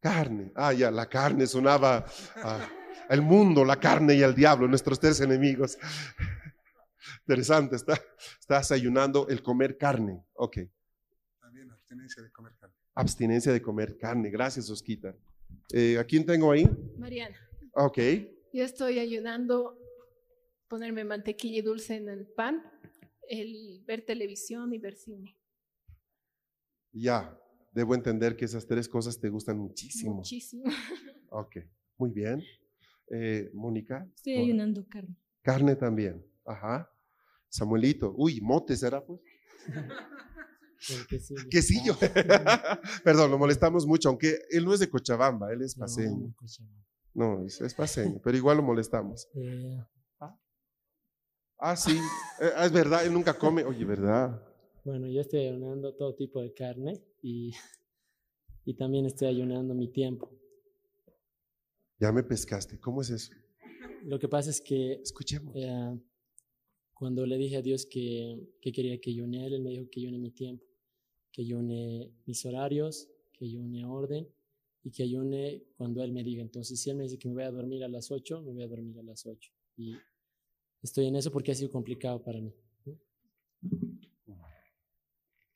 Carne. 0.00 0.52
Ah, 0.54 0.72
ya, 0.72 0.90
la 0.90 1.08
carne 1.08 1.46
sonaba 1.46 2.04
el 3.08 3.22
mundo, 3.22 3.64
la 3.64 3.78
carne 3.78 4.14
y 4.14 4.22
el 4.22 4.34
diablo, 4.34 4.68
nuestros 4.68 5.00
tres 5.00 5.20
enemigos. 5.20 5.78
Interesante, 7.20 7.76
está, 7.76 7.98
estás 8.40 8.72
ayunando 8.72 9.28
el 9.28 9.42
comer 9.42 9.78
carne. 9.78 10.24
Ok. 10.34 10.58
También 11.40 11.70
abstinencia 11.70 12.22
de 12.22 12.30
comer 12.30 12.52
carne. 12.58 12.74
Abstinencia 12.94 13.52
de 13.52 13.62
comer 13.62 13.96
carne. 13.98 14.30
Gracias, 14.30 14.70
Osquita. 14.70 15.14
Eh, 15.72 15.98
¿A 15.98 16.04
quién 16.04 16.24
tengo 16.24 16.52
ahí? 16.52 16.68
Mariana. 16.98 17.36
Ok. 17.74 17.98
Yo 18.52 18.64
estoy 18.64 18.98
ayudando 18.98 19.78
ponerme 20.68 21.04
mantequilla 21.04 21.58
y 21.58 21.62
dulce 21.62 21.96
en 21.96 22.08
el 22.08 22.26
pan, 22.26 22.62
el 23.28 23.82
ver 23.86 24.04
televisión 24.04 24.72
y 24.72 24.78
ver 24.78 24.96
cine. 24.96 25.36
Ya, 26.92 27.36
debo 27.72 27.94
entender 27.94 28.36
que 28.36 28.44
esas 28.44 28.66
tres 28.66 28.88
cosas 28.88 29.18
te 29.18 29.28
gustan 29.28 29.58
muchísimo. 29.58 30.16
Muchísimo. 30.16 30.64
Ok, 31.36 31.56
muy 31.98 32.10
bien. 32.10 32.44
Eh, 33.10 33.50
Mónica. 33.54 34.08
Estoy 34.14 34.34
ayunando 34.34 34.86
carne. 34.88 35.16
Carne 35.42 35.74
también. 35.74 36.24
Ajá. 36.44 36.88
Samuelito. 37.48 38.14
Uy, 38.16 38.40
mote 38.40 38.76
será 38.76 39.04
pues. 39.04 39.20
quesillo. 41.08 41.48
Quesillo. 41.50 41.96
Perdón, 43.04 43.32
lo 43.32 43.38
molestamos 43.38 43.84
mucho, 43.84 44.10
aunque 44.10 44.38
él 44.50 44.64
no 44.64 44.74
es 44.74 44.78
de 44.78 44.88
Cochabamba, 44.88 45.52
él 45.52 45.62
es 45.62 45.74
paseño. 45.74 46.32
No, 46.40 46.48
es, 47.46 47.60
es 47.60 47.74
paseño, 47.74 48.20
pero 48.22 48.36
igual 48.36 48.56
lo 48.58 48.62
molestamos. 48.62 49.28
Eh, 49.34 49.78
Ah, 51.58 51.76
sí, 51.76 51.96
eh, 52.40 52.50
es 52.64 52.72
verdad, 52.72 53.06
él 53.06 53.12
nunca 53.12 53.32
come. 53.38 53.64
Oye, 53.64 53.84
¿verdad? 53.84 54.42
bueno, 54.84 55.08
yo 55.08 55.20
estoy 55.22 55.46
ayunando 55.46 55.94
todo 55.94 56.14
tipo 56.14 56.42
de 56.42 56.52
carne 56.52 57.00
y, 57.22 57.54
y 58.66 58.74
también 58.74 59.06
estoy 59.06 59.28
ayunando 59.28 59.72
mi 59.74 59.88
tiempo. 59.88 60.30
Ya 62.00 62.12
me 62.12 62.22
pescaste. 62.22 62.78
¿Cómo 62.80 63.00
es 63.00 63.10
eso? 63.10 63.32
Lo 64.02 64.18
que 64.18 64.28
pasa 64.28 64.50
es 64.50 64.60
que 64.60 64.94
Escuchemos. 65.00 65.54
eh, 65.56 65.98
cuando 66.92 67.24
le 67.24 67.38
dije 67.38 67.56
a 67.56 67.62
Dios 67.62 67.86
que, 67.86 68.52
que 68.60 68.72
quería 68.72 69.00
que 69.00 69.10
ayune 69.10 69.46
Él, 69.46 69.54
Él 69.54 69.62
me 69.62 69.70
dijo 69.70 69.88
que 69.90 70.00
ayune 70.00 70.18
mi 70.18 70.32
tiempo, 70.32 70.66
que 71.32 71.42
ayune 71.42 72.12
mis 72.26 72.44
horarios, 72.44 73.08
que 73.32 73.46
ayune 73.46 73.86
orden 73.86 74.28
y 74.84 74.90
que 74.90 75.02
ayune 75.02 75.64
cuando 75.76 76.04
Él 76.04 76.12
me 76.12 76.22
diga. 76.22 76.42
Entonces, 76.42 76.78
si 76.78 76.90
Él 76.90 76.96
me 76.96 77.04
dice 77.04 77.18
que 77.18 77.26
me 77.26 77.34
voy 77.34 77.44
a 77.44 77.50
dormir 77.50 77.82
a 77.82 77.88
las 77.88 78.10
8, 78.10 78.42
me 78.42 78.52
voy 78.52 78.62
a 78.62 78.68
dormir 78.68 78.98
a 78.98 79.02
las 79.02 79.26
8. 79.26 79.50
Y 79.78 79.96
estoy 80.82 81.06
en 81.06 81.16
eso 81.16 81.32
porque 81.32 81.52
ha 81.52 81.54
sido 81.54 81.70
complicado 81.70 82.22
para 82.22 82.40
mí. 82.40 82.54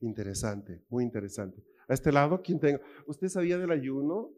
Interesante, 0.01 0.83
muy 0.89 1.05
interesante. 1.05 1.63
A 1.89 1.95
este 1.95 2.11
lado, 2.11 2.41
¿quién 2.43 2.59
tengo? 2.59 2.81
¿Usted 3.07 3.29
sabía 3.29 3.59
del 3.59 3.71
ayuno? 3.71 4.33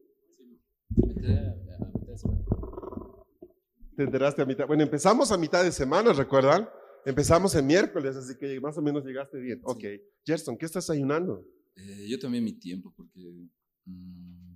Te 3.96 4.02
enteraste 4.02 4.42
a 4.42 4.46
mitad. 4.46 4.66
Bueno, 4.66 4.82
empezamos 4.82 5.30
a 5.30 5.36
mitad 5.36 5.62
de 5.62 5.70
semana, 5.70 6.12
¿recuerdan? 6.12 6.68
Empezamos 7.04 7.54
el 7.54 7.64
miércoles, 7.64 8.16
así 8.16 8.36
que 8.36 8.60
más 8.60 8.76
o 8.76 8.82
menos 8.82 9.04
llegaste 9.04 9.38
bien. 9.38 9.60
Ok. 9.64 9.84
Gerson, 10.24 10.56
¿qué 10.56 10.66
estás 10.66 10.90
ayunando? 10.90 11.46
Eh, 11.76 12.06
yo 12.08 12.18
también 12.18 12.44
mi 12.44 12.52
tiempo, 12.52 12.92
porque 12.96 13.48
mm, 13.84 14.49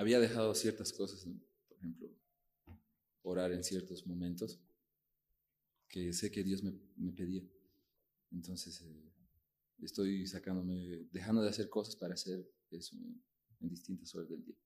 había 0.00 0.18
dejado 0.18 0.54
ciertas 0.54 0.94
cosas, 0.94 1.26
por 1.68 1.76
ejemplo, 1.76 2.08
orar 3.22 3.52
en 3.52 3.62
ciertos 3.62 4.06
momentos 4.06 4.58
que 5.88 6.14
sé 6.14 6.30
que 6.30 6.42
Dios 6.42 6.62
me, 6.62 6.72
me 6.96 7.12
pedía. 7.12 7.42
Entonces, 8.32 8.80
eh, 8.80 9.12
estoy 9.82 10.26
sacándome, 10.26 11.06
dejando 11.12 11.42
de 11.42 11.50
hacer 11.50 11.68
cosas 11.68 11.96
para 11.96 12.14
hacer 12.14 12.50
eso 12.70 12.96
en, 12.96 13.22
en 13.60 13.68
distintas 13.68 14.14
horas 14.14 14.30
del 14.30 14.42
día. 14.42 14.56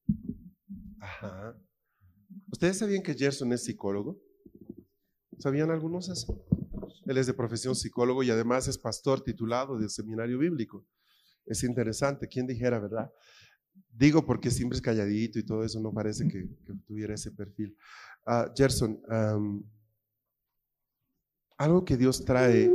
Ajá. 1.01 1.61
¿Ustedes 2.53 2.79
sabían 2.79 3.03
que 3.03 3.15
Gerson 3.15 3.53
es 3.53 3.65
psicólogo? 3.65 4.23
¿Sabían 5.41 5.73
algunos 5.73 6.09
eso? 6.11 6.47
Él 7.07 7.19
es 7.19 7.27
de 7.27 7.35
profesión 7.35 7.75
psicólogo 7.75 8.23
y 8.23 8.31
además 8.31 8.69
es 8.69 8.79
pastor 8.79 9.25
titulado 9.25 9.79
del 9.79 9.91
seminario 9.91 10.39
bíblico. 10.39 10.87
Es 11.45 11.65
interesante, 11.65 12.29
¿quién 12.29 12.47
dijera, 12.47 12.79
verdad? 12.79 13.13
Digo 13.97 14.25
porque 14.27 14.51
siempre 14.51 14.77
es 14.77 14.83
calladito 14.83 15.39
y 15.39 15.45
todo 15.45 15.65
eso, 15.65 15.81
no 15.81 15.93
parece 15.93 16.27
que, 16.27 16.49
tuviera 16.85 17.15
ese 17.15 17.31
perfil. 17.31 17.77
Ah, 18.27 18.53
Gerson, 18.55 19.01
algo 21.57 21.85
que 21.85 21.97
Dios 21.97 22.25
trae, 22.25 22.71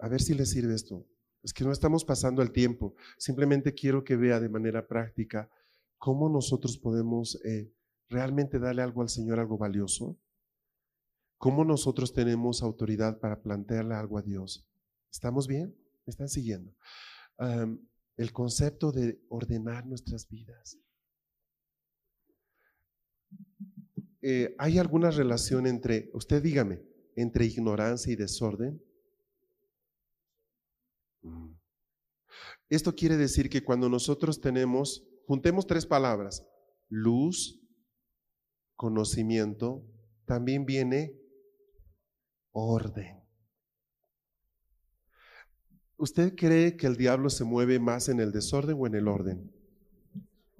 a 0.00 0.08
ver 0.08 0.20
si 0.20 0.34
le 0.34 0.44
sirve 0.44 0.74
esto. 0.74 1.06
Es 1.42 1.52
que 1.52 1.62
no 1.62 1.70
estamos 1.70 2.04
pasando 2.04 2.42
el 2.42 2.50
tiempo, 2.50 2.96
simplemente 3.16 3.72
quiero 3.72 4.02
que 4.02 4.16
vea 4.16 4.40
de 4.40 4.48
manera 4.48 4.88
práctica 4.88 5.48
cómo 5.98 6.28
nosotros 6.28 6.76
podemos 6.76 7.40
eh, 7.44 7.72
realmente 8.08 8.58
darle 8.58 8.82
algo 8.82 9.02
al 9.02 9.08
Señor, 9.08 9.38
algo 9.38 9.56
valioso. 9.56 10.18
¿Cómo 11.38 11.64
nosotros 11.64 12.12
tenemos 12.12 12.62
autoridad 12.62 13.20
para 13.20 13.40
plantearle 13.40 13.94
algo 13.94 14.18
a 14.18 14.22
Dios? 14.22 14.66
¿Estamos 15.10 15.46
bien? 15.46 15.76
¿Me 16.04 16.10
están 16.10 16.28
siguiendo? 16.28 16.74
El 18.16 18.32
concepto 18.32 18.92
de 18.92 19.20
ordenar 19.28 19.86
nuestras 19.86 20.28
vidas. 20.28 20.78
Eh, 24.22 24.54
¿Hay 24.58 24.78
alguna 24.78 25.10
relación 25.10 25.66
entre, 25.66 26.10
usted 26.14 26.42
dígame, 26.42 26.82
entre 27.14 27.44
ignorancia 27.44 28.12
y 28.12 28.16
desorden? 28.16 28.82
Mm. 31.22 31.54
Esto 32.68 32.94
quiere 32.94 33.16
decir 33.16 33.48
que 33.48 33.62
cuando 33.62 33.88
nosotros 33.88 34.40
tenemos, 34.40 35.06
juntemos 35.26 35.66
tres 35.66 35.86
palabras, 35.86 36.44
luz, 36.88 37.60
conocimiento, 38.74 39.84
también 40.24 40.64
viene 40.64 41.16
orden. 42.50 43.25
¿Usted 45.98 46.34
cree 46.36 46.76
que 46.76 46.86
el 46.86 46.96
diablo 46.96 47.30
se 47.30 47.44
mueve 47.44 47.78
más 47.78 48.08
en 48.08 48.20
el 48.20 48.30
desorden 48.30 48.76
o 48.78 48.86
en 48.86 48.94
el 48.94 49.08
orden? 49.08 49.50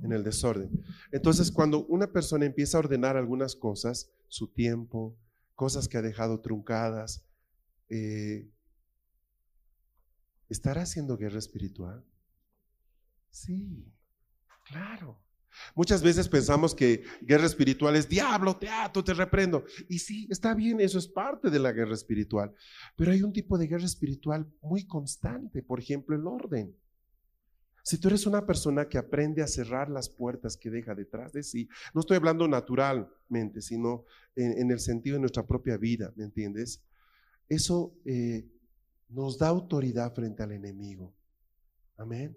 En 0.02 0.12
el 0.12 0.24
desorden. 0.24 0.70
Entonces, 1.12 1.50
cuando 1.50 1.84
una 1.86 2.06
persona 2.06 2.46
empieza 2.46 2.78
a 2.78 2.80
ordenar 2.80 3.16
algunas 3.16 3.54
cosas, 3.54 4.10
su 4.28 4.48
tiempo, 4.48 5.16
cosas 5.54 5.88
que 5.88 5.98
ha 5.98 6.02
dejado 6.02 6.40
truncadas, 6.40 7.24
eh, 7.88 8.48
¿estará 10.48 10.82
haciendo 10.82 11.16
guerra 11.16 11.38
espiritual? 11.38 12.04
Sí, 13.30 13.92
claro. 14.64 15.25
Muchas 15.74 16.02
veces 16.02 16.28
pensamos 16.28 16.74
que 16.74 17.04
guerra 17.22 17.46
espiritual 17.46 17.96
es 17.96 18.08
diablo, 18.08 18.56
te 18.56 18.68
ato, 18.68 19.02
te 19.02 19.14
reprendo. 19.14 19.64
Y 19.88 19.98
sí, 19.98 20.26
está 20.30 20.54
bien, 20.54 20.80
eso 20.80 20.98
es 20.98 21.08
parte 21.08 21.50
de 21.50 21.58
la 21.58 21.72
guerra 21.72 21.94
espiritual. 21.94 22.54
Pero 22.96 23.12
hay 23.12 23.22
un 23.22 23.32
tipo 23.32 23.58
de 23.58 23.66
guerra 23.66 23.84
espiritual 23.84 24.46
muy 24.62 24.86
constante, 24.86 25.62
por 25.62 25.80
ejemplo, 25.80 26.16
el 26.16 26.26
orden. 26.26 26.76
Si 27.82 27.98
tú 27.98 28.08
eres 28.08 28.26
una 28.26 28.44
persona 28.44 28.88
que 28.88 28.98
aprende 28.98 29.42
a 29.42 29.46
cerrar 29.46 29.88
las 29.88 30.08
puertas 30.08 30.56
que 30.56 30.70
deja 30.70 30.92
detrás 30.94 31.32
de 31.32 31.44
sí, 31.44 31.68
no 31.94 32.00
estoy 32.00 32.16
hablando 32.16 32.48
naturalmente, 32.48 33.62
sino 33.62 34.04
en, 34.34 34.72
el 34.72 34.80
sentido 34.80 35.14
de 35.14 35.20
nuestra 35.20 35.46
propia 35.46 35.76
vida, 35.76 36.12
¿me 36.16 36.24
entiendes? 36.24 36.82
Eso 37.48 37.94
eh, 38.04 38.44
nos 39.08 39.38
da 39.38 39.46
autoridad 39.46 40.12
frente 40.12 40.42
al 40.42 40.50
enemigo. 40.50 41.14
Amén. 41.96 42.36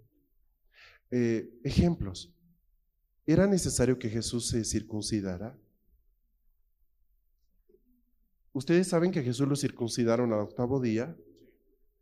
Eh, 1.10 1.50
ejemplos. 1.64 2.32
¿Era 3.32 3.46
necesario 3.46 4.00
que 4.00 4.10
Jesús 4.10 4.48
se 4.48 4.66
circuncidara? 4.66 5.56
Ustedes 8.54 8.88
saben 8.88 9.12
que 9.12 9.22
Jesús 9.22 9.48
lo 9.48 9.56
circuncidaron 9.56 10.34
al 10.34 10.40
octavo 10.40 10.82
día. 10.82 11.16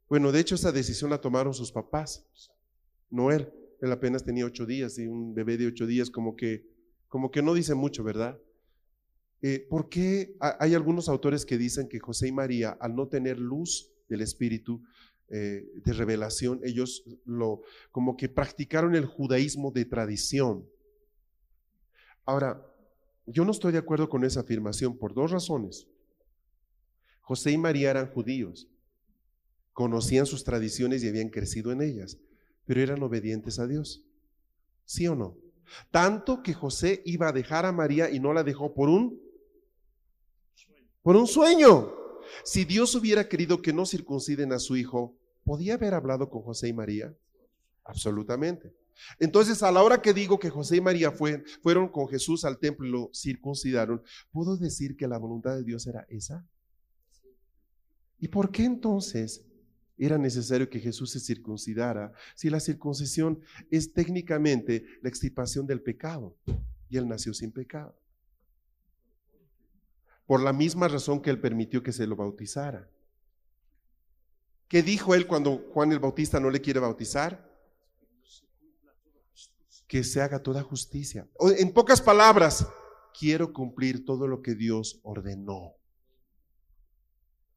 Bueno, 0.07 0.31
de 0.31 0.39
hecho 0.39 0.55
esa 0.55 0.71
decisión 0.71 1.09
la 1.09 1.19
tomaron 1.19 1.53
sus 1.53 1.69
papás, 1.69 2.25
no 3.09 3.29
él. 3.29 3.51
Él 3.81 3.91
apenas 3.91 4.23
tenía 4.23 4.45
ocho 4.45 4.65
días 4.65 4.97
y 4.99 5.07
un 5.07 5.33
bebé 5.33 5.57
de 5.57 5.67
ocho 5.67 5.85
días 5.85 6.09
como 6.09 6.37
que, 6.37 6.65
como 7.09 7.29
que 7.29 7.41
no 7.41 7.53
dice 7.53 7.75
mucho, 7.75 8.05
¿verdad? 8.05 8.39
Eh, 9.41 9.67
¿Por 9.69 9.89
qué 9.89 10.37
hay 10.39 10.75
algunos 10.75 11.09
autores 11.09 11.45
que 11.45 11.57
dicen 11.57 11.89
que 11.89 11.99
José 11.99 12.29
y 12.29 12.31
María, 12.31 12.77
al 12.79 12.95
no 12.95 13.09
tener 13.09 13.37
luz 13.37 13.91
del 14.07 14.21
Espíritu 14.21 14.81
eh, 15.27 15.69
de 15.83 15.91
revelación, 15.91 16.61
ellos 16.63 17.03
lo 17.25 17.63
como 17.91 18.15
que 18.15 18.29
practicaron 18.29 18.95
el 18.95 19.03
judaísmo 19.03 19.71
de 19.71 19.83
tradición? 19.83 20.65
Ahora, 22.27 22.61
yo 23.25 23.45
no 23.45 23.51
estoy 23.51 23.71
de 23.71 23.77
acuerdo 23.77 24.09
con 24.09 24.25
esa 24.25 24.41
afirmación 24.41 24.97
por 24.97 25.13
dos 25.13 25.31
razones. 25.31 25.87
José 27.21 27.51
y 27.51 27.57
María 27.57 27.89
eran 27.89 28.11
judíos, 28.11 28.67
conocían 29.71 30.25
sus 30.25 30.43
tradiciones 30.43 31.03
y 31.03 31.07
habían 31.07 31.29
crecido 31.29 31.71
en 31.71 31.81
ellas, 31.81 32.17
pero 32.65 32.81
eran 32.81 33.01
obedientes 33.01 33.59
a 33.59 33.67
Dios. 33.67 34.03
¿Sí 34.83 35.07
o 35.07 35.15
no? 35.15 35.37
Tanto 35.89 36.43
que 36.43 36.53
José 36.53 37.01
iba 37.05 37.29
a 37.29 37.33
dejar 37.33 37.65
a 37.65 37.71
María 37.71 38.09
y 38.09 38.19
no 38.19 38.33
la 38.33 38.43
dejó 38.43 38.73
por 38.73 38.89
un 38.89 39.21
por 41.01 41.15
un 41.15 41.27
sueño. 41.27 41.93
Si 42.43 42.65
Dios 42.65 42.93
hubiera 42.93 43.29
querido 43.29 43.61
que 43.61 43.71
no 43.71 43.85
circunciden 43.85 44.51
a 44.51 44.59
su 44.59 44.75
hijo, 44.75 45.15
¿podía 45.45 45.75
haber 45.75 45.93
hablado 45.93 46.29
con 46.29 46.41
José 46.41 46.67
y 46.67 46.73
María? 46.73 47.15
Absolutamente. 47.85 48.73
Entonces, 49.19 49.63
a 49.63 49.71
la 49.71 49.83
hora 49.83 50.01
que 50.01 50.13
digo 50.13 50.39
que 50.39 50.49
José 50.49 50.77
y 50.77 50.81
María 50.81 51.11
fueron 51.11 51.89
con 51.89 52.07
Jesús 52.07 52.45
al 52.45 52.59
templo 52.59 52.87
y 52.87 52.91
lo 52.91 53.11
circuncidaron, 53.13 54.01
¿puedo 54.31 54.57
decir 54.57 54.95
que 54.95 55.07
la 55.07 55.17
voluntad 55.17 55.55
de 55.55 55.63
Dios 55.63 55.87
era 55.87 56.05
esa? 56.09 56.47
¿Y 58.19 58.27
por 58.27 58.51
qué 58.51 58.65
entonces 58.65 59.45
era 59.97 60.17
necesario 60.17 60.69
que 60.69 60.79
Jesús 60.79 61.11
se 61.11 61.19
circuncidara 61.19 62.11
si 62.35 62.49
la 62.49 62.59
circuncisión 62.59 63.41
es 63.71 63.93
técnicamente 63.93 64.85
la 65.01 65.09
extirpación 65.09 65.65
del 65.65 65.81
pecado 65.81 66.35
y 66.89 66.97
él 66.97 67.07
nació 67.07 67.33
sin 67.33 67.51
pecado? 67.51 67.99
Por 70.25 70.41
la 70.41 70.51
misma 70.53 70.87
razón 70.87 71.21
que 71.21 71.29
él 71.29 71.39
permitió 71.39 71.81
que 71.81 71.93
se 71.93 72.05
lo 72.05 72.15
bautizara. 72.15 72.89
¿Qué 74.67 74.83
dijo 74.83 75.15
él 75.15 75.27
cuando 75.27 75.69
Juan 75.73 75.93
el 75.93 75.99
Bautista 75.99 76.39
no 76.39 76.49
le 76.49 76.59
quiere 76.59 76.81
bautizar? 76.81 77.56
Que 79.87 80.03
se 80.03 80.21
haga 80.21 80.43
toda 80.43 80.63
justicia. 80.63 81.27
En 81.57 81.73
pocas 81.73 82.01
palabras, 82.01 82.67
quiero 83.17 83.53
cumplir 83.53 84.05
todo 84.05 84.27
lo 84.27 84.41
que 84.41 84.53
Dios 84.53 84.99
ordenó. 85.03 85.75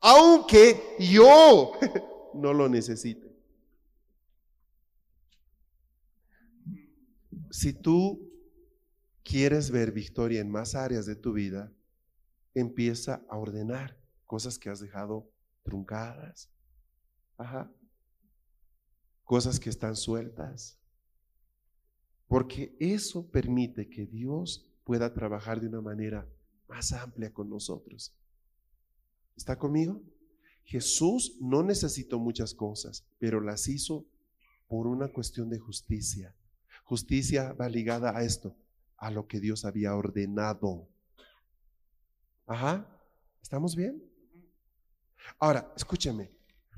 Aunque 0.00 0.96
yo 0.98 1.72
no 2.34 2.54
lo 2.54 2.68
necesite. 2.68 3.30
Si 7.50 7.72
tú 7.72 8.30
quieres 9.22 9.70
ver 9.70 9.92
victoria 9.92 10.40
en 10.40 10.50
más 10.50 10.74
áreas 10.74 11.04
de 11.06 11.16
tu 11.16 11.32
vida, 11.32 11.72
empieza 12.54 13.22
a 13.28 13.36
ordenar 13.36 13.98
cosas 14.26 14.58
que 14.58 14.70
has 14.70 14.80
dejado 14.80 15.30
truncadas. 15.62 16.50
Cosas 19.24 19.60
que 19.60 19.70
están 19.70 19.96
sueltas. 19.96 20.79
Porque 22.30 22.76
eso 22.78 23.28
permite 23.28 23.90
que 23.90 24.06
Dios 24.06 24.64
pueda 24.84 25.12
trabajar 25.12 25.60
de 25.60 25.66
una 25.66 25.80
manera 25.80 26.28
más 26.68 26.92
amplia 26.92 27.32
con 27.32 27.50
nosotros. 27.50 28.14
¿Está 29.36 29.58
conmigo? 29.58 30.00
Jesús 30.62 31.38
no 31.40 31.64
necesitó 31.64 32.20
muchas 32.20 32.54
cosas, 32.54 33.04
pero 33.18 33.40
las 33.40 33.66
hizo 33.66 34.06
por 34.68 34.86
una 34.86 35.08
cuestión 35.08 35.50
de 35.50 35.58
justicia. 35.58 36.32
Justicia 36.84 37.52
va 37.54 37.68
ligada 37.68 38.16
a 38.16 38.22
esto, 38.22 38.54
a 38.96 39.10
lo 39.10 39.26
que 39.26 39.40
Dios 39.40 39.64
había 39.64 39.96
ordenado. 39.96 40.86
Ajá, 42.46 42.86
¿estamos 43.42 43.74
bien? 43.74 44.04
Ahora, 45.40 45.72
escúcheme, 45.76 46.30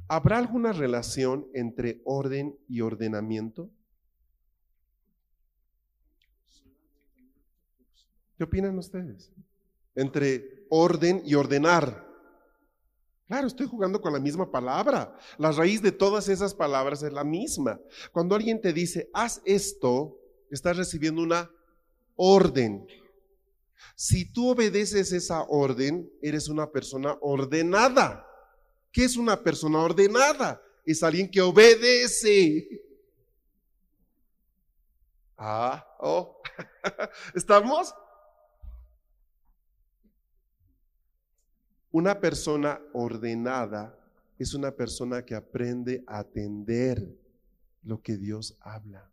¿habrá 0.09 0.38
alguna 0.38 0.72
relación 0.72 1.46
entre 1.53 2.00
orden 2.07 2.57
y 2.68 2.80
ordenamiento? 2.80 3.70
¿Qué 8.43 8.47
opinan 8.47 8.76
ustedes? 8.76 9.30
Entre 9.95 10.66
orden 10.68 11.22
y 11.24 11.36
ordenar. 11.36 12.05
Claro, 13.28 13.47
estoy 13.47 13.68
jugando 13.68 14.01
con 14.01 14.12
la 14.12 14.18
misma 14.18 14.51
palabra. 14.51 15.16
La 15.38 15.53
raíz 15.53 15.80
de 15.80 15.93
todas 15.93 16.28
esas 16.28 16.53
palabras 16.53 17.05
es 17.05 17.12
la 17.12 17.22
misma. 17.22 17.78
Cuando 18.11 18.34
alguien 18.34 18.61
te 18.61 18.72
dice, 18.72 19.09
haz 19.14 19.40
esto, 19.45 20.18
estás 20.51 20.76
recibiendo 20.76 21.22
una 21.22 21.49
orden. 22.16 22.84
Si 23.95 24.32
tú 24.32 24.51
obedeces 24.51 25.12
esa 25.12 25.45
orden, 25.45 26.11
eres 26.20 26.49
una 26.49 26.68
persona 26.68 27.16
ordenada. 27.20 28.26
¿Qué 28.90 29.05
es 29.05 29.16
una 29.16 29.40
persona 29.40 29.78
ordenada? 29.78 30.61
Es 30.84 31.05
alguien 31.05 31.30
que 31.30 31.40
obedece. 31.40 32.66
Ah, 35.38 35.86
oh. 36.01 36.43
¿Estamos? 37.36 37.95
Una 41.93 42.20
persona 42.20 42.80
ordenada 42.95 43.99
es 44.38 44.55
una 44.55 44.74
persona 44.74 45.24
que 45.24 45.34
aprende 45.34 46.03
a 46.07 46.18
atender 46.18 47.16
lo 47.82 48.03
que 48.03 48.16
Dios 48.16 48.57
habla. 48.61 49.11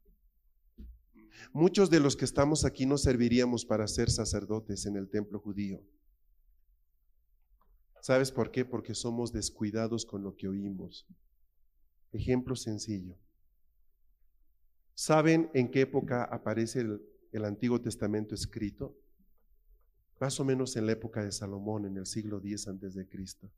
Muchos 1.53 1.89
de 1.89 1.99
los 1.99 2.15
que 2.15 2.25
estamos 2.25 2.65
aquí 2.65 2.86
no 2.86 2.97
serviríamos 2.97 3.65
para 3.65 3.88
ser 3.88 4.09
sacerdotes 4.09 4.86
en 4.86 4.95
el 4.95 5.09
templo 5.09 5.39
judío. 5.39 5.82
¿Sabes 8.01 8.32
por 8.32 8.51
qué? 8.51 8.65
Porque 8.65 8.95
somos 8.95 9.32
descuidados 9.32 10.05
con 10.05 10.23
lo 10.23 10.36
que 10.36 10.47
oímos. 10.47 11.05
Ejemplo 12.11 12.55
sencillo. 12.55 13.15
¿Saben 14.95 15.49
en 15.53 15.69
qué 15.69 15.82
época 15.82 16.23
aparece 16.23 16.82
el, 16.82 17.45
Antiguo 17.45 17.80
Testamento 17.80 18.36
escrito? 18.36 18.97
Más 20.20 20.39
o 20.39 20.45
menos 20.45 20.76
en 20.76 20.86
la 20.86 20.91
época 20.91 21.24
de 21.24 21.32
Salomón, 21.32 21.86
en 21.86 21.97
el 21.97 22.05
siglo 22.05 22.39
X 22.39 22.67
antes 22.67 22.93
de 22.93 23.07
Cristo. 23.07 23.49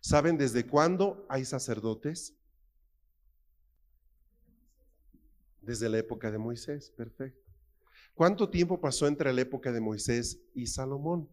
¿Saben 0.00 0.36
desde 0.36 0.66
cuándo 0.66 1.26
hay 1.28 1.44
sacerdotes? 1.44 2.34
Desde 5.60 5.88
la 5.88 5.98
época 5.98 6.30
de 6.30 6.38
Moisés, 6.38 6.90
perfecto. 6.90 7.48
¿Cuánto 8.14 8.48
tiempo 8.48 8.80
pasó 8.80 9.06
entre 9.06 9.32
la 9.32 9.40
época 9.42 9.70
de 9.70 9.80
Moisés 9.80 10.40
y 10.54 10.66
Salomón? 10.66 11.28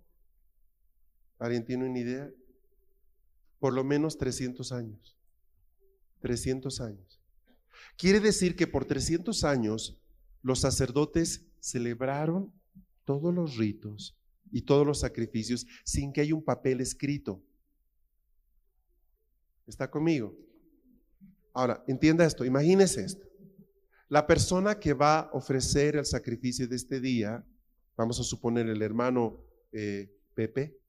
¿Alguien 1.40 1.66
tiene 1.66 1.90
una 1.90 2.00
idea? 2.00 2.32
Por 3.60 3.74
lo 3.74 3.84
menos 3.84 4.18
300 4.18 4.72
años. 4.72 5.18
300 6.22 6.82
años. 6.82 7.20
Quiere 7.98 8.20
decir 8.20 8.56
que 8.56 8.68
por 8.68 8.86
300 8.86 9.44
años 9.44 10.00
los 10.42 10.60
sacerdotes 10.60 11.46
celebraron 11.60 12.54
todos 13.06 13.34
los 13.34 13.58
ritos, 13.58 14.16
y 14.56 14.62
todos 14.62 14.88
los 14.88 15.02
sacrificios 15.02 15.68
sin 15.84 16.14
que 16.14 16.22
haya 16.22 16.34
un 16.34 16.42
papel 16.42 16.80
escrito. 16.80 17.44
¿Está 19.68 19.92
conmigo? 19.92 20.34
Ahora, 21.54 21.84
entienda 21.90 22.26
esto, 22.26 22.46
imagínese 22.46 23.04
esto. 23.04 23.28
La 24.08 24.26
persona 24.26 24.80
que 24.80 24.94
va 24.94 25.20
a 25.20 25.32
ofrecer 25.34 25.98
el 25.98 26.06
sacrificio 26.06 26.70
de 26.70 26.78
este 26.78 27.02
día, 27.02 27.46
vamos 27.98 28.18
a 28.22 28.24
suponer 28.24 28.70
el 28.70 28.82
hermano 28.82 29.44
eh, 29.74 30.10
Pepe, 30.34 30.80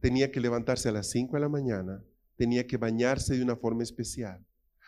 tenía 0.00 0.32
que 0.32 0.40
levantarse 0.40 0.88
a 0.88 0.92
las 0.92 1.10
5 1.10 1.36
de 1.36 1.40
la 1.40 1.50
mañana, 1.50 2.02
tenía 2.36 2.66
que 2.66 2.78
bañarse 2.78 3.36
de 3.36 3.42
una 3.42 3.56
forma 3.56 3.82
especial, 3.82 4.42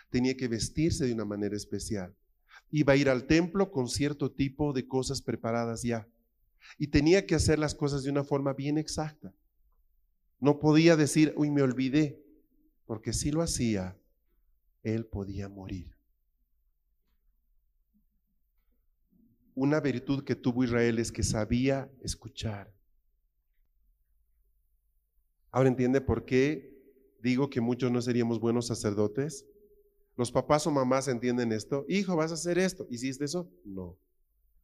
tenía 0.09 0.35
que 0.39 0.49
vestirse 0.49 1.05
de 1.05 1.13
una 1.13 1.27
manera 1.27 1.55
especial, 1.55 2.17
iba 2.71 2.95
a 2.95 2.97
ir 2.97 3.11
al 3.11 3.27
templo 3.27 3.71
con 3.71 3.89
cierto 3.89 4.33
tipo 4.33 4.73
de 4.73 4.89
cosas 4.89 5.21
preparadas 5.21 5.83
ya. 5.83 6.09
Y 6.79 6.89
tenía 6.89 7.27
que 7.27 7.35
hacer 7.35 7.59
las 7.59 7.75
cosas 7.75 8.03
de 8.03 8.11
una 8.11 8.25
forma 8.25 8.53
bien 8.53 8.79
exacta. 8.79 9.35
No 10.41 10.59
podía 10.59 10.97
decir, 10.97 11.33
uy, 11.37 11.51
me 11.51 11.63
olvidé, 11.63 12.23
porque 12.87 13.13
si 13.13 13.31
lo 13.31 13.43
hacía, 13.43 13.97
él 14.83 15.07
podía 15.07 15.49
morir. 15.49 15.97
Una 19.55 19.81
virtud 19.81 20.25
que 20.25 20.35
tuvo 20.35 20.65
Israel 20.65 20.99
es 20.99 21.13
que 21.13 21.23
sabía 21.23 21.91
escuchar. 22.03 22.75
Ahora 25.51 25.69
entiende 25.69 26.01
por 26.01 26.25
qué 26.25 26.75
digo 27.23 27.49
que 27.49 27.61
muchos 27.61 27.91
no 27.91 28.03
seríamos 28.03 28.41
buenos 28.41 28.67
sacerdotes. 28.67 29.47
Los 30.17 30.33
papás 30.33 30.67
o 30.67 30.71
mamás 30.71 31.09
entienden 31.09 31.53
esto. 31.53 31.87
Hijo, 31.89 32.17
vas 32.17 32.33
a 32.33 32.35
hacer 32.35 32.59
esto. 32.59 32.87
¿Hiciste 32.91 33.25
eso? 33.25 33.49
No. 33.65 33.97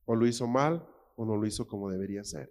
O 0.04 0.16
lo 0.16 0.26
hizo 0.26 0.46
mal 0.48 0.86
o 1.20 1.26
no 1.26 1.36
lo 1.36 1.46
hizo 1.46 1.66
como 1.66 1.90
debería 1.90 2.24
ser. 2.24 2.50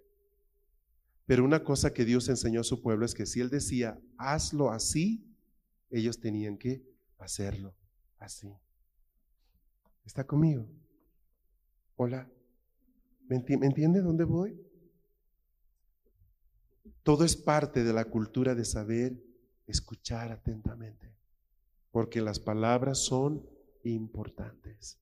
Pero 1.26 1.44
una 1.44 1.64
cosa 1.64 1.92
que 1.92 2.04
Dios 2.04 2.28
enseñó 2.28 2.60
a 2.60 2.64
su 2.64 2.80
pueblo 2.80 3.04
es 3.04 3.14
que 3.14 3.26
si 3.26 3.40
Él 3.40 3.50
decía, 3.50 4.00
hazlo 4.16 4.70
así, 4.70 5.24
ellos 5.90 6.20
tenían 6.20 6.56
que 6.56 6.80
hacerlo 7.18 7.74
así. 8.20 8.52
¿Está 10.04 10.24
conmigo? 10.24 10.68
Hola. 11.96 12.30
¿Me, 13.28 13.36
enti- 13.36 13.58
me 13.58 13.66
entiende 13.66 14.02
dónde 14.02 14.22
voy? 14.22 14.56
Todo 17.02 17.24
es 17.24 17.34
parte 17.36 17.82
de 17.82 17.92
la 17.92 18.04
cultura 18.04 18.54
de 18.54 18.64
saber 18.64 19.20
escuchar 19.66 20.30
atentamente, 20.30 21.12
porque 21.90 22.20
las 22.20 22.38
palabras 22.38 22.98
son 22.98 23.44
importantes. 23.82 24.96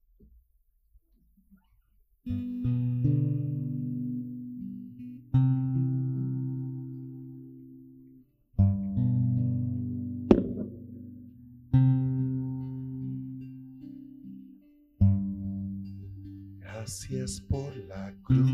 Gracias 16.89 17.43
por 17.43 17.77
la 17.77 18.15
cruz, 18.23 18.49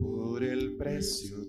por 0.00 0.44
el 0.44 0.76
precio 0.76 1.45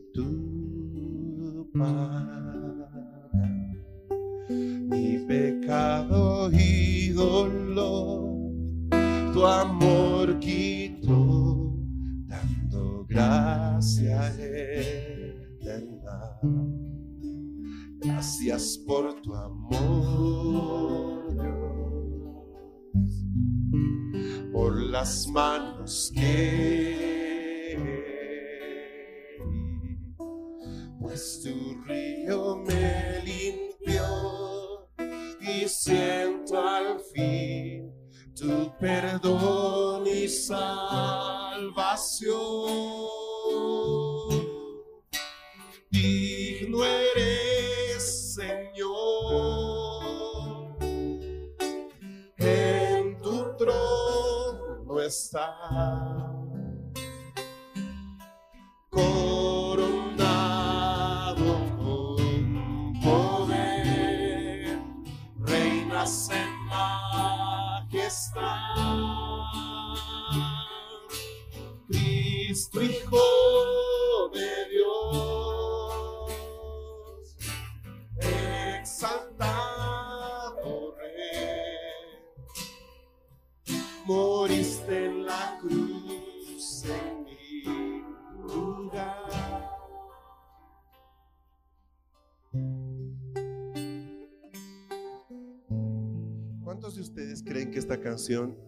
manos 25.97 26.11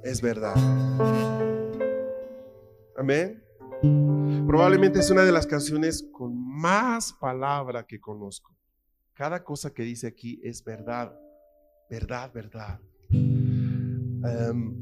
es 0.04 0.22
verdad? 0.22 0.56
Amén. 2.96 3.44
Probablemente 4.48 5.00
es 5.00 5.10
una 5.10 5.24
de 5.24 5.34
las 5.34 5.46
canciones 5.46 6.08
con 6.14 6.34
más 6.38 7.12
palabra 7.14 7.86
que 7.86 8.00
conozco. 8.00 8.56
Cada 9.14 9.44
cosa 9.44 9.74
que 9.74 9.84
dice 9.84 10.08
aquí 10.08 10.40
es 10.44 10.64
verdad, 10.64 11.14
verdad, 11.90 12.32
verdad. 12.34 12.80
Em, 13.12 14.76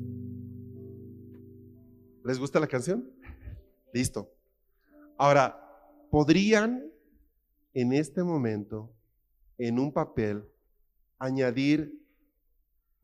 ¿Les 2.24 2.38
gusta 2.38 2.60
la 2.60 2.68
canción? 2.68 3.10
Listo. 3.94 4.32
Ahora, 5.18 5.60
¿podrían 6.12 6.84
en 7.74 7.94
este 7.94 8.24
momento, 8.24 8.94
en 9.58 9.80
un 9.80 9.92
papel, 9.92 10.44
añadir 11.18 11.97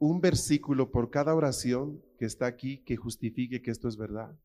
un 0.05 0.19
versículo 0.19 0.91
por 0.91 1.09
cada 1.09 1.33
oración 1.33 2.03
que 2.19 2.25
está 2.25 2.45
aquí 2.45 2.83
que 2.83 2.97
justifique 2.97 3.61
que 3.61 3.71
esto 3.71 3.87
es 3.87 3.95
verdad? 3.95 4.37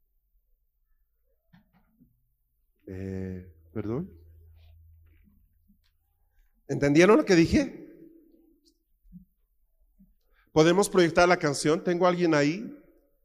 Eh, 2.87 3.53
¿Perdón? 3.73 4.09
¿Entendieron 6.69 7.17
lo 7.17 7.25
que 7.25 7.35
dije? 7.35 7.89
¿Podemos 10.53 10.89
proyectar 10.89 11.29
la 11.29 11.37
canción? 11.37 11.83
¿Tengo 11.83 12.07
alguien 12.07 12.35
ahí? 12.35 12.73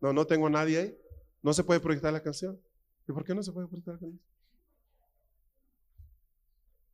No, 0.02 0.12
no 0.12 0.26
tengo 0.26 0.50
nadie 0.50 0.78
ahí. 0.80 0.98
¿No 1.44 1.54
se 1.54 1.64
puede 1.64 1.82
proyectar 1.82 2.12
la 2.12 2.24
canción? 2.24 2.60
¿Y 3.08 3.12
por 3.12 3.24
qué 3.24 3.36
no 3.36 3.44
se 3.44 3.52
puede 3.52 3.68
proyectar 3.68 3.94
la 3.94 4.00
canción? 4.00 4.22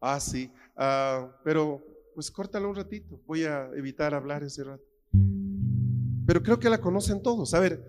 Ah, 0.01 0.19
sí. 0.19 0.51
Ah, 0.75 1.33
pero 1.45 1.81
pues 2.13 2.29
córtala 2.29 2.67
un 2.67 2.75
ratito. 2.75 3.21
Voy 3.25 3.45
a 3.45 3.67
evitar 3.75 4.13
hablar 4.13 4.43
ese 4.43 4.65
rato. 4.65 4.88
Pero 6.29 6.43
creo 6.43 6.59
que 6.59 6.69
la 6.69 6.77
conocen 6.79 7.23
todos. 7.23 7.55
A 7.55 7.59
ver. 7.59 7.83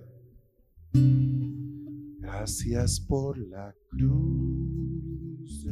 Gracias 2.21 2.99
por 2.99 3.37
la 3.37 3.75
cruz, 3.91 5.67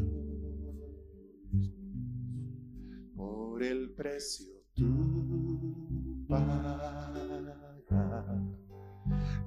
por 3.16 3.62
el 3.62 3.94
precio 3.94 4.52
tú 4.74 6.26
pagas. 6.28 7.08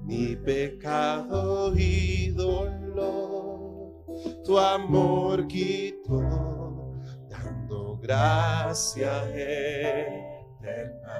Mi 0.02 0.34
pecado 0.34 1.72
y 1.76 2.30
dolor, 2.30 4.04
tu 4.44 4.58
amor 4.58 5.46
quitó, 5.46 6.92
dando 7.30 7.98
gracia 7.98 9.28
eterna. 9.30 11.12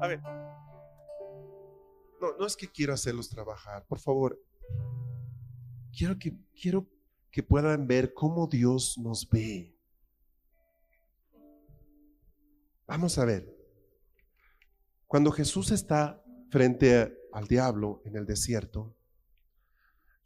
A 0.00 0.06
ver, 0.06 0.20
no, 2.20 2.36
no 2.36 2.46
es 2.46 2.56
que 2.56 2.68
quiero 2.68 2.92
hacerlos 2.92 3.28
trabajar, 3.28 3.86
por 3.86 3.98
favor. 3.98 4.40
Quiero 5.96 6.18
que, 6.18 6.36
quiero 6.60 6.88
que 7.30 7.42
puedan 7.42 7.86
ver 7.86 8.14
cómo 8.14 8.46
Dios 8.46 8.98
nos 8.98 9.28
ve. 9.28 9.74
Vamos 12.86 13.18
a 13.18 13.24
ver. 13.24 13.54
Cuando 15.06 15.30
Jesús 15.30 15.70
está 15.70 16.22
frente 16.50 17.16
al 17.32 17.46
diablo 17.46 18.02
en 18.04 18.16
el 18.16 18.26
desierto, 18.26 18.96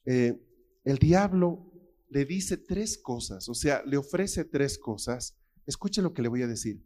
eh, 0.04 0.40
el 0.84 0.98
diablo 0.98 1.72
le 2.08 2.24
dice 2.24 2.56
tres 2.56 2.98
cosas, 2.98 3.48
o 3.48 3.54
sea, 3.54 3.82
le 3.84 3.96
ofrece 3.96 4.44
tres 4.44 4.78
cosas. 4.78 5.36
Escuche 5.66 6.02
lo 6.02 6.12
que 6.12 6.22
le 6.22 6.28
voy 6.28 6.42
a 6.42 6.46
decir. 6.46 6.84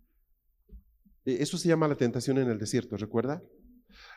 Eh, 1.25 1.39
Eso 1.41 1.59
se 1.59 1.69
llama 1.69 1.89
la 1.89 1.97
tentación 1.97 2.39
en 2.39 2.49
el 2.49 2.59
desierto, 2.59 2.97
¿recuerda? 2.97 3.43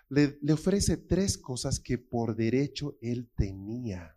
Le, 0.10 0.40
ofrece 0.52 0.98
tres 0.98 1.38
cosas 1.38 1.80
que 1.80 1.98
por 2.00 2.36
derecho 2.36 2.98
él 3.00 3.30
tenía. 3.36 4.16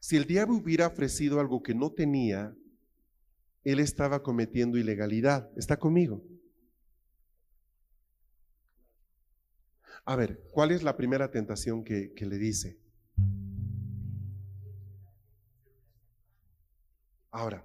Si 0.00 0.16
el 0.16 0.26
diablo 0.26 0.56
hubiera 0.56 0.86
ofrecido 0.86 1.40
algo 1.40 1.62
que 1.62 1.74
no 1.74 1.92
tenía, 1.92 2.56
él 3.64 3.80
estaba 3.80 4.22
cometiendo 4.22 4.78
ilegalidad. 4.78 5.50
¿Está 5.56 5.76
conmigo? 5.78 6.24
A 10.04 10.16
ver, 10.16 10.40
¿cuál 10.52 10.70
es 10.70 10.82
la 10.82 10.96
primera 10.96 11.30
tentación 11.30 11.84
que, 11.84 12.12
que 12.14 12.26
le 12.26 12.38
dice? 12.38 12.78
Ahora, 17.30 17.64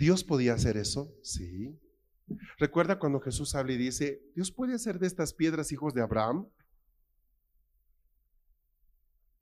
¿Dios 0.00 0.24
podía 0.24 0.54
hacer 0.54 0.78
eso? 0.78 1.14
Sí. 1.22 1.78
Recuerda 2.58 2.98
cuando 2.98 3.20
Jesús 3.20 3.54
habla 3.54 3.74
y 3.74 3.76
dice, 3.76 4.22
Dios 4.34 4.50
puede 4.50 4.72
hacer 4.72 4.98
de 4.98 5.06
estas 5.06 5.34
piedras 5.34 5.72
hijos 5.72 5.92
de 5.92 6.00
Abraham. 6.00 6.48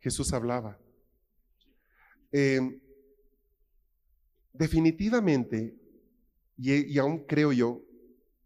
Jesús 0.00 0.32
hablaba. 0.32 0.76
Eh, 2.32 2.61
definitivamente, 4.52 5.78
y, 6.56 6.98
aún 6.98 7.24
creo 7.24 7.52
yo, 7.52 7.84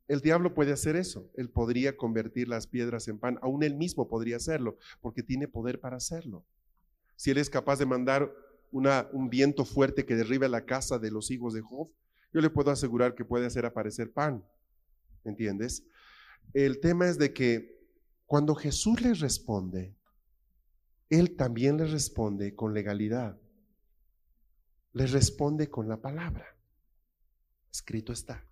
el 0.06 0.20
diablo 0.20 0.52
puede 0.52 0.72
hacer 0.72 0.96
eso. 0.96 1.30
Él 1.34 1.48
podría 1.48 1.96
convertir 1.96 2.46
las 2.46 2.66
piedras 2.66 3.08
en 3.08 3.18
pan. 3.18 3.38
Aún 3.40 3.62
él 3.62 3.74
mismo 3.74 4.06
podría 4.06 4.36
hacerlo, 4.36 4.76
porque 5.00 5.22
tiene 5.22 5.48
poder 5.48 5.80
para 5.80 5.96
hacerlo. 5.96 6.44
Si 7.16 7.30
él 7.30 7.38
es 7.38 7.48
capaz 7.48 7.78
de 7.78 7.86
mandar 7.86 8.30
un 8.70 9.30
viento 9.30 9.64
fuerte 9.64 10.04
que 10.04 10.14
derribe 10.14 10.50
la 10.50 10.66
casa 10.66 10.98
de 10.98 11.10
los 11.10 11.30
hijos 11.30 11.54
de 11.54 11.62
Job, 11.62 11.90
yo 12.32 12.40
le 12.40 12.50
puedo 12.50 12.70
asegurar 12.70 13.14
que 13.14 13.24
puede 13.24 13.46
hacer 13.46 13.66
aparecer 13.66 14.12
pan. 14.12 14.44
¿Entiendes? 15.24 15.84
El 16.52 16.80
tema 16.80 17.08
es 17.08 17.18
de 17.18 17.32
que 17.32 17.80
cuando 18.26 18.54
Jesús 18.54 19.00
les 19.00 19.20
responde, 19.20 19.94
Él 21.10 21.36
también 21.36 21.76
les 21.76 21.90
responde 21.90 22.54
con 22.54 22.74
legalidad. 22.74 23.38
Les 24.94 25.12
responde 25.12 25.68
con 25.68 25.88
la 25.88 26.00
palabra. 26.00 26.46
Escrito 27.70 28.12
está. 28.12 28.46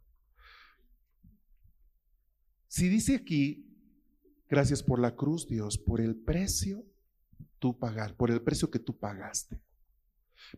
Si 2.68 2.88
dice 2.88 3.16
aquí, 3.16 3.66
gracias 4.48 4.82
por 4.82 4.98
la 5.00 5.16
cruz, 5.16 5.48
Dios, 5.48 5.76
por 5.76 6.00
el 6.00 6.16
precio 6.16 6.84
tú 7.58 7.78
pagar, 7.78 8.16
por 8.16 8.30
el 8.30 8.40
precio 8.42 8.70
que 8.70 8.78
tú 8.78 8.96
pagaste. 8.98 9.60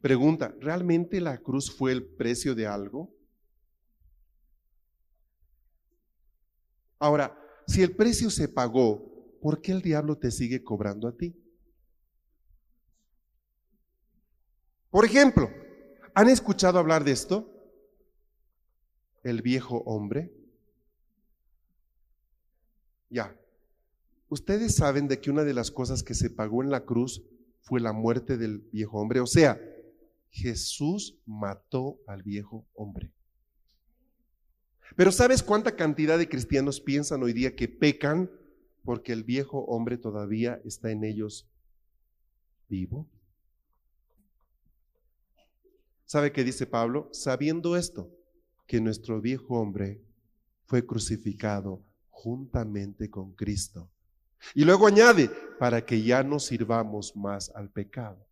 Pregunta, 0.01 0.55
¿realmente 0.61 1.21
la 1.21 1.39
cruz 1.39 1.71
fue 1.71 1.93
el 1.93 2.05
precio 2.05 2.55
de 2.55 2.67
algo? 2.67 3.15
Ahora, 6.99 7.37
si 7.67 7.83
el 7.83 7.97
precio 7.97 8.31
se 8.31 8.49
pagó, 8.49 9.39
¿por 9.41 9.61
qué 9.61 9.73
el 9.73 9.83
diablo 9.83 10.17
te 10.17 10.31
sigue 10.31 10.63
cobrando 10.63 11.09
a 11.09 11.17
ti? 11.17 11.37
Por 14.91 15.05
ejemplo, 15.05 15.51
¿han 16.15 16.29
escuchado 16.29 16.79
hablar 16.79 17.03
de 17.03 17.13
esto? 17.13 17.49
El 19.25 19.43
viejo 19.43 19.79
hombre. 19.87 20.33
Ya. 23.09 23.37
Ustedes 24.29 24.75
saben 24.77 25.09
de 25.09 25.21
que 25.21 25.31
una 25.31 25.45
de 25.45 25.55
las 25.55 25.71
cosas 25.71 26.03
que 26.03 26.15
se 26.15 26.31
pagó 26.31 26.63
en 26.63 26.71
la 26.71 26.85
cruz 26.85 27.23
fue 27.63 27.81
la 27.81 27.93
muerte 27.93 28.37
del 28.37 28.59
viejo 28.73 29.01
hombre. 29.01 29.21
O 29.21 29.27
sea, 29.27 29.61
Jesús 30.33 31.19
mató 31.27 32.01
al 32.07 32.23
viejo 32.23 32.67
hombre. 32.75 33.13
Pero 34.97 35.13
¿sabes 35.13 35.43
cuánta 35.43 35.77
cantidad 35.77 36.19
de 36.19 36.29
cristianos 36.29 36.81
piensan 36.81 37.23
hoy 37.23 37.33
día 37.33 37.55
que 37.55 37.69
pecan 37.69 38.31
porque 38.83 39.13
el 39.13 39.25
viejo 39.25 39.65
hombre 39.67 39.99
todavía 39.99 40.61
está 40.65 40.91
en 40.91 41.05
ellos 41.05 41.49
vivo? 42.69 43.09
¿Sabe 46.05 46.33
qué 46.33 46.45
dice 46.45 46.67
Pablo? 46.67 47.09
Sabiendo 47.13 47.77
esto, 47.77 48.11
que 48.67 48.81
nuestro 48.81 49.21
viejo 49.21 49.61
hombre 49.61 50.03
fue 50.65 50.85
crucificado 50.85 51.83
juntamente 52.11 53.11
con 53.11 53.33
Cristo. 53.33 53.91
Y 54.55 54.65
luego 54.65 54.87
añade, 54.87 55.31
para 55.59 55.85
que 55.85 56.03
ya 56.03 56.23
no 56.23 56.39
sirvamos 56.39 57.15
más 57.17 57.51
al 57.55 57.71
pecado. 57.71 58.27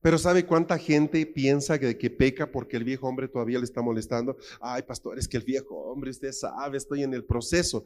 Pero 0.00 0.16
¿sabe 0.16 0.46
cuánta 0.46 0.78
gente 0.78 1.26
piensa 1.26 1.78
que, 1.78 1.98
que, 1.98 2.10
peca 2.10 2.50
porque 2.50 2.76
el 2.76 2.84
viejo 2.84 3.08
hombre 3.08 3.26
todavía 3.26 3.58
le 3.58 3.64
está 3.64 3.82
molestando? 3.82 4.36
Ay, 4.60 4.82
pastor, 4.82 5.18
es 5.18 5.26
que 5.26 5.36
el 5.36 5.42
viejo 5.42 5.74
hombre, 5.74 6.10
usted 6.10 6.32
sabe, 6.32 6.78
estoy 6.78 7.02
en 7.02 7.14
el 7.14 7.24
proceso. 7.24 7.84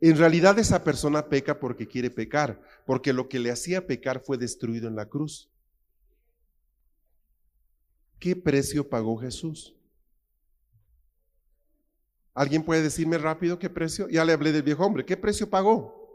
En 0.00 0.16
realidad 0.16 0.58
esa 0.58 0.82
persona 0.84 1.28
peca 1.28 1.58
porque 1.58 1.86
quiere 1.86 2.10
pecar, 2.10 2.60
porque 2.84 3.12
lo 3.12 3.28
que 3.28 3.38
le 3.38 3.50
hacía 3.50 3.86
pecar 3.86 4.20
fue 4.20 4.36
destruido 4.36 4.88
en 4.88 4.96
la 4.96 5.06
cruz. 5.06 5.50
¿Qué 8.18 8.34
precio 8.34 8.88
pagó 8.88 9.16
Jesús? 9.16 9.74
¿Alguien 12.34 12.62
puede 12.64 12.82
decirme 12.82 13.16
rápido 13.16 13.58
qué 13.58 13.70
precio? 13.70 14.08
Ya 14.08 14.24
le 14.24 14.32
hablé 14.32 14.52
del 14.52 14.62
viejo 14.62 14.84
hombre. 14.84 15.06
¿Qué 15.06 15.16
precio 15.16 15.48
pagó? 15.48 16.05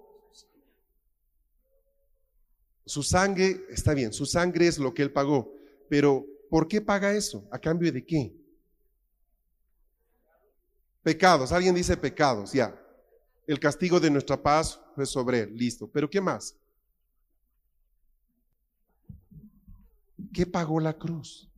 Su 2.86 3.03
sangre, 3.03 3.65
está 3.69 3.93
bien, 3.93 4.11
su 4.11 4.25
sangre 4.25 4.67
es 4.67 4.77
lo 4.77 4.93
que 4.93 5.03
él 5.03 5.11
pagó, 5.11 5.53
pero 5.89 6.25
¿por 6.49 6.67
qué 6.67 6.82
paga 6.82 7.13
eso? 7.13 7.47
¿A 7.51 7.59
cambio 7.59 7.91
de 7.91 8.05
qué? 8.05 8.34
Pecados, 11.03 11.51
alguien 11.51 11.75
dice 11.75 11.97
pecados, 11.97 12.53
ya. 12.53 12.77
El 13.47 13.59
castigo 13.59 13.99
de 13.99 14.09
nuestra 14.11 14.41
paz 14.41 14.79
fue 14.95 15.05
sobre 15.05 15.41
él, 15.41 15.55
listo. 15.55 15.88
Pero 15.88 16.09
¿qué 16.09 16.21
más? 16.21 16.55
¿Qué 20.34 20.45
pagó 20.45 20.79
la 20.79 20.97
cruz? 20.97 21.49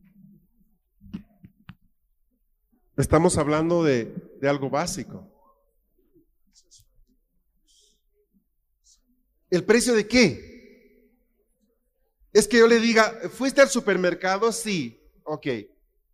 Estamos 2.96 3.36
hablando 3.38 3.82
de, 3.84 4.14
de 4.40 4.48
algo 4.48 4.70
básico. 4.70 5.30
¿El 9.50 9.64
precio 9.64 9.94
de 9.94 10.08
qué? 10.08 10.53
Es 12.34 12.48
que 12.48 12.58
yo 12.58 12.66
le 12.66 12.80
diga, 12.80 13.12
¿fuiste 13.30 13.60
al 13.60 13.68
supermercado? 13.70 14.50
Sí, 14.50 15.00
ok. 15.22 15.46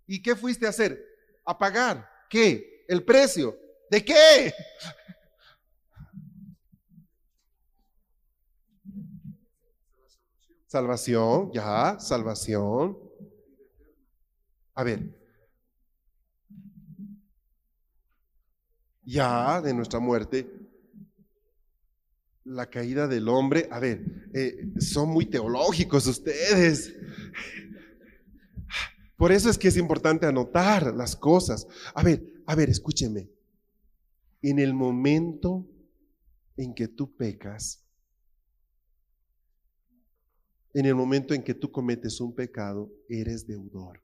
¿Y 0.07 0.23
qué 0.23 0.37
fuiste 0.37 0.67
a 0.67 0.69
hacer? 0.69 1.03
A 1.47 1.57
pagar. 1.59 2.07
¿Qué? 2.29 2.85
El 2.87 3.03
precio. 3.03 3.57
¿De 3.91 4.05
qué? 4.05 4.53
Salvación, 10.67 11.51
ya, 11.53 11.99
salvación. 11.99 12.99
A 14.75 14.85
ver. 14.85 15.01
Ya, 19.05 19.63
de 19.63 19.73
nuestra 19.73 19.99
muerte 19.99 20.60
la 22.45 22.69
caída 22.69 23.07
del 23.07 23.29
hombre. 23.29 23.69
A 23.71 23.79
ver, 23.79 24.05
eh, 24.35 24.73
son 24.79 25.11
muy 25.11 25.27
teológicos 25.27 26.07
ustedes. 26.07 26.95
Por 29.17 29.33
eso 29.33 29.51
es 29.51 29.59
que 29.59 29.69
es 29.69 29.77
importante 29.77 30.27
anotar 30.27 30.95
las 30.95 31.15
cosas. 31.15 31.67
A 31.95 32.03
ver, 32.03 32.43
a 32.47 32.55
ver, 32.55 32.71
escúcheme. 32.71 33.31
En 34.43 34.59
el 34.59 34.73
momento 34.73 35.69
en 36.57 36.75
que 36.75 36.89
tú 36.89 37.15
pecas, 37.15 37.85
en 40.73 40.87
el 40.87 40.95
momento 40.95 41.35
en 41.35 41.43
que 41.43 41.55
tú 41.55 41.71
cometes 41.71 42.21
un 42.21 42.35
pecado, 42.35 42.91
eres 43.09 43.47
deudor. 43.47 44.03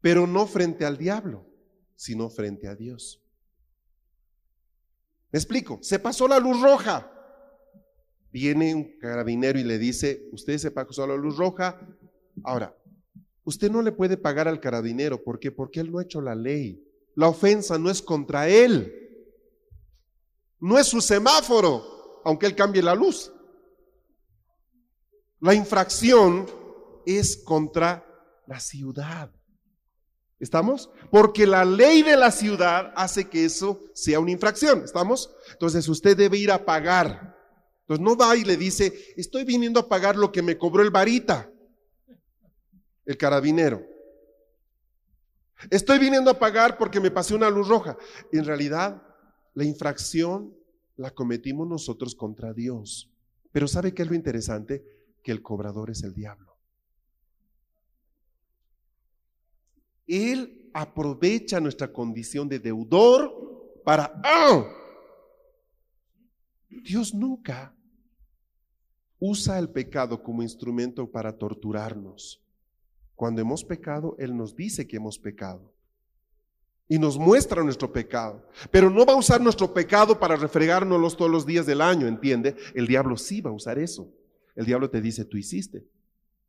Pero 0.00 0.26
no 0.26 0.46
frente 0.46 0.84
al 0.84 0.98
diablo, 0.98 1.46
sino 1.96 2.28
frente 2.28 2.68
a 2.68 2.76
Dios. 2.76 3.23
Me 5.34 5.38
explico, 5.38 5.80
se 5.82 5.98
pasó 5.98 6.28
la 6.28 6.38
luz 6.38 6.60
roja. 6.62 7.10
Viene 8.30 8.72
un 8.72 9.00
carabinero 9.00 9.58
y 9.58 9.64
le 9.64 9.78
dice, 9.78 10.28
usted 10.30 10.58
se 10.58 10.70
pasó 10.70 11.08
la 11.08 11.16
luz 11.16 11.36
roja. 11.36 11.76
Ahora, 12.44 12.72
usted 13.42 13.68
no 13.68 13.82
le 13.82 13.90
puede 13.90 14.16
pagar 14.16 14.46
al 14.46 14.60
carabinero. 14.60 15.24
¿Por 15.24 15.40
qué? 15.40 15.50
Porque 15.50 15.80
él 15.80 15.90
no 15.90 15.98
ha 15.98 16.04
hecho 16.04 16.20
la 16.20 16.36
ley. 16.36 16.86
La 17.16 17.26
ofensa 17.26 17.76
no 17.78 17.90
es 17.90 18.00
contra 18.00 18.48
él. 18.48 18.94
No 20.60 20.78
es 20.78 20.86
su 20.86 21.00
semáforo, 21.00 22.22
aunque 22.24 22.46
él 22.46 22.54
cambie 22.54 22.80
la 22.80 22.94
luz. 22.94 23.32
La 25.40 25.52
infracción 25.52 26.46
es 27.06 27.38
contra 27.38 28.06
la 28.46 28.60
ciudad. 28.60 29.32
¿Estamos? 30.40 30.90
Porque 31.10 31.46
la 31.46 31.64
ley 31.64 32.02
de 32.02 32.16
la 32.16 32.30
ciudad 32.30 32.92
hace 32.96 33.28
que 33.28 33.44
eso 33.44 33.80
sea 33.94 34.20
una 34.20 34.32
infracción. 34.32 34.82
¿Estamos? 34.84 35.34
Entonces 35.52 35.88
usted 35.88 36.16
debe 36.16 36.38
ir 36.38 36.50
a 36.50 36.64
pagar. 36.64 37.36
Entonces 37.82 38.04
no 38.04 38.16
va 38.16 38.36
y 38.36 38.44
le 38.44 38.56
dice, 38.56 38.92
estoy 39.16 39.44
viniendo 39.44 39.80
a 39.80 39.88
pagar 39.88 40.16
lo 40.16 40.32
que 40.32 40.42
me 40.42 40.56
cobró 40.56 40.82
el 40.82 40.90
varita, 40.90 41.50
el 43.04 43.16
carabinero. 43.16 43.82
Estoy 45.70 45.98
viniendo 45.98 46.30
a 46.30 46.38
pagar 46.38 46.78
porque 46.78 47.00
me 47.00 47.10
pasé 47.10 47.34
una 47.34 47.50
luz 47.50 47.68
roja. 47.68 47.96
En 48.32 48.44
realidad, 48.44 49.02
la 49.54 49.64
infracción 49.64 50.54
la 50.96 51.10
cometimos 51.10 51.68
nosotros 51.68 52.14
contra 52.14 52.52
Dios. 52.52 53.10
Pero 53.52 53.68
¿sabe 53.68 53.94
qué 53.94 54.02
es 54.02 54.08
lo 54.08 54.14
interesante? 54.14 54.84
Que 55.22 55.32
el 55.32 55.42
cobrador 55.42 55.90
es 55.90 56.02
el 56.02 56.14
diablo. 56.14 56.53
Él 60.06 60.70
aprovecha 60.72 61.60
nuestra 61.60 61.92
condición 61.92 62.48
de 62.48 62.58
deudor 62.58 63.80
para... 63.84 64.20
¡ah! 64.24 64.66
Dios 66.68 67.14
nunca 67.14 67.74
usa 69.18 69.58
el 69.58 69.70
pecado 69.70 70.22
como 70.22 70.42
instrumento 70.42 71.10
para 71.10 71.38
torturarnos. 71.38 72.42
Cuando 73.14 73.40
hemos 73.40 73.64
pecado, 73.64 74.16
Él 74.18 74.36
nos 74.36 74.54
dice 74.56 74.86
que 74.86 74.96
hemos 74.96 75.18
pecado. 75.18 75.72
Y 76.88 76.98
nos 76.98 77.16
muestra 77.16 77.62
nuestro 77.62 77.90
pecado. 77.92 78.46
Pero 78.70 78.90
no 78.90 79.06
va 79.06 79.14
a 79.14 79.16
usar 79.16 79.40
nuestro 79.40 79.72
pecado 79.72 80.18
para 80.18 80.36
refregárnoslos 80.36 81.16
todos 81.16 81.30
los 81.30 81.46
días 81.46 81.64
del 81.64 81.80
año, 81.80 82.06
¿entiende? 82.06 82.56
El 82.74 82.86
diablo 82.86 83.16
sí 83.16 83.40
va 83.40 83.50
a 83.50 83.54
usar 83.54 83.78
eso. 83.78 84.12
El 84.54 84.66
diablo 84.66 84.90
te 84.90 85.00
dice, 85.00 85.24
tú 85.24 85.38
hiciste. 85.38 85.86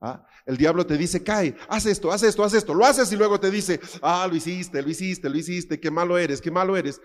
¿Ah? 0.02 0.26
El 0.46 0.58
diablo 0.58 0.86
te 0.86 0.98
dice, 0.98 1.24
cae, 1.24 1.56
haz 1.68 1.86
esto, 1.86 2.12
haz 2.12 2.24
esto, 2.24 2.44
haz 2.44 2.54
esto. 2.54 2.74
Lo 2.74 2.86
haces 2.86 3.12
y 3.12 3.16
luego 3.16 3.40
te 3.40 3.50
dice, 3.50 3.80
ah, 4.02 4.28
lo 4.30 4.36
hiciste, 4.36 4.82
lo 4.82 4.90
hiciste, 4.90 5.30
lo 5.30 5.38
hiciste, 5.38 5.80
qué 5.80 5.90
malo 5.90 6.18
eres, 6.18 6.42
qué 6.42 6.52
malo 6.52 6.78
eres. 6.78 7.02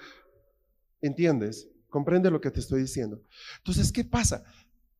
¿Entiendes? 1.00 1.68
Comprende 1.88 2.30
lo 2.30 2.40
que 2.40 2.50
te 2.50 2.60
estoy 2.60 2.82
diciendo. 2.82 3.22
Entonces, 3.58 3.92
¿qué 3.92 4.04
pasa? 4.04 4.44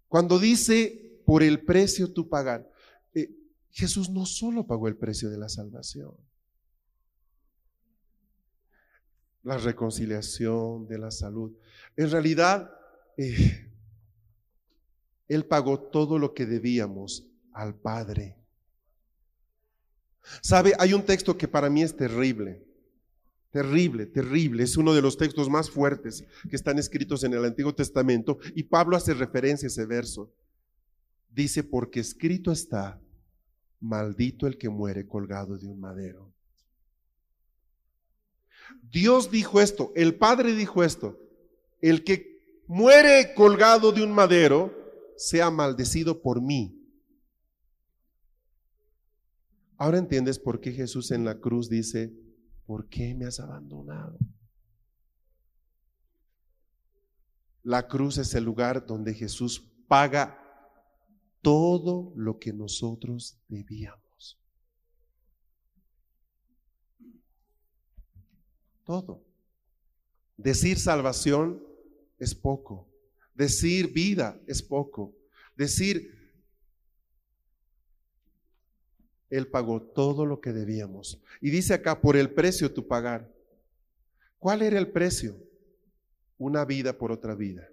Cuando 0.09 0.39
dice, 0.39 1.23
por 1.27 1.43
el 1.43 1.65
precio 1.65 2.13
tú 2.13 2.29
pagar, 2.29 2.69
eh, 3.15 3.31
Jesús 3.71 4.09
no 4.11 4.27
solo 4.27 4.67
pagó 4.67 4.89
el 4.89 4.97
precio 4.97 5.31
de 5.31 5.39
la 5.39 5.49
salvación, 5.49 6.15
la 9.43 9.57
reconciliación, 9.57 10.87
de 10.87 10.99
la 10.99 11.11
salud. 11.11 11.53
En 11.97 12.11
realidad, 12.11 12.71
eh, 13.17 13.71
Él 15.29 15.45
pagó 15.47 15.81
todo 15.81 16.19
lo 16.19 16.35
que 16.35 16.47
debíamos 16.47 17.30
al 17.61 17.75
Padre. 17.75 18.37
¿Sabe? 20.41 20.75
Hay 20.79 20.95
un 20.95 21.05
texto 21.05 21.37
que 21.37 21.49
para 21.49 21.69
mí 21.69 21.83
es 21.83 21.97
terrible. 21.97 22.65
Terrible, 23.51 24.07
terrible. 24.07 24.63
Es 24.63 24.77
uno 24.77 24.95
de 24.95 25.03
los 25.03 25.17
textos 25.17 25.51
más 25.51 25.71
fuertes 25.71 26.25
que 26.49 26.57
están 26.57 26.79
escritos 26.79 27.25
en 27.25 27.35
el 27.35 27.45
Antiguo 27.45 27.75
Testamento 27.75 28.39
y 28.55 28.63
Pablo 28.63 28.97
hace 28.97 29.13
referencia 29.13 29.67
a 29.67 29.71
ese 29.71 29.87
verso. 29.87 30.33
Dice, 31.29 31.63
porque 31.63 32.01
escrito 32.01 32.51
está, 32.51 33.01
maldito 33.81 34.47
el 34.47 34.57
que 34.57 34.69
muere 34.69 35.07
colgado 35.07 35.59
de 35.59 35.67
un 35.67 35.81
madero. 35.81 36.33
Dios 38.83 39.31
dijo 39.31 39.61
esto, 39.61 39.93
el 39.97 40.15
Padre 40.15 40.55
dijo 40.55 40.83
esto, 40.85 41.19
el 41.81 42.05
que 42.05 42.63
muere 42.67 43.35
colgado 43.35 43.91
de 43.93 44.03
un 44.03 44.13
madero 44.13 44.73
sea 45.17 45.51
maldecido 45.51 46.23
por 46.23 46.41
mí. 46.41 46.80
Ahora 49.81 49.97
entiendes 49.97 50.39
por 50.39 50.61
qué 50.61 50.73
Jesús 50.73 51.11
en 51.11 51.25
la 51.25 51.41
cruz 51.41 51.71
dice, 51.71 52.13
¿por 52.67 52.91
qué 52.91 53.15
me 53.15 53.25
has 53.25 53.41
abandonado? 53.41 54.19
La 57.63 57.89
cruz 57.89 58.19
es 58.19 58.35
el 58.35 58.45
lugar 58.45 58.85
donde 58.85 59.15
Jesús 59.15 59.67
paga 59.89 60.39
todo 61.41 62.13
lo 62.15 62.39
que 62.39 62.53
nosotros 62.53 63.39
debíamos. 63.49 64.39
Todo. 68.85 69.25
Decir 70.37 70.79
salvación 70.79 71.59
es 72.19 72.35
poco. 72.35 72.87
Decir 73.35 73.91
vida 73.95 74.39
es 74.47 74.63
poco. 74.63 75.17
Decir 75.57 76.20
Él 79.31 79.47
pagó 79.47 79.81
todo 79.81 80.27
lo 80.27 80.41
que 80.41 80.53
debíamos. 80.53 81.21
Y 81.41 81.51
dice 81.51 81.73
acá, 81.73 82.01
por 82.01 82.17
el 82.17 82.31
precio 82.31 82.75
tu 82.75 82.87
pagar. 82.87 83.31
¿Cuál 84.39 84.63
era 84.63 84.79
el 84.79 84.91
precio? 84.91 85.37
Una 86.37 86.65
vida 86.65 86.99
por 86.99 87.13
otra 87.13 87.35
vida. 87.35 87.69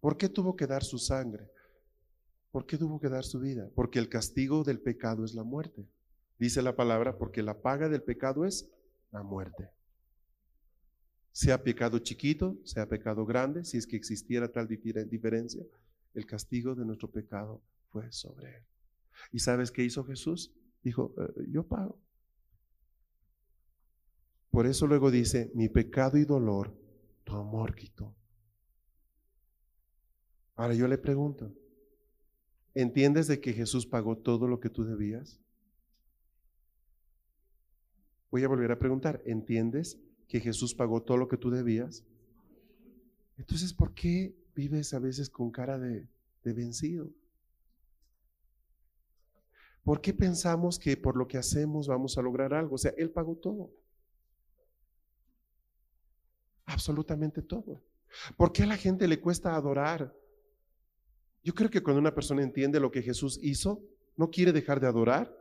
¿Por 0.00 0.16
qué 0.16 0.28
tuvo 0.28 0.56
que 0.56 0.66
dar 0.66 0.84
su 0.84 0.98
sangre? 0.98 1.48
¿Por 2.52 2.66
qué 2.66 2.76
tuvo 2.76 3.00
que 3.00 3.08
dar 3.08 3.24
su 3.24 3.40
vida? 3.40 3.68
Porque 3.74 3.98
el 3.98 4.08
castigo 4.08 4.62
del 4.62 4.78
pecado 4.78 5.24
es 5.24 5.34
la 5.34 5.42
muerte. 5.42 5.86
Dice 6.38 6.60
la 6.60 6.76
palabra, 6.76 7.16
porque 7.16 7.42
la 7.42 7.60
paga 7.60 7.88
del 7.88 8.02
pecado 8.02 8.44
es 8.44 8.68
la 9.10 9.22
muerte. 9.22 9.70
Sea 11.32 11.62
pecado 11.62 11.98
chiquito, 11.98 12.56
sea 12.64 12.86
pecado 12.86 13.24
grande, 13.24 13.64
si 13.64 13.78
es 13.78 13.86
que 13.86 13.96
existiera 13.96 14.48
tal 14.48 14.68
diferencia, 14.68 15.64
el 16.14 16.26
castigo 16.26 16.74
de 16.74 16.84
nuestro 16.84 17.10
pecado 17.10 17.62
fue 17.90 18.12
sobre 18.12 18.56
él. 18.56 18.62
¿Y 19.30 19.38
sabes 19.38 19.70
qué 19.70 19.84
hizo 19.84 20.04
Jesús? 20.04 20.52
Dijo, 20.82 21.14
eh, 21.18 21.46
yo 21.48 21.66
pago. 21.66 21.98
Por 24.50 24.66
eso 24.66 24.86
luego 24.86 25.10
dice, 25.10 25.50
mi 25.54 25.68
pecado 25.68 26.18
y 26.18 26.24
dolor, 26.24 26.76
tu 27.24 27.34
amor 27.34 27.74
quitó. 27.74 28.14
Ahora 30.56 30.74
yo 30.74 30.86
le 30.86 30.98
pregunto, 30.98 31.54
¿entiendes 32.74 33.26
de 33.28 33.40
que 33.40 33.52
Jesús 33.54 33.86
pagó 33.86 34.18
todo 34.18 34.46
lo 34.46 34.60
que 34.60 34.68
tú 34.68 34.84
debías? 34.84 35.40
Voy 38.30 38.44
a 38.44 38.48
volver 38.48 38.72
a 38.72 38.78
preguntar, 38.78 39.22
¿entiendes 39.24 39.98
que 40.28 40.40
Jesús 40.40 40.74
pagó 40.74 41.02
todo 41.02 41.16
lo 41.16 41.28
que 41.28 41.36
tú 41.38 41.50
debías? 41.50 42.04
Entonces, 43.38 43.72
¿por 43.72 43.94
qué 43.94 44.36
vives 44.54 44.92
a 44.94 44.98
veces 44.98 45.30
con 45.30 45.50
cara 45.50 45.78
de, 45.78 46.08
de 46.44 46.52
vencido? 46.52 47.10
¿Por 49.84 50.00
qué 50.00 50.14
pensamos 50.14 50.78
que 50.78 50.96
por 50.96 51.16
lo 51.16 51.26
que 51.26 51.38
hacemos 51.38 51.88
vamos 51.88 52.16
a 52.16 52.22
lograr 52.22 52.54
algo? 52.54 52.76
O 52.76 52.78
sea, 52.78 52.92
Él 52.96 53.10
pagó 53.10 53.36
todo. 53.36 53.70
Absolutamente 56.66 57.42
todo. 57.42 57.82
¿Por 58.36 58.52
qué 58.52 58.62
a 58.62 58.66
la 58.66 58.76
gente 58.76 59.08
le 59.08 59.20
cuesta 59.20 59.54
adorar? 59.54 60.14
Yo 61.42 61.54
creo 61.54 61.70
que 61.70 61.82
cuando 61.82 62.00
una 62.00 62.14
persona 62.14 62.42
entiende 62.42 62.78
lo 62.78 62.90
que 62.90 63.02
Jesús 63.02 63.38
hizo, 63.42 63.82
no 64.16 64.30
quiere 64.30 64.52
dejar 64.52 64.78
de 64.78 64.86
adorar. 64.86 65.36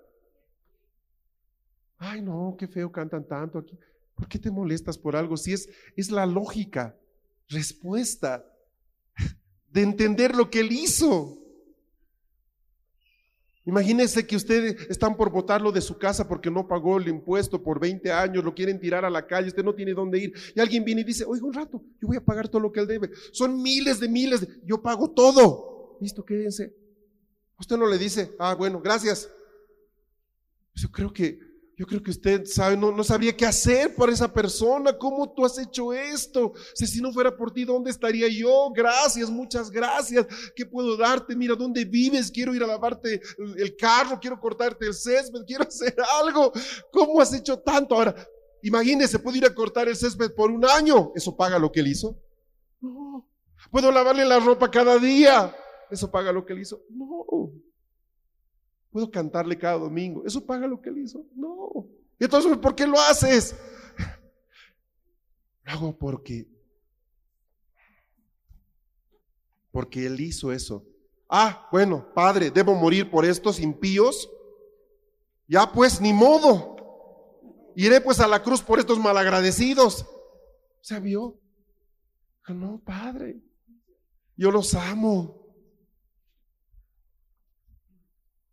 Ay, 1.98 2.22
no, 2.22 2.56
qué 2.58 2.68
feo 2.68 2.92
cantan 2.92 3.28
tanto 3.28 3.60
aquí. 3.60 3.78
¿Por 4.16 4.28
qué 4.28 4.39
te 4.39 4.50
molestas 4.50 4.98
por 4.98 5.16
algo? 5.16 5.38
Si 5.38 5.54
es, 5.54 5.70
es 5.96 6.10
la 6.10 6.26
lógica, 6.26 6.98
respuesta 7.48 8.44
de 9.70 9.82
entender 9.84 10.36
lo 10.36 10.50
que 10.50 10.62
Él 10.62 10.72
hizo. 10.72 11.41
Imagínense 13.66 14.26
que 14.26 14.36
ustedes 14.36 14.89
están 14.89 15.16
por 15.16 15.30
botarlo 15.30 15.72
de 15.72 15.82
su 15.82 15.97
casa 15.97 16.28
porque 16.28 16.49
no 16.49 16.68
pagó 16.68 16.97
el 16.97 17.07
impuesto 17.07 17.62
por 17.62 17.80
20 17.80 18.12
años, 18.12 18.43
lo 18.43 18.55
quieren 18.55 18.80
tirar 18.80 19.05
a 19.05 19.09
la 19.09 19.28
calle, 19.28 19.49
usted 19.49 19.64
no 19.64 19.76
tiene 19.76 19.93
dónde 19.93 20.18
ir. 20.18 20.34
Y 20.55 20.59
alguien 20.59 20.84
viene 20.84 21.01
y 21.01 21.03
dice, 21.03 21.26
oiga 21.26 21.45
un 21.45 21.53
rato, 21.53 21.84
yo 22.01 22.07
voy 22.07 22.18
a 22.18 22.26
pagar 22.26 22.49
todo 22.49 22.62
lo 22.62 22.72
que 22.72 22.80
él 22.80 22.88
debe. 22.88 23.12
Son 23.32 23.62
miles 23.62 23.99
de 23.99 24.09
miles, 24.09 24.47
yo 24.64 24.82
pago 24.82 25.12
todo. 25.12 25.97
Listo, 26.01 26.26
quédense. 26.26 26.76
Usted 27.59 27.78
no 27.78 27.86
le 27.86 27.99
dice, 27.99 28.36
ah, 28.39 28.55
bueno, 28.55 28.82
gracias. 28.82 29.30
Yo 30.74 30.89
creo 30.89 31.14
que 31.14 31.51
yo 31.82 31.88
creo 31.88 32.04
que 32.04 32.12
usted 32.12 32.46
sabe, 32.46 32.78
no, 32.78 32.92
no 32.92 33.04
sabría 33.04 33.36
qué 33.36 33.44
hacer 33.44 33.96
por 33.96 34.08
esa 34.12 34.32
persona. 34.32 34.96
¿Cómo 34.96 35.34
tú 35.34 35.44
has 35.44 35.58
hecho 35.58 35.92
esto? 35.92 36.54
Si, 36.76 37.02
no 37.02 37.12
fuera 37.12 37.36
por 37.36 37.52
ti, 37.52 37.66
¿dónde 37.66 37.90
estaría 37.90 38.28
yo? 38.28 38.70
Gracias, 38.72 39.32
muchas 39.32 39.72
gracias. 39.72 40.28
¿Qué 40.56 40.64
puedo 40.64 40.96
darte? 40.96 41.36
Mira, 41.36 41.56
¿dónde 41.56 41.84
vives? 41.84 42.30
Quiero 42.30 42.54
ir 42.54 42.62
a 42.62 42.68
lavarte 42.68 43.20
el 43.58 43.76
carro, 43.76 44.20
quiero 44.20 44.40
cortarte 44.40 44.86
el 44.86 44.94
césped, 44.94 45.40
quiero 45.48 45.64
hacer 45.68 45.96
algo. 46.22 46.54
¿Cómo 46.92 47.20
has 47.20 47.34
hecho 47.34 47.58
tanto? 47.58 47.96
Ahora, 47.96 48.14
imagínese, 48.62 49.18
puedo 49.18 49.38
ir 49.38 49.46
a 49.48 49.56
cortar 49.56 49.88
el 49.88 49.96
césped 49.96 50.36
por 50.36 50.52
un 50.52 50.64
año. 50.64 51.12
¿Eso 51.16 51.36
paga 51.36 51.58
lo 51.58 51.72
que 51.72 51.80
él 51.80 51.88
hizo? 51.88 52.16
No. 52.80 53.28
¿Puedo 53.72 53.92
lavarle 53.92 54.24
la 54.24 54.40
ropa 54.40 54.70
cada 54.70 55.00
día? 55.00 55.52
¿Eso 55.90 56.12
paga 56.12 56.32
lo 56.32 56.46
que 56.46 56.54
él 56.54 56.60
hizo? 56.60 56.84
No. 56.92 57.52
Puedo 58.92 59.10
cantarle 59.10 59.58
cada 59.58 59.78
domingo. 59.78 60.24
¿Eso 60.26 60.46
paga 60.46 60.68
lo 60.68 60.82
que 60.82 60.89
él 60.89 61.00
hizo? 61.00 61.26
No. 61.34 61.88
Entonces, 62.20 62.58
¿por 62.58 62.76
qué 62.76 62.86
lo 62.86 63.00
haces? 63.00 63.56
Lo 65.64 65.72
hago 65.72 65.98
porque, 65.98 66.48
porque 69.72 70.06
él 70.06 70.20
hizo 70.20 70.52
eso. 70.52 70.86
Ah, 71.30 71.68
bueno, 71.72 72.14
Padre, 72.14 72.52
debo 72.52 72.76
morir 72.76 73.10
por 73.10 73.26
estos 73.26 73.60
impíos. 73.60 74.30
Ya 75.48 75.72
pues, 75.72 76.02
ni 76.02 76.12
modo. 76.14 76.76
Iré 77.76 78.02
pues 78.02 78.20
a 78.20 78.28
la 78.28 78.44
cruz 78.44 78.62
por 78.62 78.80
estos 78.80 79.00
malagradecidos. 79.00 80.06
¿Se 80.82 81.00
vio? 81.00 81.39
No, 82.50 82.82
Padre, 82.84 83.42
yo 84.36 84.52
los 84.52 84.74
amo. 84.74 85.41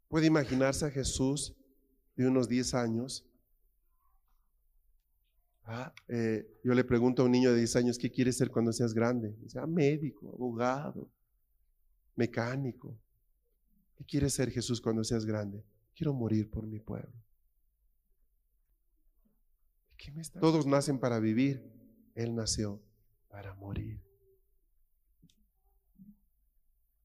Puede 0.09 0.27
imaginarse 0.27 0.87
a 0.87 0.91
Jesús 0.91 1.55
de 2.17 2.27
unos 2.27 2.49
10 2.49 2.75
años. 2.75 3.25
Ah, 5.65 5.93
eh, 6.09 6.59
yo 6.65 6.73
le 6.73 6.83
pregunto 6.83 7.23
a 7.23 7.27
un 7.27 7.33
niño 7.33 7.53
de 7.53 7.59
10 7.59 7.77
años, 7.77 7.99
¿qué 7.99 8.11
quieres 8.11 8.39
ser 8.39 8.51
cuando 8.51 8.73
seas 8.73 8.95
grande? 8.95 9.37
Dice, 9.43 9.59
ah, 9.59 9.67
médico, 9.67 10.31
abogado, 10.33 11.11
mecánico. 12.17 12.99
¿Qué 13.97 14.05
quieres 14.05 14.33
ser 14.33 14.51
Jesús 14.51 14.81
cuando 14.81 15.05
seas 15.05 15.27
grande? 15.27 15.63
Quiero 15.95 16.15
morir 16.15 16.51
por 16.51 16.67
mi 16.67 16.81
pueblo. 16.81 17.13
Todos 20.41 20.67
nacen 20.67 20.99
para 20.99 21.21
vivir. 21.21 21.63
Él 22.15 22.35
nació 22.35 22.81
para 23.29 23.55
morir. 23.55 24.01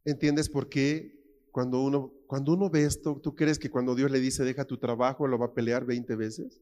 ¿Entiendes 0.05 0.49
por 0.49 0.69
qué 0.69 1.22
cuando 1.53 1.83
uno, 1.83 2.11
cuando 2.25 2.53
uno 2.53 2.67
ve 2.67 2.83
esto, 2.83 3.21
¿tú 3.21 3.35
crees 3.35 3.59
que 3.59 3.69
cuando 3.69 3.93
Dios 3.93 4.09
le 4.09 4.19
dice 4.19 4.43
deja 4.43 4.65
tu 4.65 4.79
trabajo 4.79 5.27
lo 5.27 5.37
va 5.37 5.45
a 5.45 5.53
pelear 5.53 5.85
20 5.85 6.15
veces? 6.15 6.59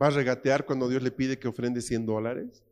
¿Va 0.00 0.06
a 0.06 0.10
regatear 0.10 0.64
cuando 0.64 0.88
Dios 0.88 1.02
le 1.02 1.10
pide 1.10 1.40
que 1.40 1.48
ofrende 1.48 1.82
100 1.82 2.06
dólares? 2.06 2.62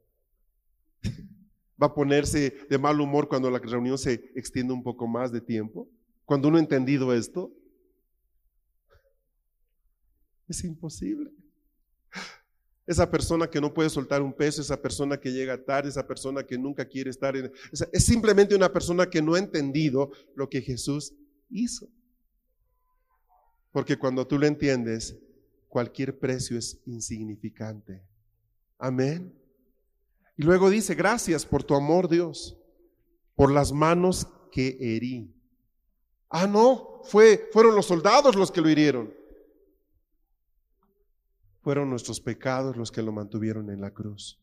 ¿Va 1.82 1.88
a 1.88 1.94
ponerse 1.94 2.56
de 2.70 2.78
mal 2.78 3.00
humor 3.00 3.28
cuando 3.28 3.50
la 3.50 3.58
reunión 3.58 3.98
se 3.98 4.30
extiende 4.36 4.72
un 4.72 4.84
poco 4.84 5.08
más 5.08 5.32
de 5.32 5.40
tiempo? 5.40 5.88
Cuando 6.24 6.46
uno 6.46 6.56
ha 6.56 6.60
entendido 6.60 7.12
esto, 7.12 7.52
es 10.46 10.62
imposible. 10.62 11.32
Esa 12.89 13.11
persona 13.11 13.49
que 13.49 13.61
no 13.61 13.74
puede 13.74 13.91
soltar 13.91 14.22
un 14.22 14.32
peso, 14.32 14.62
esa 14.62 14.80
persona 14.80 15.20
que 15.20 15.30
llega 15.30 15.62
tarde, 15.62 15.91
esa 15.91 16.07
persona 16.07 16.43
que 16.43 16.57
nunca 16.57 16.86
quiere 16.86 17.11
estar 17.11 17.36
en... 17.36 17.53
Es 17.93 18.05
simplemente 18.05 18.55
una 18.55 18.72
persona 18.72 19.11
que 19.11 19.20
no 19.20 19.34
ha 19.34 19.39
entendido 19.39 20.11
lo 20.34 20.49
que 20.49 20.62
Jesús 20.62 21.12
hizo. 21.51 21.86
Porque 23.72 23.99
cuando 23.99 24.26
tú 24.26 24.39
lo 24.39 24.47
entiendes, 24.47 25.18
cualquier 25.68 26.18
precio 26.18 26.57
es 26.57 26.80
insignificante. 26.86 28.03
Amén. 28.78 29.39
Y 30.39 30.45
luego 30.45 30.70
dice, 30.70 30.95
gracias 30.95 31.45
por 31.45 31.62
tu 31.62 31.74
amor, 31.74 32.09
Dios, 32.09 32.57
por 33.34 33.53
las 33.53 33.70
manos 33.70 34.26
que 34.51 34.78
herí. 34.80 35.30
Ah, 36.30 36.47
no, 36.47 37.03
fue, 37.05 37.51
fueron 37.53 37.74
los 37.74 37.84
soldados 37.84 38.34
los 38.34 38.51
que 38.51 38.62
lo 38.62 38.70
hirieron. 38.70 39.17
Fueron 41.61 41.90
nuestros 41.90 42.20
pecados 42.20 42.76
los 42.76 42.90
que 42.90 43.02
lo 43.02 43.12
mantuvieron 43.12 43.70
en 43.70 43.80
la 43.80 43.90
cruz. 43.92 44.40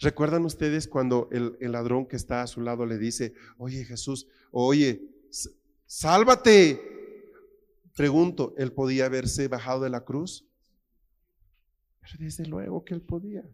¿Recuerdan 0.00 0.44
ustedes 0.44 0.88
cuando 0.88 1.28
el, 1.32 1.56
ladrón 1.60 2.06
que 2.06 2.16
está 2.16 2.42
a 2.42 2.46
su 2.46 2.60
lado 2.60 2.86
le 2.86 2.98
dice, 2.98 3.34
oye 3.58 3.84
Jesús, 3.84 4.26
oye, 4.50 5.02
sálvate? 5.86 6.80
Pregunto, 7.94 8.54
¿él 8.56 8.72
podía 8.72 9.06
haberse 9.06 9.48
bajado 9.48 9.82
de 9.82 9.90
la 9.90 10.04
cruz? 10.04 10.46
Pero 12.00 12.14
desde 12.18 12.46
luego 12.46 12.84
que 12.84 12.94
él 12.94 13.02
podía. 13.02 13.44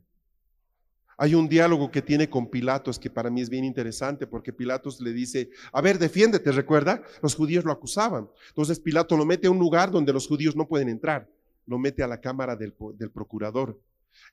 Hay 1.21 1.35
un 1.35 1.49
diálogo 1.49 1.91
que 1.91 2.01
tiene 2.01 2.31
con 2.31 2.49
Pilatos 2.49 2.97
que 3.01 3.11
para 3.11 3.29
mí 3.29 3.41
es 3.41 3.51
bien 3.51 3.65
interesante 3.65 4.29
porque 4.29 4.53
Pilatos 4.53 5.01
le 5.01 5.13
dice, 5.13 5.51
a 5.73 5.81
ver, 5.81 5.99
defiéndete, 5.99 6.53
recuerda, 6.53 7.03
los 7.21 7.35
judíos 7.35 7.65
lo 7.65 7.73
acusaban. 7.73 8.31
Entonces 8.51 8.79
Pilato 8.79 9.17
lo 9.17 9.27
mete 9.27 9.49
a 9.49 9.51
un 9.51 9.59
lugar 9.59 9.91
donde 9.91 10.13
los 10.13 10.29
judíos 10.29 10.55
no 10.55 10.69
pueden 10.69 10.89
entrar, 10.89 11.29
lo 11.69 11.79
mete 11.79 12.03
a 12.03 12.09
la 12.09 12.21
cámara 12.21 12.57
del, 12.57 12.75
del 12.97 13.11
procurador. 13.11 13.81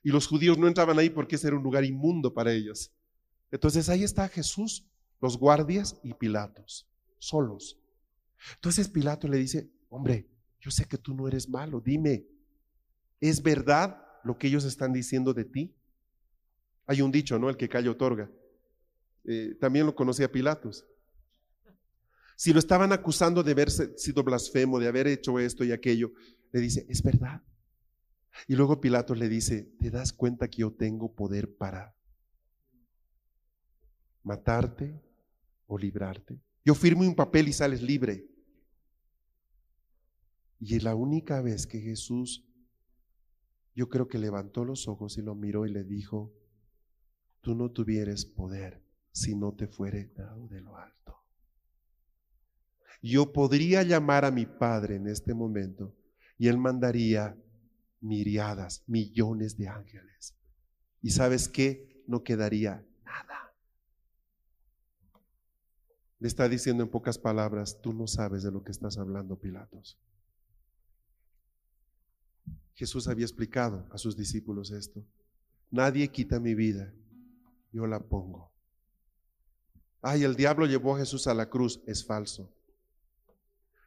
Y 0.02 0.10
los 0.10 0.26
judíos 0.26 0.58
no 0.58 0.66
entraban 0.66 0.98
ahí 0.98 1.10
porque 1.10 1.36
ese 1.36 1.48
era 1.48 1.56
un 1.56 1.62
lugar 1.62 1.84
inmundo 1.84 2.32
para 2.32 2.52
ellos. 2.52 2.90
Entonces 3.50 3.88
ahí 3.90 4.02
está 4.02 4.26
Jesús, 4.28 4.88
los 5.20 5.38
guardias 5.38 6.00
y 6.02 6.14
Pilatos, 6.14 6.88
solos. 7.18 7.78
Entonces 8.54 8.88
Pilato 8.88 9.28
le 9.28 9.36
dice, 9.36 9.70
hombre, 9.90 10.26
yo 10.60 10.70
sé 10.70 10.86
que 10.86 10.96
tú 10.96 11.14
no 11.14 11.28
eres 11.28 11.48
malo, 11.48 11.80
dime, 11.80 12.26
¿es 13.20 13.42
verdad 13.42 14.02
lo 14.24 14.38
que 14.38 14.48
ellos 14.48 14.64
están 14.64 14.92
diciendo 14.92 15.34
de 15.34 15.44
ti? 15.44 15.74
Hay 16.86 17.02
un 17.02 17.12
dicho, 17.12 17.38
¿no? 17.38 17.50
El 17.50 17.56
que 17.56 17.68
calla 17.68 17.90
otorga. 17.90 18.30
Eh, 19.24 19.56
también 19.60 19.84
lo 19.84 19.94
conocía 19.94 20.32
Pilatos. 20.32 20.86
Si 22.36 22.52
lo 22.52 22.58
estaban 22.58 22.92
acusando 22.92 23.42
de 23.42 23.52
haber 23.52 23.70
sido 23.70 24.22
blasfemo, 24.22 24.78
de 24.78 24.88
haber 24.88 25.06
hecho 25.06 25.38
esto 25.38 25.64
y 25.64 25.72
aquello, 25.72 26.12
le 26.52 26.60
dice, 26.60 26.86
es 26.88 27.02
verdad. 27.02 27.42
Y 28.46 28.54
luego 28.54 28.80
Pilatos 28.80 29.18
le 29.18 29.28
dice, 29.28 29.62
¿te 29.78 29.90
das 29.90 30.12
cuenta 30.12 30.48
que 30.48 30.58
yo 30.58 30.72
tengo 30.72 31.14
poder 31.14 31.56
para 31.56 31.96
matarte 34.22 35.00
o 35.66 35.78
librarte? 35.78 36.40
Yo 36.64 36.74
firmo 36.74 37.02
un 37.02 37.14
papel 37.14 37.48
y 37.48 37.52
sales 37.52 37.82
libre. 37.82 38.28
Y 40.58 40.78
la 40.80 40.94
única 40.94 41.40
vez 41.40 41.66
que 41.66 41.80
Jesús, 41.80 42.44
yo 43.74 43.88
creo 43.88 44.08
que 44.08 44.18
levantó 44.18 44.64
los 44.64 44.88
ojos 44.88 45.16
y 45.18 45.22
lo 45.22 45.34
miró 45.34 45.66
y 45.66 45.72
le 45.72 45.84
dijo, 45.84 46.32
tú 47.40 47.54
no 47.54 47.70
tuvieres 47.70 48.24
poder 48.24 48.82
si 49.12 49.34
no 49.34 49.54
te 49.54 49.66
fuere 49.66 50.12
dado 50.14 50.48
de 50.48 50.60
lo 50.60 50.76
alto. 50.76 51.22
Yo 53.02 53.32
podría 53.32 53.82
llamar 53.82 54.24
a 54.24 54.30
mi 54.30 54.46
Padre 54.46 54.96
en 54.96 55.06
este 55.06 55.34
momento 55.34 55.95
y 56.38 56.48
Él 56.48 56.58
mandaría 56.58 57.36
miriadas, 58.00 58.82
millones 58.86 59.56
de 59.56 59.68
ángeles. 59.68 60.34
¿Y 61.02 61.10
sabes 61.10 61.48
qué? 61.48 62.02
No 62.06 62.22
quedaría 62.22 62.84
nada. 63.04 63.52
Le 66.18 66.28
está 66.28 66.48
diciendo 66.48 66.82
en 66.82 66.90
pocas 66.90 67.18
palabras, 67.18 67.80
tú 67.80 67.92
no 67.92 68.06
sabes 68.06 68.42
de 68.42 68.50
lo 68.50 68.62
que 68.62 68.72
estás 68.72 68.98
hablando, 68.98 69.38
Pilatos. 69.38 69.98
Jesús 72.74 73.08
había 73.08 73.24
explicado 73.24 73.86
a 73.90 73.98
sus 73.98 74.16
discípulos 74.16 74.70
esto. 74.70 75.02
Nadie 75.70 76.08
quita 76.08 76.38
mi 76.38 76.54
vida, 76.54 76.92
yo 77.72 77.86
la 77.86 78.00
pongo. 78.00 78.52
Ay, 80.02 80.24
el 80.24 80.36
diablo 80.36 80.66
llevó 80.66 80.94
a 80.94 80.98
Jesús 80.98 81.26
a 81.26 81.34
la 81.34 81.48
cruz, 81.48 81.82
es 81.86 82.04
falso. 82.04 82.55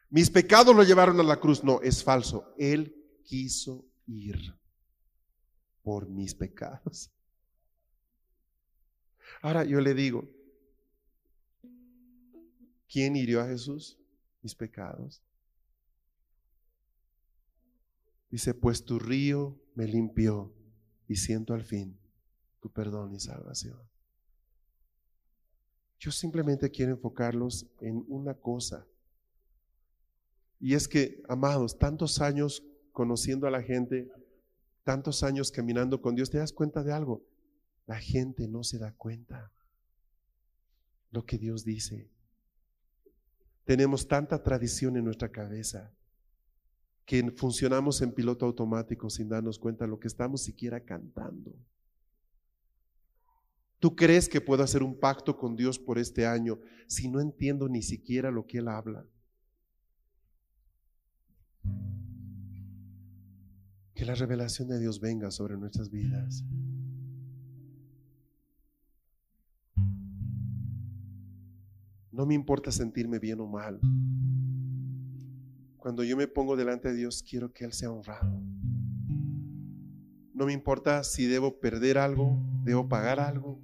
Mis 0.09 0.29
pecados 0.29 0.75
lo 0.75 0.83
llevaron 0.83 1.19
a 1.19 1.23
la 1.23 1.39
cruz, 1.39 1.63
no, 1.63 1.81
es 1.81 2.03
falso. 2.03 2.53
Él 2.57 2.95
quiso 3.23 3.85
ir 4.07 4.55
por 5.83 6.09
mis 6.09 6.33
pecados. 6.33 7.11
Ahora 9.41 9.63
yo 9.63 9.79
le 9.79 9.93
digo, 9.93 10.27
¿quién 12.91 13.15
hirió 13.15 13.41
a 13.41 13.47
Jesús? 13.47 13.97
Mis 14.41 14.55
pecados. 14.55 15.21
Dice, 18.29 18.53
pues 18.53 18.83
tu 18.83 18.99
río 18.99 19.59
me 19.75 19.87
limpió 19.87 20.53
y 21.07 21.15
siento 21.15 21.53
al 21.53 21.63
fin 21.63 21.97
tu 22.59 22.69
perdón 22.71 23.13
y 23.13 23.19
salvación. 23.19 23.79
Yo 25.99 26.11
simplemente 26.11 26.69
quiero 26.69 26.91
enfocarlos 26.93 27.67
en 27.81 28.05
una 28.07 28.33
cosa. 28.33 28.85
Y 30.59 30.73
es 30.73 30.87
que, 30.87 31.23
amados, 31.27 31.77
tantos 31.77 32.21
años 32.21 32.63
conociendo 32.91 33.47
a 33.47 33.51
la 33.51 33.61
gente, 33.61 34.11
tantos 34.83 35.23
años 35.23 35.51
caminando 35.51 36.01
con 36.01 36.15
Dios, 36.15 36.29
te 36.29 36.37
das 36.37 36.51
cuenta 36.51 36.83
de 36.83 36.91
algo. 36.91 37.23
La 37.87 37.99
gente 37.99 38.47
no 38.47 38.63
se 38.63 38.77
da 38.77 38.93
cuenta 38.93 39.51
lo 41.11 41.25
que 41.25 41.37
Dios 41.37 41.63
dice. 41.63 42.09
Tenemos 43.65 44.07
tanta 44.07 44.41
tradición 44.43 44.97
en 44.97 45.05
nuestra 45.05 45.29
cabeza 45.29 45.91
que 47.05 47.31
funcionamos 47.31 48.01
en 48.01 48.11
piloto 48.11 48.45
automático 48.45 49.09
sin 49.09 49.29
darnos 49.29 49.57
cuenta 49.57 49.85
de 49.85 49.89
lo 49.89 49.99
que 49.99 50.07
estamos 50.07 50.41
siquiera 50.41 50.79
cantando. 50.79 51.55
¿Tú 53.79 53.95
crees 53.95 54.27
que 54.27 54.41
puedo 54.41 54.61
hacer 54.61 54.83
un 54.83 54.99
pacto 54.99 55.37
con 55.37 55.55
Dios 55.55 55.79
por 55.79 55.97
este 55.97 56.27
año 56.27 56.59
si 56.85 57.07
no 57.07 57.21
entiendo 57.21 57.69
ni 57.69 57.81
siquiera 57.81 58.29
lo 58.29 58.45
que 58.45 58.57
Él 58.57 58.67
habla? 58.67 59.05
Que 63.99 64.05
la 64.05 64.15
revelación 64.15 64.69
de 64.69 64.79
Dios 64.79 65.01
venga 65.01 65.29
sobre 65.29 65.57
nuestras 65.57 65.91
vidas. 65.91 66.45
No 72.09 72.25
me 72.25 72.33
importa 72.33 72.71
sentirme 72.71 73.19
bien 73.19 73.41
o 73.41 73.45
mal. 73.45 73.77
Cuando 75.75 76.05
yo 76.05 76.15
me 76.15 76.29
pongo 76.29 76.55
delante 76.55 76.87
de 76.87 76.95
Dios, 76.95 77.21
quiero 77.29 77.51
que 77.51 77.65
Él 77.65 77.73
sea 77.73 77.91
honrado. 77.91 78.41
No 80.33 80.45
me 80.45 80.53
importa 80.53 81.03
si 81.03 81.25
debo 81.25 81.59
perder 81.59 81.97
algo, 81.97 82.41
debo 82.63 82.87
pagar 82.87 83.19
algo. 83.19 83.59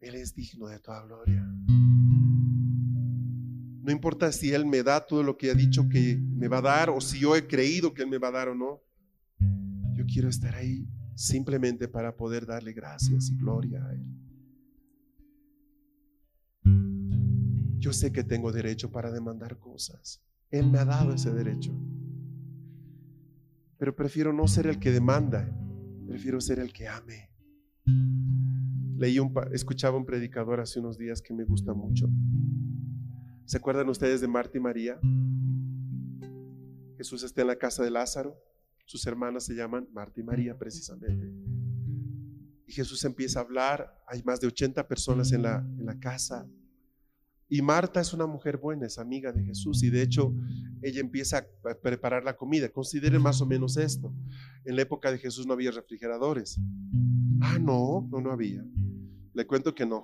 Él 0.00 0.16
es 0.16 0.34
digno 0.34 0.66
de 0.66 0.80
toda 0.80 1.04
gloria. 1.04 1.48
No 3.80 3.92
importa 3.92 4.32
si 4.32 4.52
Él 4.52 4.66
me 4.66 4.82
da 4.82 5.06
todo 5.06 5.22
lo 5.22 5.36
que 5.36 5.52
ha 5.52 5.54
dicho 5.54 5.88
que 5.88 6.16
me 6.20 6.48
va 6.48 6.58
a 6.58 6.62
dar 6.62 6.90
o 6.90 7.00
si 7.00 7.20
yo 7.20 7.36
he 7.36 7.46
creído 7.46 7.94
que 7.94 8.02
Él 8.02 8.08
me 8.08 8.18
va 8.18 8.26
a 8.26 8.32
dar 8.32 8.48
o 8.48 8.56
no. 8.56 8.89
Quiero 10.12 10.28
estar 10.28 10.54
ahí 10.56 10.88
simplemente 11.14 11.86
para 11.86 12.16
poder 12.16 12.46
darle 12.46 12.72
gracias 12.72 13.30
y 13.30 13.36
gloria 13.36 13.84
a 13.84 13.92
Él. 13.92 14.06
Yo 17.78 17.92
sé 17.92 18.12
que 18.12 18.24
tengo 18.24 18.50
derecho 18.52 18.90
para 18.90 19.12
demandar 19.12 19.58
cosas. 19.58 20.22
Él 20.50 20.70
me 20.70 20.78
ha 20.78 20.84
dado 20.84 21.14
ese 21.14 21.32
derecho. 21.32 21.72
Pero 23.78 23.94
prefiero 23.94 24.32
no 24.32 24.48
ser 24.48 24.66
el 24.66 24.78
que 24.78 24.90
demanda, 24.90 25.48
prefiero 26.06 26.40
ser 26.40 26.58
el 26.58 26.72
que 26.72 26.88
ame. 26.88 27.30
Leí 28.96 29.18
un, 29.18 29.32
escuchaba 29.52 29.96
un 29.96 30.04
predicador 30.04 30.60
hace 30.60 30.80
unos 30.80 30.98
días 30.98 31.22
que 31.22 31.32
me 31.32 31.44
gusta 31.44 31.72
mucho. 31.72 32.10
¿Se 33.46 33.56
acuerdan 33.56 33.88
ustedes 33.88 34.20
de 34.20 34.28
Marta 34.28 34.58
y 34.58 34.60
María? 34.60 35.00
Jesús 36.98 37.22
está 37.22 37.40
en 37.40 37.46
la 37.46 37.56
casa 37.56 37.82
de 37.82 37.90
Lázaro. 37.90 38.49
Sus 38.90 39.06
hermanas 39.06 39.44
se 39.44 39.54
llaman 39.54 39.88
Marta 39.92 40.18
y 40.18 40.24
María 40.24 40.58
precisamente. 40.58 41.32
Y 42.66 42.72
Jesús 42.72 43.04
empieza 43.04 43.38
a 43.38 43.42
hablar. 43.44 44.02
Hay 44.08 44.20
más 44.24 44.40
de 44.40 44.48
80 44.48 44.88
personas 44.88 45.30
en 45.30 45.42
la, 45.42 45.64
en 45.78 45.86
la 45.86 46.00
casa. 46.00 46.44
Y 47.48 47.62
Marta 47.62 48.00
es 48.00 48.12
una 48.12 48.26
mujer 48.26 48.56
buena, 48.56 48.86
es 48.86 48.98
amiga 48.98 49.30
de 49.30 49.44
Jesús 49.44 49.84
y 49.84 49.90
de 49.90 50.02
hecho 50.02 50.34
ella 50.82 50.98
empieza 50.98 51.38
a 51.38 51.74
preparar 51.80 52.24
la 52.24 52.36
comida. 52.36 52.68
Consideren 52.68 53.22
más 53.22 53.40
o 53.40 53.46
menos 53.46 53.76
esto. 53.76 54.12
En 54.64 54.74
la 54.74 54.82
época 54.82 55.12
de 55.12 55.18
Jesús 55.18 55.46
no 55.46 55.52
había 55.52 55.70
refrigeradores. 55.70 56.58
Ah, 57.42 57.60
no, 57.60 58.08
no, 58.10 58.20
no 58.20 58.32
había. 58.32 58.64
Le 59.34 59.46
cuento 59.46 59.72
que 59.72 59.86
no. 59.86 60.02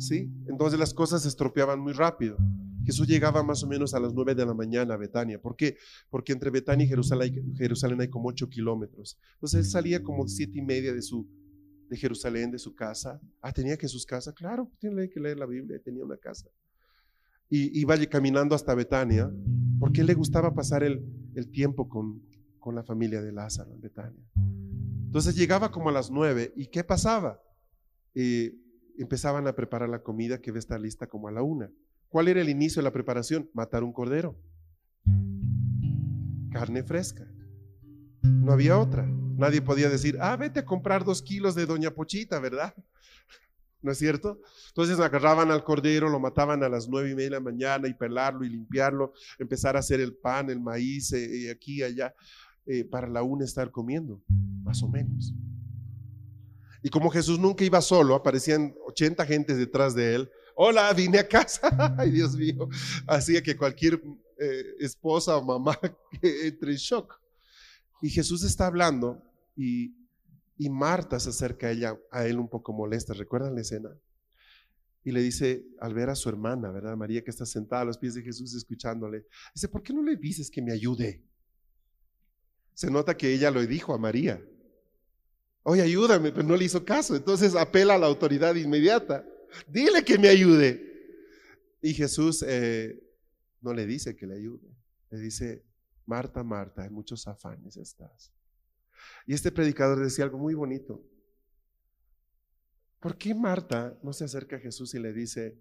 ¿Sí? 0.00 0.28
Entonces 0.48 0.80
las 0.80 0.92
cosas 0.92 1.22
se 1.22 1.28
estropeaban 1.28 1.78
muy 1.78 1.92
rápido. 1.92 2.36
Jesús 2.86 3.08
llegaba 3.08 3.42
más 3.42 3.64
o 3.64 3.66
menos 3.66 3.94
a 3.94 4.00
las 4.00 4.14
9 4.14 4.34
de 4.36 4.46
la 4.46 4.54
mañana 4.54 4.94
a 4.94 4.96
Betania. 4.96 5.40
¿Por 5.40 5.56
qué? 5.56 5.76
Porque 6.08 6.32
entre 6.32 6.50
Betania 6.50 6.86
y 6.86 6.88
Jerusalén, 6.88 8.00
hay 8.00 8.08
como 8.08 8.28
8 8.28 8.48
kilómetros. 8.48 9.18
Entonces 9.34 9.66
él 9.66 9.70
salía 9.70 10.02
como 10.02 10.28
siete 10.28 10.58
y 10.58 10.62
media 10.62 10.94
de, 10.94 11.02
su, 11.02 11.28
de 11.88 11.96
Jerusalén, 11.96 12.52
de 12.52 12.58
su 12.58 12.74
casa. 12.74 13.20
Ah, 13.42 13.52
tenía 13.52 13.76
que 13.76 13.88
sus 13.88 14.06
casas. 14.06 14.34
Claro, 14.34 14.70
tiene 14.78 15.10
que 15.10 15.18
leer 15.18 15.38
la 15.38 15.46
Biblia, 15.46 15.80
tenía 15.84 16.04
una 16.04 16.16
casa. 16.16 16.48
Y 17.48 17.78
iba 17.78 17.96
caminando 18.06 18.54
hasta 18.54 18.74
Betania 18.74 19.30
porque 19.80 20.04
le 20.04 20.14
gustaba 20.14 20.54
pasar 20.54 20.82
el, 20.84 21.02
tiempo 21.52 21.88
con, 21.88 22.22
con 22.58 22.74
la 22.74 22.84
familia 22.84 23.20
de 23.20 23.32
Lázaro 23.32 23.72
en 23.72 23.80
Betania. 23.80 24.24
Entonces 25.06 25.34
llegaba 25.34 25.70
como 25.70 25.88
a 25.88 25.92
las 25.92 26.10
9 26.10 26.52
y 26.56 26.66
¿qué 26.66 26.84
pasaba? 26.84 27.40
Eh, 28.14 28.54
empezaban 28.98 29.46
a 29.46 29.54
preparar 29.54 29.88
la 29.88 30.02
comida 30.02 30.40
que 30.40 30.50
va 30.50 30.56
a 30.56 30.60
estar 30.60 30.80
lista 30.80 31.06
como 31.06 31.28
a 31.28 31.32
la 31.32 31.42
una. 31.42 31.70
¿Cuál 32.08 32.28
era 32.28 32.40
el 32.40 32.48
inicio 32.48 32.80
de 32.80 32.84
la 32.84 32.92
preparación? 32.92 33.50
Matar 33.52 33.84
un 33.84 33.92
cordero. 33.92 34.36
Carne 36.52 36.82
fresca. 36.82 37.26
No 38.22 38.52
había 38.52 38.78
otra. 38.78 39.06
Nadie 39.36 39.60
podía 39.60 39.90
decir, 39.90 40.16
ah, 40.20 40.36
vete 40.36 40.60
a 40.60 40.64
comprar 40.64 41.04
dos 41.04 41.20
kilos 41.22 41.54
de 41.54 41.66
Doña 41.66 41.90
Pochita, 41.90 42.40
¿verdad? 42.40 42.74
¿No 43.82 43.92
es 43.92 43.98
cierto? 43.98 44.40
Entonces 44.68 44.98
agarraban 44.98 45.50
al 45.50 45.62
cordero, 45.62 46.08
lo 46.08 46.18
mataban 46.18 46.62
a 46.62 46.68
las 46.68 46.88
nueve 46.88 47.10
y 47.10 47.14
media 47.14 47.30
de 47.30 47.36
la 47.36 47.40
mañana 47.40 47.88
y 47.88 47.94
pelarlo 47.94 48.44
y 48.44 48.48
limpiarlo, 48.48 49.12
empezar 49.38 49.76
a 49.76 49.80
hacer 49.80 50.00
el 50.00 50.14
pan, 50.14 50.48
el 50.48 50.60
maíz, 50.60 51.12
eh, 51.12 51.50
aquí 51.50 51.80
y 51.80 51.82
allá, 51.82 52.14
eh, 52.64 52.84
para 52.84 53.06
la 53.08 53.22
una 53.22 53.44
estar 53.44 53.70
comiendo, 53.70 54.22
más 54.64 54.82
o 54.82 54.88
menos. 54.88 55.34
Y 56.82 56.88
como 56.88 57.10
Jesús 57.10 57.38
nunca 57.38 57.64
iba 57.64 57.80
solo, 57.80 58.14
aparecían 58.14 58.74
80 58.86 59.26
gentes 59.26 59.58
detrás 59.58 59.94
de 59.94 60.14
él. 60.14 60.30
Hola, 60.58 60.90
vine 60.94 61.18
a 61.18 61.28
casa. 61.28 61.68
Ay, 61.98 62.12
Dios 62.12 62.34
mío. 62.34 62.66
Hacía 63.06 63.42
que 63.42 63.58
cualquier 63.58 64.00
eh, 64.38 64.74
esposa 64.80 65.36
o 65.36 65.44
mamá 65.44 65.78
entre 66.22 66.72
en 66.72 66.78
shock. 66.78 67.20
Y 68.00 68.08
Jesús 68.08 68.42
está 68.42 68.66
hablando 68.66 69.22
y, 69.54 69.94
y 70.56 70.70
Marta 70.70 71.20
se 71.20 71.28
acerca 71.28 71.66
a, 71.66 71.72
ella, 71.72 71.98
a 72.10 72.26
él 72.26 72.38
un 72.38 72.48
poco 72.48 72.72
molesta. 72.72 73.12
¿Recuerdan 73.12 73.54
la 73.54 73.60
escena? 73.60 73.90
Y 75.04 75.12
le 75.12 75.20
dice, 75.20 75.66
al 75.78 75.92
ver 75.92 76.08
a 76.08 76.14
su 76.14 76.30
hermana, 76.30 76.70
¿verdad? 76.70 76.96
María 76.96 77.22
que 77.22 77.30
está 77.30 77.44
sentada 77.44 77.82
a 77.82 77.84
los 77.84 77.98
pies 77.98 78.14
de 78.14 78.22
Jesús 78.22 78.54
escuchándole, 78.54 79.26
dice, 79.54 79.68
¿por 79.68 79.82
qué 79.82 79.92
no 79.92 80.02
le 80.02 80.16
dices 80.16 80.50
que 80.50 80.62
me 80.62 80.72
ayude? 80.72 81.22
Se 82.72 82.90
nota 82.90 83.14
que 83.14 83.34
ella 83.34 83.50
lo 83.50 83.60
dijo 83.60 83.92
a 83.92 83.98
María. 83.98 84.42
Oye, 85.64 85.82
ayúdame, 85.82 86.32
pero 86.32 86.48
no 86.48 86.56
le 86.56 86.64
hizo 86.64 86.82
caso. 86.82 87.14
Entonces 87.14 87.54
apela 87.54 87.96
a 87.96 87.98
la 87.98 88.06
autoridad 88.06 88.54
inmediata. 88.54 89.22
Dile 89.68 90.04
que 90.04 90.18
me 90.18 90.28
ayude. 90.28 90.82
Y 91.82 91.94
Jesús 91.94 92.44
eh, 92.46 93.02
no 93.60 93.72
le 93.72 93.86
dice 93.86 94.16
que 94.16 94.26
le 94.26 94.34
ayude. 94.34 94.68
Le 95.10 95.18
dice, 95.18 95.64
Marta, 96.04 96.42
Marta, 96.42 96.84
en 96.84 96.92
muchos 96.92 97.26
afanes 97.26 97.76
estás. 97.76 98.32
Y 99.26 99.34
este 99.34 99.52
predicador 99.52 100.02
decía 100.02 100.24
algo 100.24 100.38
muy 100.38 100.54
bonito. 100.54 101.02
¿Por 103.00 103.16
qué 103.18 103.34
Marta 103.34 103.96
no 104.02 104.12
se 104.12 104.24
acerca 104.24 104.56
a 104.56 104.60
Jesús 104.60 104.94
y 104.94 104.98
le 104.98 105.12
dice, 105.12 105.56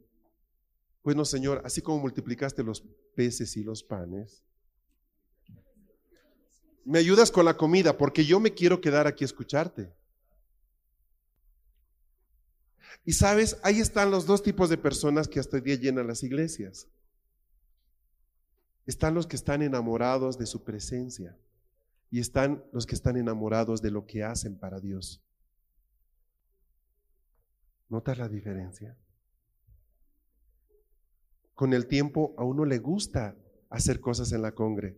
bueno 1.03 1.25
Señor, 1.25 1.61
así 1.63 1.81
como 1.81 1.99
multiplicaste 1.99 2.63
los 2.63 2.81
peces 3.15 3.55
y 3.57 3.63
los 3.63 3.83
panes, 3.83 4.41
me 6.83 6.99
ayudas 6.99 7.31
con 7.31 7.45
la 7.45 7.57
comida 7.57 7.97
porque 7.97 8.25
yo 8.25 8.39
me 8.39 8.53
quiero 8.53 8.79
quedar 8.79 9.07
aquí 9.07 9.23
a 9.23 9.25
escucharte. 9.25 9.91
Y 13.03 13.13
sabes, 13.13 13.57
ahí 13.63 13.79
están 13.79 14.11
los 14.11 14.25
dos 14.25 14.41
tipos 14.41 14.69
de 14.69 14.77
personas 14.77 15.27
que 15.27 15.39
hasta 15.39 15.57
hoy 15.57 15.61
día 15.61 15.75
llenan 15.75 16.07
las 16.07 16.23
iglesias. 16.23 16.87
Están 18.85 19.13
los 19.13 19.27
que 19.27 19.35
están 19.35 19.61
enamorados 19.61 20.37
de 20.37 20.45
su 20.45 20.63
presencia 20.63 21.35
y 22.11 22.19
están 22.19 22.63
los 22.71 22.85
que 22.85 22.95
están 22.95 23.17
enamorados 23.17 23.81
de 23.81 23.91
lo 23.91 24.05
que 24.05 24.23
hacen 24.23 24.57
para 24.57 24.79
Dios. 24.79 25.21
¿Notas 27.89 28.17
la 28.17 28.29
diferencia? 28.29 28.95
Con 31.53 31.73
el 31.73 31.87
tiempo 31.87 32.35
a 32.37 32.43
uno 32.43 32.65
le 32.65 32.79
gusta 32.79 33.35
hacer 33.69 33.99
cosas 33.99 34.31
en 34.31 34.41
la 34.41 34.53
congre, 34.53 34.97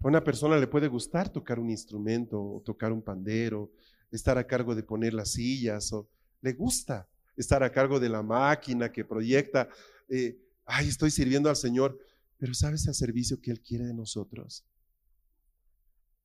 a 0.00 0.08
una 0.08 0.22
persona 0.22 0.56
le 0.58 0.66
puede 0.66 0.88
gustar 0.88 1.28
tocar 1.30 1.58
un 1.58 1.70
instrumento 1.70 2.40
o 2.40 2.60
tocar 2.60 2.92
un 2.92 3.02
pandero, 3.02 3.70
estar 4.10 4.38
a 4.38 4.46
cargo 4.46 4.74
de 4.74 4.82
poner 4.82 5.14
las 5.14 5.32
sillas 5.32 5.92
o 5.92 6.08
le 6.42 6.52
gusta 6.52 7.08
estar 7.36 7.62
a 7.62 7.70
cargo 7.70 8.00
de 8.00 8.08
la 8.08 8.22
máquina 8.22 8.90
que 8.90 9.04
proyecta. 9.04 9.68
Eh, 10.08 10.38
ay, 10.64 10.88
estoy 10.88 11.10
sirviendo 11.10 11.48
al 11.48 11.56
Señor, 11.56 11.98
pero 12.38 12.54
¿sabes 12.54 12.86
el 12.86 12.94
servicio 12.94 13.40
que 13.40 13.50
Él 13.50 13.60
quiere 13.60 13.84
de 13.84 13.94
nosotros? 13.94 14.64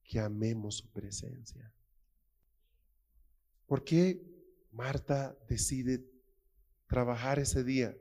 Que 0.03 0.19
amemos 0.19 0.77
su 0.77 0.89
presencia. 0.91 1.73
¿Por 3.65 3.83
qué 3.83 4.21
Marta 4.71 5.37
decide 5.47 6.05
trabajar 6.87 7.39
ese 7.39 7.63
día? 7.63 7.95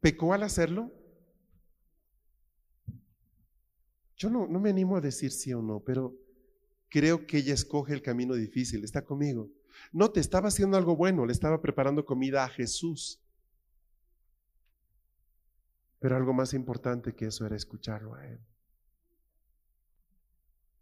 ¿Pecó 0.00 0.32
al 0.34 0.42
hacerlo? 0.42 0.92
Yo 4.16 4.28
no, 4.28 4.46
no 4.46 4.60
me 4.60 4.70
animo 4.70 4.96
a 4.96 5.00
decir 5.00 5.32
sí 5.32 5.52
o 5.54 5.62
no, 5.62 5.80
pero 5.80 6.14
creo 6.90 7.26
que 7.26 7.38
ella 7.38 7.54
escoge 7.54 7.94
el 7.94 8.02
camino 8.02 8.34
difícil. 8.34 8.84
¿Está 8.84 9.02
conmigo? 9.02 9.50
No, 9.92 10.10
te 10.10 10.20
estaba 10.20 10.48
haciendo 10.48 10.76
algo 10.76 10.96
bueno, 10.96 11.26
le 11.26 11.32
estaba 11.32 11.60
preparando 11.60 12.04
comida 12.04 12.44
a 12.44 12.48
Jesús. 12.48 13.20
Pero 15.98 16.16
algo 16.16 16.32
más 16.32 16.54
importante 16.54 17.14
que 17.14 17.26
eso 17.26 17.44
era 17.46 17.56
escucharlo 17.56 18.14
a 18.14 18.26
Él. 18.26 18.40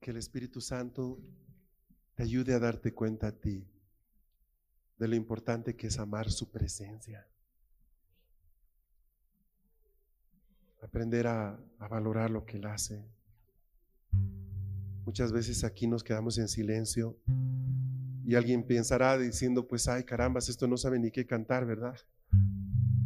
Que 0.00 0.12
el 0.12 0.16
Espíritu 0.16 0.60
Santo 0.60 1.18
te 2.14 2.22
ayude 2.22 2.54
a 2.54 2.58
darte 2.58 2.94
cuenta 2.94 3.28
a 3.28 3.32
ti 3.32 3.68
de 4.98 5.08
lo 5.08 5.14
importante 5.14 5.76
que 5.76 5.86
es 5.86 5.98
amar 5.98 6.30
su 6.30 6.50
presencia. 6.50 7.26
Aprender 10.82 11.26
a, 11.26 11.58
valorar 11.78 12.30
lo 12.30 12.44
que 12.44 12.56
Él 12.56 12.66
hace. 12.66 13.04
Muchas 15.04 15.32
veces 15.32 15.64
aquí 15.64 15.86
nos 15.86 16.04
quedamos 16.04 16.38
en 16.38 16.48
silencio 16.48 17.16
y 18.28 18.34
alguien 18.34 18.62
pensará 18.62 19.16
diciendo, 19.16 19.66
pues, 19.66 19.88
ay, 19.88 20.04
carambas, 20.04 20.50
esto 20.50 20.68
no 20.68 20.76
sabe 20.76 20.98
ni 20.98 21.10
qué 21.10 21.24
cantar, 21.24 21.64
¿verdad? 21.64 21.96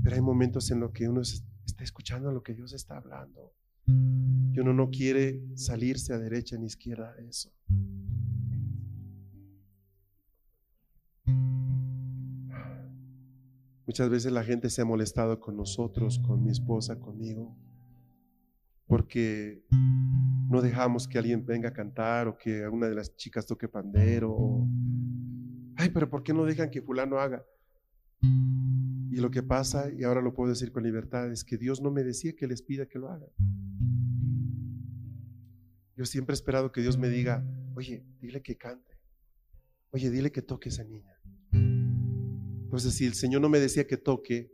Pero 0.02 0.16
hay 0.16 0.20
momentos 0.20 0.68
en 0.72 0.80
los 0.80 0.90
que 0.90 1.08
uno 1.08 1.20
está 1.20 1.44
escuchando 1.84 2.32
lo 2.32 2.42
que 2.42 2.54
Dios 2.54 2.72
está 2.72 2.96
hablando 2.96 3.54
y 3.86 4.58
uno 4.58 4.74
no 4.74 4.90
quiere 4.90 5.40
salirse 5.54 6.12
a 6.12 6.18
derecha 6.18 6.56
ni 6.56 6.66
izquierda 6.66 7.14
de 7.14 7.28
eso. 7.28 7.52
Muchas 13.86 14.10
veces 14.10 14.32
la 14.32 14.42
gente 14.42 14.70
se 14.70 14.82
ha 14.82 14.84
molestado 14.84 15.38
con 15.38 15.56
nosotros, 15.56 16.18
con 16.18 16.42
mi 16.42 16.50
esposa, 16.50 16.98
conmigo, 16.98 17.56
porque 18.88 19.62
no 20.50 20.60
dejamos 20.60 21.06
que 21.06 21.18
alguien 21.18 21.46
venga 21.46 21.68
a 21.68 21.72
cantar 21.72 22.26
o 22.26 22.36
que 22.36 22.66
una 22.66 22.88
de 22.88 22.96
las 22.96 23.14
chicas 23.14 23.46
toque 23.46 23.68
pandero. 23.68 24.66
Ay, 25.82 25.90
pero 25.90 26.08
¿por 26.08 26.22
qué 26.22 26.32
no 26.32 26.44
dejan 26.44 26.70
que 26.70 26.80
fulano 26.80 27.18
haga? 27.18 27.44
Y 28.20 29.16
lo 29.16 29.32
que 29.32 29.42
pasa, 29.42 29.90
y 29.90 30.04
ahora 30.04 30.22
lo 30.22 30.32
puedo 30.32 30.50
decir 30.50 30.70
con 30.70 30.84
libertad, 30.84 31.32
es 31.32 31.42
que 31.42 31.58
Dios 31.58 31.82
no 31.82 31.90
me 31.90 32.04
decía 32.04 32.36
que 32.36 32.46
les 32.46 32.62
pida 32.62 32.86
que 32.86 33.00
lo 33.00 33.08
haga. 33.08 33.26
Yo 35.96 36.04
siempre 36.04 36.34
he 36.34 36.36
esperado 36.36 36.70
que 36.70 36.82
Dios 36.82 36.98
me 36.98 37.08
diga, 37.08 37.44
oye, 37.74 38.04
dile 38.20 38.42
que 38.42 38.56
cante. 38.56 38.96
Oye, 39.90 40.08
dile 40.08 40.30
que 40.30 40.40
toque 40.40 40.68
esa 40.68 40.84
niña. 40.84 41.20
Entonces, 41.50 42.94
si 42.94 43.04
el 43.04 43.14
Señor 43.14 43.42
no 43.42 43.48
me 43.48 43.58
decía 43.58 43.84
que 43.84 43.96
toque, 43.96 44.52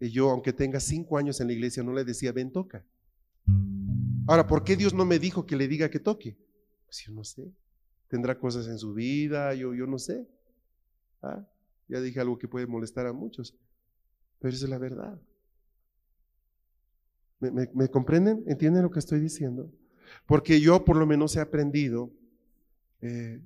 yo, 0.00 0.28
aunque 0.28 0.52
tenga 0.52 0.80
cinco 0.80 1.16
años 1.16 1.40
en 1.40 1.46
la 1.46 1.54
iglesia, 1.54 1.82
no 1.82 1.94
le 1.94 2.04
decía, 2.04 2.30
ven, 2.30 2.52
toca. 2.52 2.84
Ahora, 4.26 4.46
¿por 4.46 4.64
qué 4.64 4.76
Dios 4.76 4.92
no 4.92 5.06
me 5.06 5.18
dijo 5.18 5.46
que 5.46 5.56
le 5.56 5.66
diga 5.66 5.88
que 5.88 5.98
toque? 5.98 6.36
Pues 6.84 7.02
yo 7.06 7.14
no 7.14 7.24
sé. 7.24 7.50
Tendrá 8.08 8.38
cosas 8.38 8.66
en 8.66 8.76
su 8.76 8.92
vida, 8.92 9.54
yo, 9.54 9.72
yo 9.72 9.86
no 9.86 9.98
sé. 9.98 10.28
¿Ah? 11.22 11.46
Ya 11.88 12.00
dije 12.00 12.20
algo 12.20 12.38
que 12.38 12.48
puede 12.48 12.66
molestar 12.66 13.06
a 13.06 13.12
muchos, 13.12 13.54
pero 14.38 14.54
esa 14.54 14.64
es 14.64 14.70
la 14.70 14.78
verdad. 14.78 15.20
¿Me, 17.40 17.88
comprenden? 17.88 18.44
¿Entienden 18.46 18.82
lo 18.82 18.90
que 18.90 19.00
estoy 19.00 19.18
diciendo? 19.18 19.72
Porque 20.26 20.60
yo 20.60 20.84
por 20.84 20.96
lo 20.96 21.06
menos 21.06 21.34
he 21.34 21.40
aprendido 21.40 22.12
eh, 23.00 23.40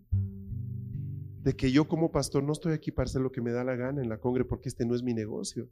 de 1.43 1.57
que 1.57 1.73
yo 1.73 1.89
como 1.89 2.13
pastor 2.13 2.43
no 2.43 2.53
estoy 2.53 2.75
aquí 2.75 2.91
para 2.91 3.07
hacer 3.07 3.23
lo 3.23 3.33
que 3.33 3.41
me 3.41 3.53
da 3.53 3.65
la 3.65 3.75
gana 3.75 4.03
en 4.03 4.11
la 4.11 4.19
congre 4.19 4.45
porque 4.45 4.69
este 4.69 4.85
no 4.85 4.95
es 4.95 5.03
mi 5.03 5.15
negocio. 5.15 5.71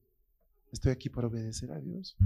Estoy 0.72 0.92
aquí 0.92 1.10
para 1.10 1.28
obedecer 1.28 1.70
a 1.70 1.80
Dios. 1.80 2.16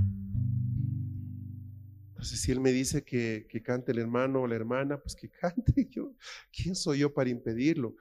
Entonces, 2.11 2.41
si 2.41 2.53
Él 2.53 2.61
me 2.61 2.73
dice 2.73 3.05
que, 3.05 3.47
que 3.49 3.63
cante 3.63 3.93
el 3.93 3.99
hermano 3.99 4.43
o 4.43 4.47
la 4.47 4.55
hermana, 4.55 4.99
pues 4.99 5.15
que 5.15 5.29
cante 5.41 5.89
yo. 5.91 6.15
¿Quién 6.53 6.75
soy 6.75 7.01
yo 7.01 7.13
para 7.13 7.31
impedirlo? 7.31 7.97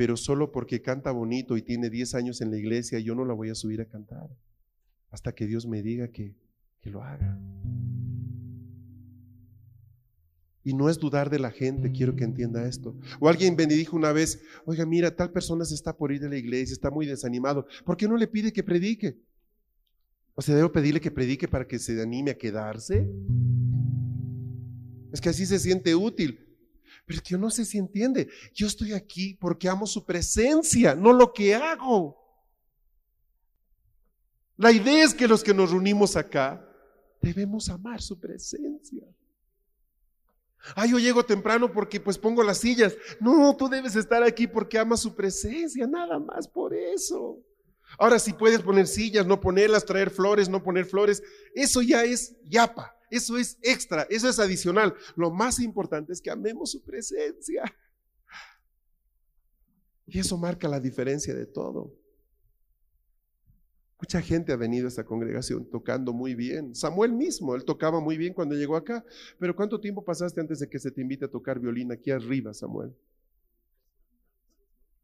Pero 0.00 0.16
solo 0.16 0.50
porque 0.50 0.80
canta 0.80 1.10
bonito 1.10 1.58
y 1.58 1.62
tiene 1.62 1.90
10 1.90 2.14
años 2.14 2.40
en 2.40 2.50
la 2.50 2.56
iglesia, 2.56 2.98
yo 3.00 3.14
no 3.14 3.26
la 3.26 3.34
voy 3.34 3.50
a 3.50 3.54
subir 3.54 3.82
a 3.82 3.84
cantar 3.84 4.30
hasta 5.10 5.34
que 5.34 5.46
Dios 5.46 5.66
me 5.66 5.82
diga 5.82 6.08
que, 6.08 6.34
que 6.80 6.88
lo 6.88 7.02
haga. 7.02 7.38
Y 10.64 10.72
no 10.72 10.88
es 10.88 10.96
dudar 10.98 11.28
de 11.28 11.38
la 11.38 11.50
gente, 11.50 11.92
quiero 11.92 12.16
que 12.16 12.24
entienda 12.24 12.66
esto. 12.66 12.96
O 13.20 13.28
alguien 13.28 13.54
me 13.54 13.66
dijo 13.66 13.94
una 13.94 14.10
vez, 14.12 14.40
oiga, 14.64 14.86
mira, 14.86 15.14
tal 15.14 15.32
persona 15.32 15.66
se 15.66 15.74
está 15.74 15.94
por 15.94 16.12
ir 16.12 16.22
de 16.22 16.30
la 16.30 16.38
iglesia, 16.38 16.72
está 16.72 16.90
muy 16.90 17.04
desanimado. 17.04 17.66
¿Por 17.84 17.98
qué 17.98 18.08
no 18.08 18.16
le 18.16 18.26
pide 18.26 18.54
que 18.54 18.62
predique? 18.62 19.18
O 20.34 20.40
sea, 20.40 20.54
debo 20.54 20.72
pedirle 20.72 21.02
que 21.02 21.10
predique 21.10 21.46
para 21.46 21.66
que 21.66 21.78
se 21.78 22.00
anime 22.00 22.30
a 22.30 22.38
quedarse. 22.38 23.06
Es 25.12 25.20
que 25.20 25.28
así 25.28 25.44
se 25.44 25.58
siente 25.58 25.94
útil. 25.94 26.49
Pero 27.10 27.22
yo 27.24 27.38
no 27.38 27.50
sé 27.50 27.64
si 27.64 27.76
entiende. 27.76 28.28
Yo 28.54 28.68
estoy 28.68 28.92
aquí 28.92 29.34
porque 29.34 29.68
amo 29.68 29.84
su 29.84 30.04
presencia, 30.06 30.94
no 30.94 31.12
lo 31.12 31.32
que 31.32 31.56
hago. 31.56 32.16
La 34.56 34.70
idea 34.70 35.02
es 35.02 35.12
que 35.12 35.26
los 35.26 35.42
que 35.42 35.52
nos 35.52 35.72
reunimos 35.72 36.14
acá 36.14 36.64
debemos 37.20 37.68
amar 37.68 38.00
su 38.00 38.20
presencia. 38.20 39.02
Ah, 40.76 40.86
yo 40.86 41.00
llego 41.00 41.24
temprano 41.24 41.72
porque 41.72 41.98
pues 41.98 42.16
pongo 42.16 42.44
las 42.44 42.58
sillas. 42.58 42.96
No, 43.18 43.56
tú 43.56 43.68
debes 43.68 43.96
estar 43.96 44.22
aquí 44.22 44.46
porque 44.46 44.78
amas 44.78 45.00
su 45.00 45.12
presencia, 45.12 45.88
nada 45.88 46.20
más 46.20 46.46
por 46.46 46.72
eso. 46.72 47.40
Ahora, 47.98 48.20
si 48.20 48.34
puedes 48.34 48.62
poner 48.62 48.86
sillas, 48.86 49.26
no 49.26 49.40
ponerlas, 49.40 49.84
traer 49.84 50.10
flores, 50.10 50.48
no 50.48 50.62
poner 50.62 50.84
flores, 50.84 51.24
eso 51.56 51.82
ya 51.82 52.04
es 52.04 52.36
yapa, 52.44 52.94
eso 53.10 53.36
es 53.36 53.58
extra, 53.60 54.02
eso 54.08 54.28
es 54.28 54.38
adicional. 54.38 54.94
Lo 55.16 55.30
más 55.30 55.58
importante 55.58 56.12
es 56.12 56.20
que 56.20 56.30
amemos 56.30 56.70
su 56.70 56.82
presencia. 56.82 57.64
Y 60.06 60.18
eso 60.18 60.38
marca 60.38 60.68
la 60.68 60.80
diferencia 60.80 61.34
de 61.34 61.46
todo. 61.46 61.92
Mucha 64.00 64.22
gente 64.22 64.52
ha 64.52 64.56
venido 64.56 64.86
a 64.86 64.88
esta 64.88 65.04
congregación 65.04 65.68
tocando 65.68 66.12
muy 66.12 66.34
bien. 66.34 66.74
Samuel 66.74 67.12
mismo, 67.12 67.54
él 67.54 67.64
tocaba 67.64 68.00
muy 68.00 68.16
bien 68.16 68.32
cuando 68.32 68.54
llegó 68.54 68.76
acá. 68.76 69.04
Pero 69.38 69.54
¿cuánto 69.54 69.78
tiempo 69.78 70.04
pasaste 70.04 70.40
antes 70.40 70.60
de 70.60 70.68
que 70.68 70.78
se 70.78 70.90
te 70.90 71.02
invite 71.02 71.26
a 71.26 71.30
tocar 71.30 71.60
violín 71.60 71.92
aquí 71.92 72.10
arriba, 72.10 72.54
Samuel? 72.54 72.94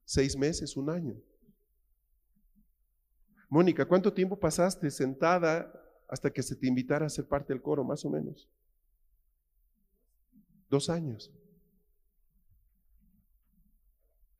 Seis 0.04 0.36
meses, 0.36 0.76
un 0.76 0.88
año. 0.88 1.14
Mónica, 3.48 3.84
¿cuánto 3.84 4.12
tiempo 4.12 4.38
pasaste 4.38 4.90
sentada 4.90 5.85
hasta 6.08 6.30
que 6.30 6.42
se 6.42 6.56
te 6.56 6.66
invitara 6.66 7.06
a 7.06 7.10
ser 7.10 7.26
parte 7.26 7.52
del 7.52 7.62
coro, 7.62 7.84
más 7.84 8.04
o 8.04 8.10
menos? 8.10 8.48
Dos 10.68 10.88
años. 10.90 11.32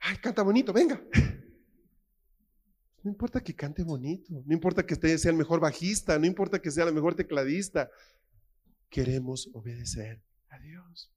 Ay, 0.01 0.17
canta 0.19 0.43
bonito, 0.43 0.73
venga. 0.73 1.01
No 3.03 3.11
importa 3.11 3.41
que 3.41 3.55
cante 3.55 3.85
bonito, 3.85 4.43
no 4.45 4.53
importa 4.53 4.85
que 4.85 4.97
sea 4.97 5.31
el 5.31 5.37
mejor 5.37 5.61
bajista, 5.61 6.19
no 6.19 6.27
importa 6.27 6.61
que 6.61 6.73
sea 6.73 6.85
el 6.85 6.93
mejor 6.93 7.15
tecladista. 7.15 7.89
Queremos 8.89 9.49
obedecer 9.53 10.25
a 10.49 10.59
Dios. 10.59 11.13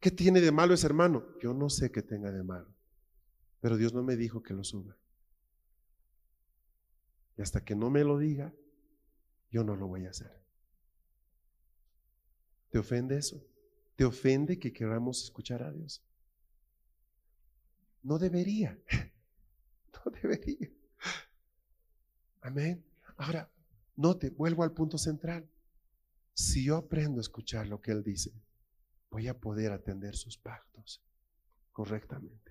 ¿Qué 0.00 0.10
tiene 0.10 0.40
de 0.40 0.50
malo 0.50 0.72
ese 0.72 0.86
hermano? 0.86 1.26
Yo 1.42 1.52
no 1.52 1.68
sé 1.68 1.92
qué 1.92 2.00
tenga 2.00 2.32
de 2.32 2.42
malo, 2.42 2.74
pero 3.60 3.76
Dios 3.76 3.92
no 3.92 4.02
me 4.02 4.16
dijo 4.16 4.42
que 4.42 4.54
lo 4.54 4.64
suba. 4.64 4.96
Y 7.40 7.42
hasta 7.42 7.64
que 7.64 7.74
no 7.74 7.88
me 7.88 8.04
lo 8.04 8.18
diga, 8.18 8.52
yo 9.50 9.64
no 9.64 9.74
lo 9.74 9.86
voy 9.86 10.04
a 10.04 10.10
hacer. 10.10 10.30
¿Te 12.68 12.78
ofende 12.78 13.16
eso? 13.16 13.42
¿Te 13.96 14.04
ofende 14.04 14.58
que 14.58 14.74
queramos 14.74 15.24
escuchar 15.24 15.62
a 15.62 15.72
Dios? 15.72 16.04
No 18.02 18.18
debería. 18.18 18.78
No 20.04 20.10
debería. 20.12 20.70
Amén. 22.42 22.84
Ahora, 23.16 23.50
note, 23.96 24.30
vuelvo 24.30 24.62
al 24.62 24.72
punto 24.72 24.98
central. 24.98 25.46
Si 26.34 26.64
yo 26.64 26.76
aprendo 26.76 27.20
a 27.20 27.22
escuchar 27.22 27.66
lo 27.68 27.80
que 27.80 27.90
Él 27.90 28.02
dice, 28.02 28.32
voy 29.10 29.28
a 29.28 29.38
poder 29.38 29.72
atender 29.72 30.14
sus 30.14 30.38
pactos 30.38 31.02
correctamente. 31.72 32.49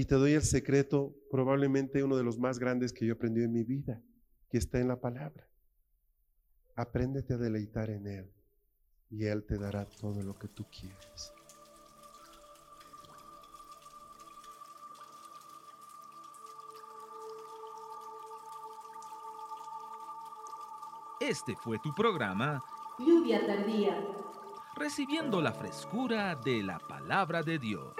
Y 0.00 0.06
te 0.06 0.14
doy 0.14 0.32
el 0.32 0.40
secreto, 0.40 1.14
probablemente 1.30 2.02
uno 2.02 2.16
de 2.16 2.24
los 2.24 2.38
más 2.38 2.58
grandes 2.58 2.90
que 2.90 3.04
yo 3.04 3.12
aprendí 3.12 3.42
en 3.42 3.52
mi 3.52 3.64
vida, 3.64 4.00
que 4.48 4.56
está 4.56 4.78
en 4.80 4.88
la 4.88 4.98
palabra. 4.98 5.46
Apréndete 6.74 7.34
a 7.34 7.36
deleitar 7.36 7.90
en 7.90 8.06
Él 8.06 8.32
y 9.10 9.26
Él 9.26 9.44
te 9.44 9.58
dará 9.58 9.84
todo 9.84 10.22
lo 10.22 10.38
que 10.38 10.48
tú 10.48 10.64
quieres. 10.70 11.34
Este 21.20 21.54
fue 21.56 21.78
tu 21.80 21.94
programa 21.94 22.62
Lluvia 22.98 23.46
tardía. 23.46 24.02
Recibiendo 24.76 25.42
la 25.42 25.52
frescura 25.52 26.36
de 26.36 26.62
la 26.62 26.78
palabra 26.78 27.42
de 27.42 27.58
Dios. 27.58 27.94